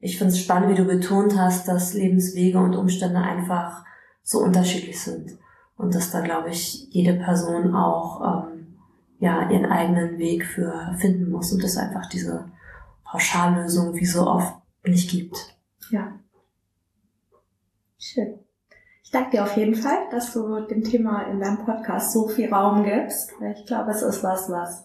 ich 0.00 0.18
finde 0.18 0.32
es 0.32 0.40
spannend, 0.40 0.70
wie 0.70 0.82
du 0.82 0.84
betont 0.84 1.36
hast, 1.36 1.66
dass 1.66 1.94
Lebenswege 1.94 2.58
und 2.58 2.76
Umstände 2.76 3.18
einfach 3.18 3.84
so 4.22 4.40
unterschiedlich 4.40 5.00
sind 5.00 5.38
und 5.76 5.94
dass 5.94 6.10
da, 6.10 6.20
glaube 6.20 6.50
ich, 6.50 6.88
jede 6.90 7.14
Person 7.14 7.74
auch 7.74 8.48
ähm, 8.50 8.78
ja 9.18 9.50
ihren 9.50 9.66
eigenen 9.66 10.18
Weg 10.18 10.44
für 10.44 10.94
finden 10.98 11.30
muss 11.30 11.52
und 11.52 11.64
es 11.64 11.76
einfach 11.76 12.08
diese 12.08 12.50
Pauschallösung 13.04 13.94
wie 13.94 14.06
so 14.06 14.26
oft 14.26 14.54
nicht 14.84 15.10
gibt. 15.10 15.56
Ja. 15.90 16.12
Schön. 17.98 18.38
Ich 19.02 19.10
danke 19.10 19.30
dir 19.30 19.44
auf 19.44 19.56
jeden 19.56 19.74
Fall, 19.74 19.98
dass 20.10 20.34
du 20.34 20.60
dem 20.66 20.84
Thema 20.84 21.22
in 21.22 21.40
deinem 21.40 21.64
Podcast 21.64 22.12
so 22.12 22.28
viel 22.28 22.52
Raum 22.52 22.84
gibst. 22.84 23.32
Ich 23.56 23.66
glaube, 23.66 23.90
es 23.90 24.02
ist 24.02 24.22
was, 24.22 24.50
was 24.50 24.84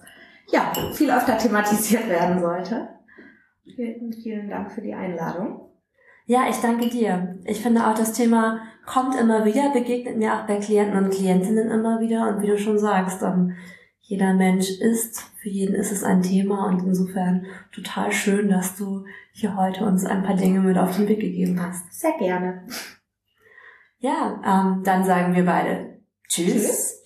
ja 0.49 0.71
viel 0.93 1.11
öfter 1.11 1.37
thematisiert 1.37 2.07
werden 2.07 2.39
sollte. 2.39 2.87
Vielen, 3.63 4.13
vielen 4.13 4.49
Dank 4.49 4.71
für 4.71 4.81
die 4.81 4.93
Einladung. 4.93 5.69
Ja, 6.25 6.49
ich 6.49 6.57
danke 6.57 6.89
dir. 6.89 7.37
Ich 7.45 7.61
finde 7.61 7.87
auch, 7.87 7.95
das 7.95 8.13
Thema 8.13 8.61
kommt 8.85 9.15
immer 9.15 9.45
wieder, 9.45 9.71
begegnet 9.73 10.17
mir 10.17 10.33
auch 10.33 10.45
bei 10.47 10.57
Klienten 10.57 10.97
und 10.97 11.13
Klientinnen 11.13 11.69
immer 11.69 11.99
wieder. 11.99 12.29
Und 12.29 12.41
wie 12.41 12.47
du 12.47 12.57
schon 12.57 12.77
sagst, 12.77 13.21
ähm, 13.21 13.55
jeder 13.99 14.33
Mensch 14.33 14.69
ist, 14.79 15.21
für 15.41 15.49
jeden 15.49 15.75
ist 15.75 15.91
es 15.91 16.03
ein 16.03 16.21
Thema. 16.21 16.67
Und 16.67 16.83
insofern 16.83 17.45
total 17.73 18.11
schön, 18.11 18.49
dass 18.49 18.75
du 18.75 19.05
hier 19.31 19.55
heute 19.57 19.85
uns 19.85 20.05
ein 20.05 20.23
paar 20.23 20.35
Dinge 20.35 20.59
mit 20.59 20.77
auf 20.77 20.95
den 20.95 21.07
Weg 21.07 21.19
gegeben 21.19 21.61
hast. 21.61 21.91
Sehr 21.91 22.17
gerne. 22.17 22.65
Ja, 23.99 24.41
ähm, 24.45 24.83
dann 24.83 25.03
sagen 25.03 25.33
wir 25.35 25.45
beide 25.45 25.99
Tschüss. 26.27 26.53
Tschüss. 26.53 27.02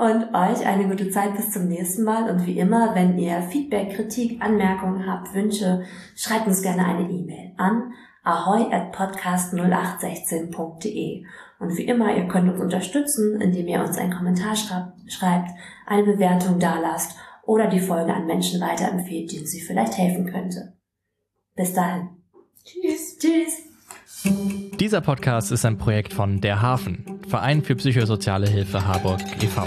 Und 0.00 0.34
euch 0.34 0.66
eine 0.66 0.88
gute 0.88 1.10
Zeit 1.10 1.36
bis 1.36 1.50
zum 1.50 1.68
nächsten 1.68 2.02
Mal. 2.04 2.30
Und 2.30 2.46
wie 2.46 2.58
immer, 2.58 2.94
wenn 2.94 3.18
ihr 3.18 3.42
Feedback, 3.42 3.94
Kritik, 3.94 4.40
Anmerkungen 4.40 5.06
habt, 5.06 5.34
Wünsche, 5.34 5.84
schreibt 6.16 6.46
uns 6.46 6.62
gerne 6.62 6.86
eine 6.86 7.10
E-Mail 7.10 7.52
an 7.58 7.92
ahoy 8.22 8.72
at 8.72 8.96
podcast0816.de. 8.96 11.26
Und 11.58 11.76
wie 11.76 11.84
immer, 11.84 12.16
ihr 12.16 12.26
könnt 12.28 12.48
uns 12.48 12.62
unterstützen, 12.62 13.42
indem 13.42 13.68
ihr 13.68 13.82
uns 13.82 13.98
einen 13.98 14.14
Kommentar 14.14 14.56
schreibt, 14.56 15.12
schreibt 15.12 15.50
eine 15.86 16.04
Bewertung 16.04 16.58
dalasst 16.58 17.18
oder 17.44 17.66
die 17.66 17.80
Folge 17.80 18.14
an 18.14 18.26
Menschen 18.26 18.58
weiterempfehlt, 18.58 19.30
denen 19.30 19.46
sie 19.46 19.60
vielleicht 19.60 19.98
helfen 19.98 20.24
könnte. 20.24 20.78
Bis 21.54 21.74
dahin. 21.74 22.08
Tschüss. 22.64 23.18
Tschüss. 23.18 23.64
Dieser 24.80 25.02
Podcast 25.02 25.52
ist 25.52 25.66
ein 25.66 25.76
Projekt 25.76 26.14
von 26.14 26.40
Der 26.40 26.62
Hafen, 26.62 27.04
Verein 27.28 27.62
für 27.62 27.76
psychosoziale 27.76 28.48
Hilfe 28.48 28.86
Harburg 28.86 29.20
e.V. 29.42 29.66